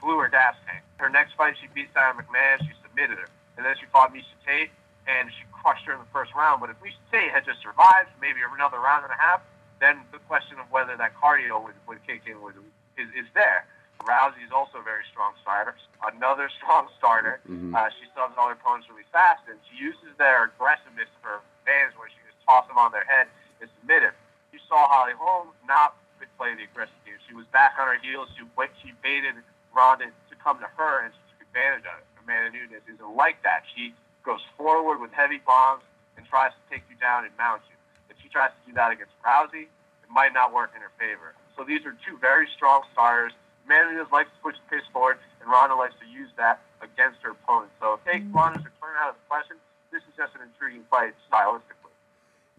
blew 0.02 0.18
her 0.20 0.28
gas 0.30 0.56
tank. 0.68 0.84
Her 0.98 1.10
next 1.10 1.34
fight, 1.36 1.56
she 1.60 1.68
beat 1.74 1.88
Sara 1.94 2.14
McMann. 2.14 2.60
She 2.62 2.74
submitted 2.84 3.18
her, 3.18 3.30
and 3.58 3.66
then 3.66 3.76
she 3.80 3.86
fought 3.92 4.14
Miesha 4.14 4.36
Tate, 4.46 4.72
and 5.08 5.30
she 5.32 5.44
crushed 5.52 5.86
her 5.86 5.94
in 5.94 6.00
the 6.00 6.12
first 6.12 6.34
round. 6.36 6.60
But 6.62 6.70
if 6.70 6.78
Miesha 6.84 7.00
Tate 7.12 7.32
had 7.32 7.46
just 7.46 7.62
survived, 7.62 8.10
maybe 8.22 8.40
another 8.44 8.80
round 8.80 9.04
and 9.06 9.14
a 9.14 9.20
half, 9.20 9.42
then 9.80 10.02
the 10.12 10.20
question 10.28 10.60
of 10.60 10.68
whether 10.72 10.96
that 10.98 11.16
cardio 11.16 11.64
would, 11.64 11.76
would 11.88 12.04
kick 12.06 12.24
in 12.28 12.42
would, 12.42 12.56
is, 12.98 13.08
is 13.16 13.28
there. 13.34 13.64
Rousey 14.04 14.44
is 14.44 14.52
also 14.52 14.80
a 14.80 14.84
very 14.84 15.04
strong 15.12 15.34
starter. 15.42 15.76
Another 16.04 16.50
strong 16.60 16.88
starter. 16.98 17.40
Mhm. 17.48 17.76
Uh, 17.76 17.88
she 17.96 18.08
subs 18.16 18.36
all 18.38 18.48
her 18.48 18.56
opponents 18.60 18.88
really 18.92 19.08
fast, 19.12 19.44
and 19.48 19.60
she 19.72 19.80
uses 19.80 20.12
their 20.18 20.46
aggressiveness 20.52 21.08
for 21.24 21.40
advantage, 21.64 21.96
where 22.00 22.08
she 22.12 22.20
just 22.28 22.40
toss 22.48 22.68
them 22.68 22.78
on 22.80 22.92
their 22.92 23.04
head 23.08 23.28
and 23.60 23.70
submit 23.80 24.04
it. 24.04 24.14
You 24.52 24.60
saw 24.68 24.88
Holly 24.88 25.14
Holm 25.16 25.50
not 25.68 25.96
play 26.38 26.56
the 26.56 26.64
aggressive 26.64 26.96
game. 27.06 27.09
She 27.30 27.38
was 27.38 27.46
back 27.54 27.78
on 27.78 27.86
her 27.86 28.02
heels. 28.02 28.26
She 28.34 28.42
wait, 28.58 28.74
she 28.82 28.90
baited 29.06 29.38
Ronda 29.70 30.10
to 30.10 30.36
come 30.42 30.58
to 30.66 30.70
her, 30.82 31.06
and 31.06 31.14
she 31.14 31.22
took 31.30 31.46
advantage 31.46 31.86
of 31.86 32.02
it. 32.02 32.06
Amanda 32.18 32.58
Nunes 32.58 32.82
isn't 32.90 33.14
like 33.14 33.38
that. 33.46 33.70
She 33.78 33.94
goes 34.26 34.42
forward 34.58 34.98
with 34.98 35.14
heavy 35.14 35.38
bombs 35.46 35.86
and 36.18 36.26
tries 36.26 36.52
to 36.58 36.62
take 36.74 36.82
you 36.90 36.98
down 36.98 37.30
and 37.30 37.34
mount 37.38 37.62
you. 37.70 37.78
If 38.10 38.18
she 38.18 38.34
tries 38.34 38.50
to 38.50 38.62
do 38.66 38.74
that 38.74 38.90
against 38.90 39.14
Rousey, 39.22 39.70
it 39.70 40.10
might 40.10 40.34
not 40.34 40.50
work 40.50 40.74
in 40.74 40.82
her 40.82 40.92
favor. 40.98 41.38
So 41.54 41.62
these 41.62 41.86
are 41.86 41.94
two 42.02 42.18
very 42.18 42.50
strong 42.58 42.82
starters. 42.92 43.32
Amanda 43.70 43.94
Nunes 43.94 44.10
likes 44.10 44.34
to 44.34 44.40
push 44.42 44.58
the 44.58 44.66
pace 44.74 44.88
forward, 44.90 45.22
and 45.38 45.46
Ronda 45.46 45.78
likes 45.78 45.94
to 46.02 46.08
use 46.10 46.34
that 46.42 46.66
against 46.82 47.22
her 47.22 47.38
opponent. 47.38 47.70
So 47.78 48.02
if 48.02 48.04
take 48.10 48.26
mm-hmm. 48.26 48.34
Ronda's 48.34 48.66
return 48.66 48.98
out 48.98 49.14
of 49.14 49.22
the 49.22 49.26
question, 49.30 49.62
this 49.94 50.02
is 50.10 50.14
just 50.18 50.34
an 50.34 50.42
intriguing 50.50 50.84
fight 50.90 51.14
stylistically. 51.30 51.79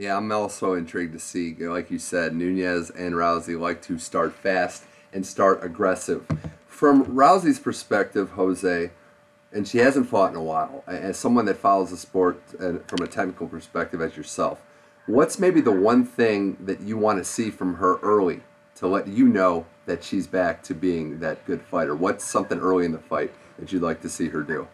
Yeah, 0.01 0.17
I'm 0.17 0.33
also 0.33 0.73
intrigued 0.73 1.13
to 1.13 1.19
see, 1.19 1.55
like 1.57 1.91
you 1.91 1.99
said, 1.99 2.35
Nunes 2.35 2.89
and 2.89 3.15
Rousey 3.15 3.61
like 3.61 3.83
to 3.83 3.99
start 3.99 4.33
fast 4.35 4.85
and 5.13 5.27
start 5.27 5.63
aggressive. 5.63 6.27
From 6.67 7.05
Rousey's 7.05 7.59
perspective, 7.59 8.31
Jose, 8.31 8.93
and 9.53 9.69
she 9.69 9.77
hasn't 9.77 10.09
fought 10.09 10.31
in 10.31 10.37
a 10.37 10.43
while, 10.43 10.85
as 10.87 11.19
someone 11.19 11.45
that 11.45 11.59
follows 11.59 11.91
the 11.91 11.99
sport 11.99 12.41
uh, 12.55 12.79
from 12.87 13.03
a 13.03 13.07
technical 13.07 13.47
perspective 13.47 14.01
as 14.01 14.17
yourself, 14.17 14.63
what's 15.05 15.39
maybe 15.39 15.61
the 15.61 15.71
one 15.71 16.07
thing 16.07 16.57
that 16.61 16.81
you 16.81 16.97
want 16.97 17.19
to 17.19 17.25
see 17.25 17.51
from 17.51 17.75
her 17.75 17.99
early 17.99 18.41
to 18.77 18.87
let 18.87 19.07
you 19.07 19.29
know 19.29 19.67
that 19.85 20.03
she's 20.03 20.27
back 20.27 20.63
to 20.63 20.75
being 20.75 21.21
that 21.21 21.45
good 21.45 21.61
fighter? 21.61 21.95
What's 21.95 22.25
something 22.25 22.59
early 22.59 22.87
in 22.87 22.93
the 22.93 22.99
fight 22.99 23.35
that 23.59 23.71
you'd 23.71 23.83
like 23.83 24.01
to 24.01 24.09
see 24.09 24.29
her 24.29 24.43
do? 24.43 24.67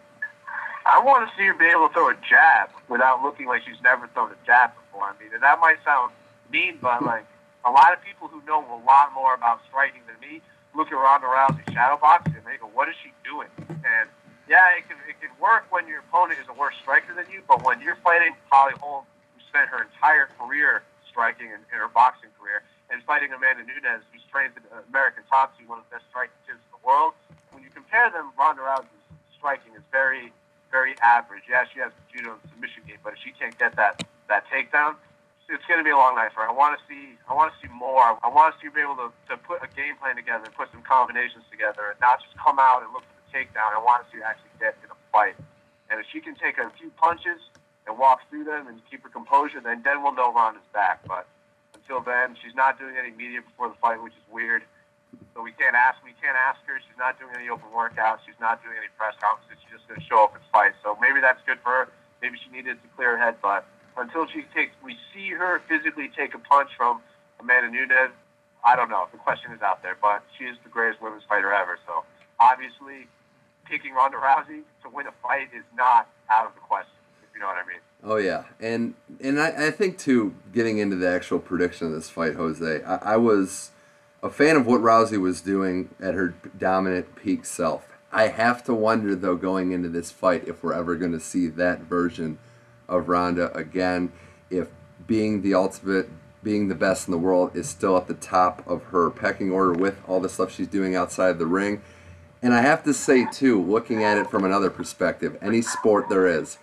I 0.87 1.03
want 1.03 1.27
to 1.27 1.35
see 1.35 1.43
her 1.45 1.53
be 1.53 1.67
able 1.67 1.91
to 1.91 1.93
throw 1.93 2.09
a 2.09 2.15
jab 2.23 2.71
without 2.87 3.21
looking 3.21 3.47
like 3.47 3.61
she's 3.67 3.81
never 3.83 4.07
thrown 4.15 4.31
a 4.31 4.39
jab 4.45 4.71
before. 4.71 5.03
I 5.03 5.13
mean, 5.19 5.35
and 5.35 5.43
that 5.43 5.59
might 5.59 5.83
sound 5.83 6.15
mean, 6.51 6.79
but 6.81 7.03
hmm. 7.03 7.11
like 7.11 7.25
a 7.65 7.71
lot 7.71 7.91
of 7.91 7.99
people 8.01 8.27
who 8.27 8.39
know 8.47 8.63
a 8.63 8.79
lot 8.87 9.11
more 9.13 9.35
about 9.35 9.59
striking 9.67 10.01
than 10.07 10.15
me 10.23 10.41
look 10.75 10.87
at 10.87 10.95
Ronda 10.95 11.27
Rousey 11.27 11.65
shadow 11.73 11.97
boxing 11.99 12.37
and 12.37 12.45
they 12.45 12.55
go, 12.55 12.71
"What 12.71 12.87
is 12.87 12.95
she 13.03 13.11
doing?" 13.27 13.51
And 13.67 14.07
yeah, 14.47 14.77
it 14.79 14.87
can 14.87 14.95
it 15.09 15.19
can 15.19 15.33
work 15.41 15.67
when 15.69 15.87
your 15.91 15.99
opponent 16.07 16.39
is 16.39 16.47
a 16.47 16.55
worse 16.55 16.75
striker 16.79 17.11
than 17.13 17.25
you, 17.27 17.43
but 17.47 17.65
when 17.65 17.81
you're 17.81 17.99
fighting 17.99 18.31
Holly 18.47 18.73
Holm, 18.79 19.03
who 19.35 19.43
spent 19.49 19.67
her 19.67 19.83
entire 19.83 20.29
career 20.39 20.83
striking 21.09 21.51
in, 21.51 21.59
in 21.73 21.77
her 21.81 21.89
boxing 21.91 22.29
career, 22.39 22.63
and 22.89 23.03
fighting 23.03 23.33
Amanda 23.33 23.65
Nunes, 23.65 24.05
who's 24.13 24.23
trained 24.31 24.53
in 24.55 24.63
American 24.87 25.23
Top 25.27 25.57
Team, 25.57 25.67
one 25.67 25.79
of 25.79 25.85
the 25.89 25.99
best 25.99 26.07
striking 26.07 26.37
gyms 26.47 26.63
in 26.63 26.71
the 26.71 26.83
world, 26.85 27.11
when 27.51 27.63
you 27.63 27.69
compare 27.73 28.07
them, 28.13 28.31
Ronda 28.39 28.61
Rousey's 28.61 29.03
striking 29.35 29.73
is 29.75 29.83
very 29.91 30.31
very 30.77 30.93
average. 31.01 31.49
Yeah, 31.49 31.65
she 31.73 31.81
has 31.81 31.89
judo 32.13 32.37
and 32.37 32.43
submission 32.53 32.85
game, 32.85 33.01
but 33.01 33.17
if 33.17 33.19
she 33.25 33.33
can't 33.33 33.57
get 33.57 33.73
that 33.81 34.05
that 34.29 34.45
takedown, 34.53 34.93
it's 35.49 35.65
going 35.65 35.81
to 35.81 35.87
be 35.87 35.89
a 35.89 35.97
long 35.97 36.13
night 36.13 36.29
for 36.35 36.45
her. 36.45 36.49
I 36.49 36.53
want 36.53 36.77
to 36.77 36.81
see 36.85 37.17
I 37.25 37.33
want 37.33 37.49
to 37.49 37.57
see 37.57 37.71
more. 37.73 38.13
I 38.21 38.29
want 38.29 38.53
to 38.53 38.55
see 38.61 38.69
her 38.69 38.75
be 38.77 38.85
able 38.85 38.99
to, 39.01 39.09
to 39.33 39.35
put 39.41 39.65
a 39.65 39.69
game 39.73 39.97
plan 39.97 40.13
together 40.13 40.45
and 40.45 40.53
put 40.53 40.69
some 40.69 40.85
combinations 40.85 41.49
together, 41.49 41.89
and 41.89 41.97
not 41.97 42.21
just 42.21 42.37
come 42.37 42.61
out 42.61 42.85
and 42.85 42.93
look 42.93 43.01
for 43.09 43.17
the 43.17 43.25
takedown. 43.33 43.73
I 43.73 43.81
want 43.81 44.05
to 44.05 44.07
see 44.13 44.21
her 44.21 44.27
actually 44.29 44.53
get 44.61 44.77
in 44.85 44.93
a 44.93 44.99
fight. 45.09 45.33
And 45.89 45.97
if 45.97 46.05
she 46.13 46.21
can 46.21 46.35
take 46.37 46.61
a 46.61 46.69
few 46.77 46.93
punches 46.99 47.41
and 47.87 47.97
walk 47.97 48.21
through 48.29 48.43
them 48.45 48.67
and 48.69 48.77
keep 48.85 49.01
her 49.01 49.09
composure, 49.09 49.57
then 49.63 49.81
then 49.81 50.05
we'll 50.05 50.13
know 50.13 50.29
Ronda's 50.29 50.69
back. 50.77 51.01
But 51.09 51.25
until 51.73 52.05
then, 52.05 52.37
she's 52.37 52.53
not 52.53 52.77
doing 52.77 52.93
any 53.01 53.09
media 53.17 53.41
before 53.41 53.73
the 53.73 53.79
fight, 53.81 53.97
which 54.03 54.13
is 54.13 54.27
weird. 54.29 54.61
So 55.33 55.45
we 55.45 55.53
can't 55.53 55.77
ask. 55.77 56.01
We 56.03 56.17
can't 56.17 56.35
ask 56.35 56.57
her. 56.65 56.81
She's 56.81 56.97
not 56.97 57.19
doing 57.21 57.29
any 57.37 57.49
open 57.49 57.69
workouts. 57.69 58.25
She's 58.25 58.39
not 58.41 58.63
doing 58.65 58.73
any 58.73 58.89
press 58.97 59.13
conferences. 59.21 59.61
She's 59.61 59.77
just 59.77 59.85
going 59.85 60.01
to 60.01 60.05
show 60.09 60.25
up 60.25 60.33
and 60.33 60.43
fight. 60.49 60.73
So 60.81 60.97
maybe 60.97 61.21
that's 61.21 61.41
good 61.45 61.61
for 61.61 61.69
her. 61.69 61.85
Maybe 62.21 62.41
she 62.41 62.49
needed 62.49 62.81
to 62.81 62.87
clear 62.97 63.17
her 63.17 63.21
head. 63.21 63.37
But 63.37 63.69
until 63.95 64.25
she 64.25 64.49
takes, 64.49 64.73
we 64.81 64.97
see 65.13 65.29
her 65.29 65.61
physically 65.69 66.09
take 66.17 66.33
a 66.33 66.41
punch 66.41 66.73
from 66.73 67.05
Amanda 67.39 67.69
Nunes. 67.69 68.11
I 68.65 68.75
don't 68.75 68.89
know. 68.89 69.05
The 69.13 69.21
question 69.21 69.53
is 69.53 69.61
out 69.61 69.85
there. 69.85 69.95
But 70.01 70.25
she 70.37 70.49
is 70.49 70.57
the 70.65 70.73
greatest 70.73 71.05
women's 71.05 71.23
fighter 71.29 71.53
ever. 71.53 71.77
So 71.85 72.01
obviously, 72.41 73.05
picking 73.69 73.93
Ronda 73.93 74.17
Rousey 74.17 74.65
to 74.83 74.89
win 74.89 75.05
a 75.05 75.13
fight 75.21 75.49
is 75.53 75.63
not 75.75 76.09
out 76.29 76.47
of 76.47 76.55
the 76.55 76.61
question. 76.61 76.97
If 77.21 77.29
you 77.35 77.41
know 77.41 77.47
what 77.47 77.61
I 77.61 77.67
mean. 77.67 77.81
Oh 78.03 78.17
yeah, 78.17 78.45
and 78.59 78.93
and 79.21 79.39
I, 79.39 79.67
I 79.67 79.71
think 79.71 79.97
too, 79.97 80.35
getting 80.53 80.77
into 80.77 80.95
the 80.95 81.09
actual 81.09 81.39
prediction 81.39 81.87
of 81.87 81.93
this 81.93 82.09
fight, 82.09 82.35
Jose, 82.35 82.83
I, 82.83 83.13
I 83.13 83.17
was 83.17 83.71
a 84.27 84.29
fan 84.29 84.57
of 84.57 84.67
what 84.67 84.81
Rousey 84.81 85.19
was 85.19 85.39
doing 85.39 85.89
at 86.01 86.13
her 86.13 86.35
dominant 86.57 87.15
peak 87.15 87.45
self. 87.45 87.87
I 88.11 88.27
have 88.27 88.61
to 88.65 88.73
wonder 88.73 89.15
though, 89.15 89.37
going 89.37 89.71
into 89.71 89.87
this 89.87 90.11
fight, 90.11 90.47
if 90.47 90.61
we're 90.61 90.73
ever 90.73 90.95
going 90.95 91.13
to 91.13 91.19
see 91.19 91.47
that 91.47 91.79
version 91.81 92.37
of 92.89 93.07
Ronda 93.07 93.55
again. 93.57 94.11
If 94.49 94.67
being 95.07 95.43
the 95.43 95.53
ultimate, 95.53 96.09
being 96.43 96.67
the 96.67 96.75
best 96.75 97.07
in 97.07 97.13
the 97.13 97.17
world, 97.17 97.55
is 97.55 97.69
still 97.69 97.95
at 97.95 98.07
the 98.07 98.13
top 98.15 98.67
of 98.67 98.83
her 98.85 99.09
pecking 99.09 99.49
order 99.49 99.71
with 99.71 99.97
all 100.07 100.19
the 100.19 100.29
stuff 100.29 100.53
she's 100.53 100.67
doing 100.67 100.93
outside 100.93 101.39
the 101.39 101.45
ring. 101.45 101.81
And 102.41 102.53
I 102.53 102.61
have 102.61 102.83
to 102.83 102.93
say 102.93 103.25
too, 103.31 103.61
looking 103.63 104.03
at 104.03 104.17
it 104.17 104.29
from 104.29 104.43
another 104.43 104.69
perspective, 104.69 105.37
any 105.41 105.61
sport 105.61 106.09
there 106.09 106.27
is, 106.27 106.57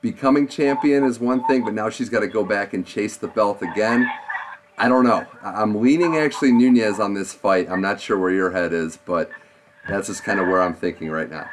becoming 0.00 0.48
champion 0.48 1.04
is 1.04 1.20
one 1.20 1.46
thing, 1.46 1.64
but 1.64 1.74
now 1.74 1.90
she's 1.90 2.08
got 2.08 2.20
to 2.20 2.28
go 2.28 2.44
back 2.44 2.74
and 2.74 2.84
chase 2.84 3.16
the 3.16 3.28
belt 3.28 3.62
again. 3.62 4.04
I 4.76 4.88
don't 4.88 5.04
know. 5.04 5.24
I'm 5.42 5.80
leaning 5.80 6.16
actually 6.16 6.52
Nunes 6.52 6.98
on 6.98 7.14
this 7.14 7.32
fight. 7.32 7.68
I'm 7.70 7.80
not 7.80 8.00
sure 8.00 8.18
where 8.18 8.30
your 8.30 8.50
head 8.50 8.72
is, 8.72 8.98
but 9.04 9.30
that's 9.88 10.08
just 10.08 10.24
kind 10.24 10.40
of 10.40 10.48
where 10.48 10.60
I'm 10.62 10.74
thinking 10.74 11.10
right 11.10 11.30
now. 11.30 11.48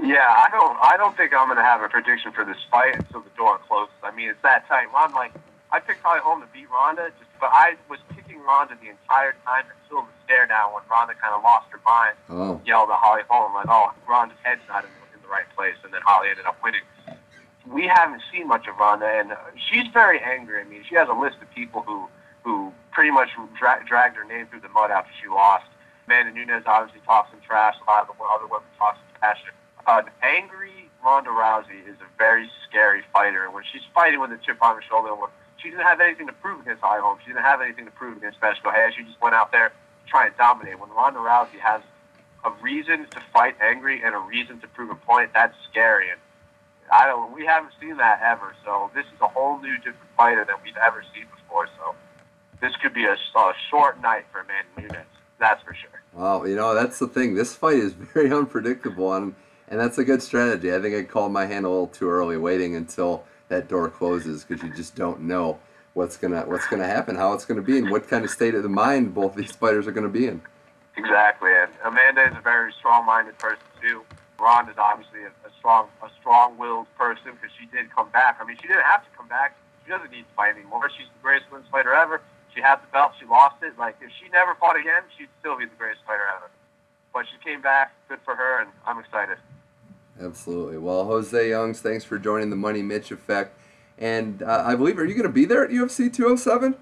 Yeah, 0.00 0.18
I 0.28 0.48
don't. 0.52 0.76
I 0.82 0.96
don't 0.96 1.16
think 1.16 1.32
I'm 1.34 1.48
going 1.48 1.56
to 1.56 1.64
have 1.64 1.82
a 1.82 1.88
prediction 1.88 2.30
for 2.32 2.44
this 2.44 2.58
fight 2.70 2.94
until 2.94 3.20
the 3.22 3.30
door 3.36 3.58
closes. 3.66 3.94
I 4.02 4.14
mean, 4.14 4.28
it's 4.28 4.42
that 4.42 4.68
tight. 4.68 4.86
I'm 4.94 5.12
like, 5.14 5.32
I 5.72 5.80
picked 5.80 6.02
Holly 6.02 6.20
Holm 6.22 6.40
to 6.42 6.46
beat 6.52 6.70
Ronda, 6.70 7.10
just, 7.18 7.30
but 7.40 7.50
I 7.52 7.74
was 7.90 7.98
picking 8.14 8.40
Ronda 8.42 8.76
the 8.80 8.90
entire 8.90 9.34
time 9.44 9.64
until 9.82 10.02
the 10.02 10.12
stare 10.24 10.46
down 10.46 10.72
when 10.72 10.82
Ronda 10.88 11.14
kind 11.14 11.34
of 11.34 11.42
lost 11.42 11.66
her 11.70 11.80
mind, 11.84 12.14
Oh, 12.28 12.60
yelled 12.64 12.90
at 12.90 12.96
Holly 13.00 13.22
Holm 13.28 13.54
like, 13.54 13.66
"Oh, 13.68 13.90
Ronda's 14.08 14.38
head's 14.44 14.60
not 14.68 14.84
in, 14.84 14.90
in 15.16 15.20
the 15.22 15.28
right 15.28 15.48
place," 15.56 15.74
and 15.82 15.92
then 15.92 16.02
Holly 16.04 16.28
ended 16.28 16.46
up 16.46 16.62
winning. 16.62 16.82
We 17.66 17.88
haven't 17.88 18.22
seen 18.30 18.46
much 18.46 18.68
of 18.68 18.76
Ronda, 18.76 19.06
and 19.06 19.32
she's 19.68 19.88
very 19.92 20.20
angry. 20.20 20.60
I 20.60 20.64
mean, 20.64 20.84
she 20.88 20.94
has 20.94 21.08
a 21.08 21.14
list 21.18 21.38
of 21.42 21.50
people 21.52 21.82
who 21.82 22.06
who 22.46 22.72
pretty 22.92 23.10
much 23.10 23.28
dra- 23.58 23.82
dragged 23.84 24.16
her 24.16 24.24
name 24.24 24.46
through 24.46 24.60
the 24.60 24.70
mud 24.70 24.92
after 24.92 25.10
she 25.20 25.28
lost. 25.28 25.66
Amanda 26.06 26.30
Nunes 26.30 26.62
obviously 26.64 27.02
talks 27.04 27.34
some 27.34 27.42
trash. 27.42 27.74
A 27.82 27.90
lot 27.90 28.08
of 28.08 28.16
the 28.16 28.22
other 28.22 28.46
women 28.46 28.70
talk 28.78 28.94
some 28.94 29.18
trash. 29.18 29.42
Uh, 29.84 30.06
an 30.06 30.10
angry 30.22 30.88
Ronda 31.04 31.30
Rousey 31.30 31.82
is 31.82 31.98
a 31.98 32.08
very 32.16 32.48
scary 32.68 33.02
fighter. 33.12 33.50
When 33.50 33.64
she's 33.70 33.82
fighting 33.92 34.20
with 34.20 34.30
a 34.30 34.38
chip 34.38 34.62
on 34.62 34.76
her 34.76 34.82
shoulder, 34.82 35.10
she 35.58 35.70
didn't 35.70 35.84
have 35.84 36.00
anything 36.00 36.28
to 36.28 36.32
prove 36.32 36.60
against 36.60 36.82
Holly 36.82 37.02
she 37.24 37.34
didn't 37.34 37.42
have 37.42 37.60
anything 37.60 37.84
to 37.84 37.90
prove 37.90 38.16
against 38.16 38.40
Mexico 38.40 38.70
Hayes. 38.70 38.94
She 38.96 39.02
just 39.02 39.20
went 39.20 39.34
out 39.34 39.50
there 39.50 39.72
trying 40.06 40.30
to 40.30 40.36
try 40.36 40.46
and 40.54 40.62
dominate. 40.62 40.78
When 40.78 40.90
Ronda 40.90 41.18
Rousey 41.18 41.58
has 41.58 41.82
a 42.44 42.50
reason 42.62 43.06
to 43.10 43.20
fight 43.32 43.56
angry 43.60 44.02
and 44.04 44.14
a 44.14 44.18
reason 44.18 44.60
to 44.60 44.68
prove 44.68 44.90
a 44.90 44.94
point, 44.94 45.30
that's 45.34 45.54
scary. 45.68 46.10
And 46.10 46.20
I 46.92 47.06
don't. 47.06 47.34
We 47.34 47.44
haven't 47.44 47.74
seen 47.80 47.96
that 47.96 48.22
ever. 48.22 48.54
So 48.64 48.90
this 48.94 49.06
is 49.06 49.20
a 49.20 49.26
whole 49.26 49.58
new, 49.58 49.76
different 49.78 50.14
fighter 50.16 50.44
than 50.44 50.54
we've 50.62 50.78
ever 50.78 51.02
seen 51.12 51.26
before. 51.34 51.66
So 51.78 51.94
this 52.60 52.72
could 52.82 52.94
be 52.94 53.04
a, 53.04 53.12
a 53.12 53.52
short 53.70 54.00
night 54.00 54.24
for 54.32 54.40
Amanda 54.40 54.94
Nunes. 54.94 55.06
That's 55.38 55.62
for 55.62 55.74
sure. 55.74 55.90
Wow, 56.14 56.44
you 56.44 56.56
know 56.56 56.74
that's 56.74 56.98
the 56.98 57.06
thing. 57.06 57.34
This 57.34 57.54
fight 57.54 57.76
is 57.76 57.92
very 58.14 58.32
unpredictable, 58.32 59.12
and 59.14 59.34
and 59.68 59.80
that's 59.80 59.98
a 59.98 60.04
good 60.04 60.22
strategy. 60.22 60.72
I 60.72 60.80
think 60.80 60.94
I 60.94 61.02
called 61.02 61.32
my 61.32 61.46
hand 61.46 61.66
a 61.66 61.68
little 61.68 61.88
too 61.88 62.08
early, 62.08 62.36
waiting 62.36 62.76
until 62.76 63.24
that 63.48 63.68
door 63.68 63.88
closes 63.88 64.44
because 64.44 64.62
you 64.62 64.72
just 64.74 64.94
don't 64.94 65.22
know 65.22 65.58
what's 65.94 66.16
gonna 66.16 66.42
what's 66.42 66.66
gonna 66.66 66.86
happen, 66.86 67.16
how 67.16 67.32
it's 67.32 67.44
gonna 67.44 67.62
be, 67.62 67.78
and 67.78 67.90
what 67.90 68.08
kind 68.08 68.24
of 68.24 68.30
state 68.30 68.54
of 68.54 68.62
the 68.62 68.68
mind 68.68 69.14
both 69.14 69.34
these 69.34 69.52
fighters 69.52 69.86
are 69.86 69.92
gonna 69.92 70.08
be 70.08 70.26
in. 70.26 70.40
Exactly, 70.96 71.50
and 71.52 71.70
Amanda 71.84 72.26
is 72.26 72.34
a 72.36 72.40
very 72.40 72.72
strong-minded 72.78 73.38
person 73.38 73.64
too. 73.82 74.02
Ron 74.40 74.68
is 74.68 74.76
obviously 74.78 75.22
a, 75.22 75.28
a 75.46 75.50
strong, 75.58 75.88
a 76.02 76.08
strong-willed 76.20 76.86
person 76.96 77.32
because 77.32 77.50
she 77.58 77.66
did 77.66 77.94
come 77.94 78.08
back. 78.10 78.38
I 78.40 78.44
mean, 78.44 78.56
she 78.60 78.68
didn't 78.68 78.84
have 78.84 79.02
to 79.04 79.10
come 79.16 79.28
back. 79.28 79.56
She 79.84 79.90
doesn't 79.90 80.10
need 80.10 80.22
to 80.22 80.34
fight 80.36 80.56
anymore. 80.56 80.90
She's 80.90 81.06
the 81.06 81.22
greatest 81.22 81.50
women's 81.50 81.68
fighter 81.70 81.92
ever. 81.92 82.20
She 82.56 82.62
had 82.62 82.76
the 82.76 82.86
belt. 82.92 83.12
She 83.20 83.26
lost 83.26 83.56
it. 83.62 83.78
Like 83.78 83.96
if 84.00 84.10
she 84.20 84.30
never 84.30 84.54
fought 84.54 84.76
again, 84.80 85.02
she'd 85.16 85.28
still 85.40 85.58
be 85.58 85.66
the 85.66 85.76
greatest 85.78 86.00
fighter 86.06 86.22
ever. 86.36 86.50
But 87.12 87.26
she 87.30 87.36
came 87.48 87.60
back. 87.60 87.92
Good 88.08 88.18
for 88.24 88.34
her, 88.34 88.62
and 88.62 88.70
I'm 88.86 88.98
excited. 88.98 89.36
Absolutely. 90.20 90.78
Well, 90.78 91.04
Jose 91.04 91.50
Youngs, 91.50 91.80
thanks 91.80 92.02
for 92.04 92.18
joining 92.18 92.48
the 92.48 92.56
Money 92.56 92.80
Mitch 92.82 93.10
Effect. 93.10 93.54
And 93.98 94.42
uh, 94.42 94.62
I 94.66 94.74
believe, 94.74 94.98
are 94.98 95.04
you 95.04 95.12
going 95.14 95.26
to 95.26 95.32
be 95.32 95.44
there 95.44 95.62
at 95.64 95.70
UFC 95.70 96.12
207? 96.12 96.74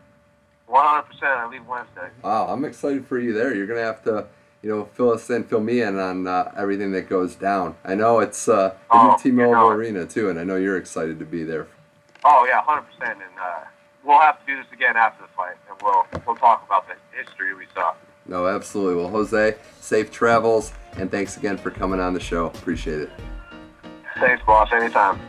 100%. 0.68 1.04
I 1.22 1.46
leave 1.48 1.66
Wednesday. 1.66 2.08
Wow, 2.22 2.46
I'm 2.48 2.64
excited 2.64 3.06
for 3.06 3.18
you 3.18 3.32
there. 3.32 3.54
You're 3.54 3.66
going 3.66 3.78
to 3.80 3.84
have 3.84 4.02
to, 4.04 4.26
you 4.62 4.70
know, 4.70 4.84
fill 4.94 5.12
us 5.12 5.28
in, 5.30 5.44
fill 5.44 5.60
me 5.60 5.80
in 5.82 5.98
on 5.98 6.26
uh, 6.28 6.52
everything 6.56 6.92
that 6.92 7.08
goes 7.08 7.34
down. 7.34 7.74
I 7.84 7.94
know 7.96 8.20
it's 8.20 8.48
uh, 8.48 8.70
the 8.70 8.76
Oh, 8.90 9.10
new 9.12 9.18
T-Mobile 9.22 9.50
you 9.50 9.54
know. 9.56 9.68
Arena 9.70 10.06
too, 10.06 10.28
and 10.30 10.38
I 10.38 10.44
know 10.44 10.56
you're 10.56 10.76
excited 10.76 11.18
to 11.18 11.24
be 11.24 11.42
there. 11.44 11.66
Oh 12.24 12.46
yeah, 12.48 12.62
100%. 12.62 12.82
And 13.12 13.20
uh, 13.40 13.64
we'll 14.04 14.20
have 14.20 14.38
to 14.40 14.46
do 14.46 14.56
this 14.56 14.66
again 14.72 14.96
after 14.96 15.22
the 15.22 15.28
fight, 15.36 15.56
and 15.68 15.80
we'll 15.82 16.06
we'll 16.26 16.36
talk 16.36 16.64
about 16.66 16.86
the 16.88 16.94
history 17.16 17.54
we 17.54 17.66
saw. 17.74 17.94
No, 18.26 18.46
absolutely. 18.46 18.96
Well, 18.96 19.10
Jose, 19.10 19.56
safe 19.80 20.10
travels, 20.10 20.72
and 20.96 21.10
thanks 21.10 21.36
again 21.36 21.58
for 21.58 21.70
coming 21.70 22.00
on 22.00 22.14
the 22.14 22.20
show. 22.20 22.46
Appreciate 22.46 23.00
it. 23.00 23.10
Thanks, 24.18 24.42
boss. 24.44 24.70
Anytime. 24.72 25.20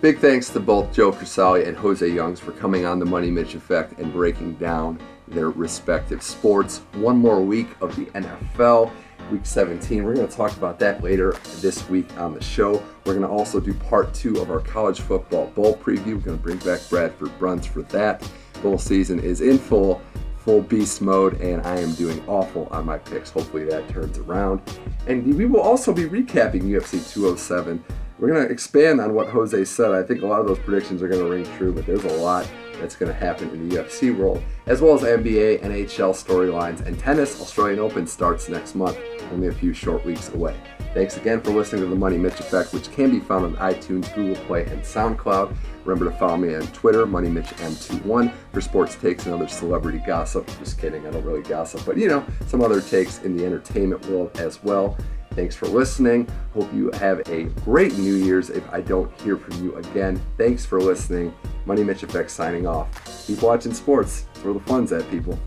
Big 0.00 0.18
thanks 0.18 0.50
to 0.50 0.60
both 0.60 0.92
Joe 0.92 1.12
Crisali 1.12 1.66
and 1.66 1.74
Jose 1.78 2.06
Youngs 2.06 2.38
for 2.38 2.52
coming 2.52 2.84
on 2.84 2.98
the 2.98 3.06
Money 3.06 3.30
Mitch 3.30 3.54
Effect 3.54 3.98
and 3.98 4.12
breaking 4.12 4.52
down 4.56 5.00
their 5.28 5.48
respective 5.48 6.22
sports. 6.22 6.82
One 6.92 7.16
more 7.16 7.40
week 7.40 7.68
of 7.80 7.96
the 7.96 8.04
NFL, 8.06 8.92
week 9.34 9.44
17. 9.44 10.04
We're 10.04 10.14
going 10.14 10.28
to 10.28 10.36
talk 10.36 10.56
about 10.56 10.78
that 10.78 11.02
later 11.02 11.32
this 11.56 11.88
week 11.88 12.06
on 12.18 12.34
the 12.34 12.42
show. 12.42 12.80
We're 13.04 13.14
going 13.14 13.26
to 13.26 13.28
also 13.28 13.58
do 13.58 13.74
part 13.74 14.14
two 14.14 14.38
of 14.40 14.48
our 14.48 14.60
college 14.60 15.00
football 15.00 15.48
bowl 15.48 15.76
preview. 15.76 16.14
We're 16.14 16.26
going 16.26 16.38
to 16.38 16.42
bring 16.42 16.58
back 16.58 16.80
Bradford 16.88 17.36
Bruns 17.40 17.66
for 17.66 17.82
that. 17.82 18.30
Bowl 18.62 18.78
season 18.78 19.18
is 19.18 19.40
in 19.40 19.58
full 19.58 20.00
full 20.38 20.60
beast 20.60 21.00
mode, 21.00 21.40
and 21.40 21.66
I 21.66 21.80
am 21.80 21.94
doing 21.94 22.22
awful 22.28 22.68
on 22.70 22.84
my 22.84 22.98
picks. 22.98 23.30
Hopefully 23.30 23.64
that 23.64 23.88
turns 23.88 24.18
around. 24.18 24.60
And 25.08 25.34
we 25.34 25.46
will 25.46 25.60
also 25.60 25.92
be 25.92 26.04
recapping 26.04 26.62
UFC 26.62 27.12
207. 27.12 27.82
We're 28.20 28.28
going 28.28 28.46
to 28.46 28.52
expand 28.52 29.00
on 29.00 29.14
what 29.14 29.26
Jose 29.28 29.64
said. 29.64 29.92
I 29.92 30.02
think 30.04 30.22
a 30.22 30.26
lot 30.26 30.40
of 30.40 30.46
those 30.46 30.60
predictions 30.60 31.02
are 31.02 31.08
going 31.08 31.24
to 31.24 31.28
ring 31.28 31.44
true, 31.56 31.72
but 31.72 31.86
there's 31.86 32.04
a 32.04 32.16
lot 32.18 32.46
that's 32.80 32.96
going 32.96 33.12
to 33.12 33.18
happen 33.18 33.50
in 33.50 33.68
the 33.68 33.76
UFC 33.76 34.16
world, 34.16 34.42
as 34.66 34.80
well 34.80 34.94
as 34.94 35.02
NBA, 35.02 35.62
NHL 35.62 36.12
storylines, 36.12 36.84
and 36.86 36.98
tennis. 36.98 37.40
Australian 37.40 37.78
Open 37.80 38.06
starts 38.06 38.48
next 38.48 38.74
month, 38.74 38.98
only 39.32 39.48
a 39.48 39.52
few 39.52 39.72
short 39.72 40.04
weeks 40.04 40.32
away. 40.34 40.56
Thanks 40.94 41.16
again 41.16 41.40
for 41.40 41.50
listening 41.50 41.82
to 41.82 41.88
the 41.88 41.96
Money 41.96 42.16
Mitch 42.16 42.38
Effect, 42.38 42.72
which 42.72 42.90
can 42.92 43.10
be 43.10 43.18
found 43.18 43.44
on 43.44 43.56
iTunes, 43.56 44.14
Google 44.14 44.42
Play, 44.44 44.64
and 44.66 44.80
SoundCloud. 44.80 45.56
Remember 45.84 46.10
to 46.10 46.16
follow 46.18 46.36
me 46.36 46.54
on 46.54 46.62
Twitter, 46.68 47.04
MoneyMitchM21, 47.04 48.32
for 48.52 48.60
sports 48.60 48.94
takes 48.94 49.26
and 49.26 49.34
other 49.34 49.48
celebrity 49.48 49.98
gossip. 50.06 50.46
Just 50.60 50.78
kidding, 50.78 51.04
I 51.06 51.10
don't 51.10 51.24
really 51.24 51.42
gossip, 51.42 51.84
but 51.84 51.96
you 51.96 52.08
know, 52.08 52.24
some 52.46 52.62
other 52.62 52.80
takes 52.80 53.22
in 53.22 53.36
the 53.36 53.44
entertainment 53.44 54.06
world 54.06 54.30
as 54.38 54.62
well. 54.62 54.96
Thanks 55.34 55.56
for 55.56 55.66
listening. 55.66 56.28
Hope 56.52 56.72
you 56.72 56.90
have 56.92 57.28
a 57.28 57.44
great 57.64 57.96
New 57.98 58.14
Year's 58.14 58.50
if 58.50 58.68
I 58.72 58.80
don't 58.80 59.10
hear 59.20 59.36
from 59.36 59.64
you 59.64 59.74
again. 59.76 60.20
Thanks 60.38 60.64
for 60.64 60.80
listening. 60.80 61.34
Money 61.66 61.82
Mitch 61.82 62.02
Effect 62.04 62.30
signing 62.30 62.66
off. 62.66 63.26
Keep 63.26 63.42
watching 63.42 63.74
sports. 63.74 64.26
It's 64.34 64.44
where 64.44 64.54
the 64.54 64.60
fun's 64.60 64.92
at, 64.92 65.10
people. 65.10 65.38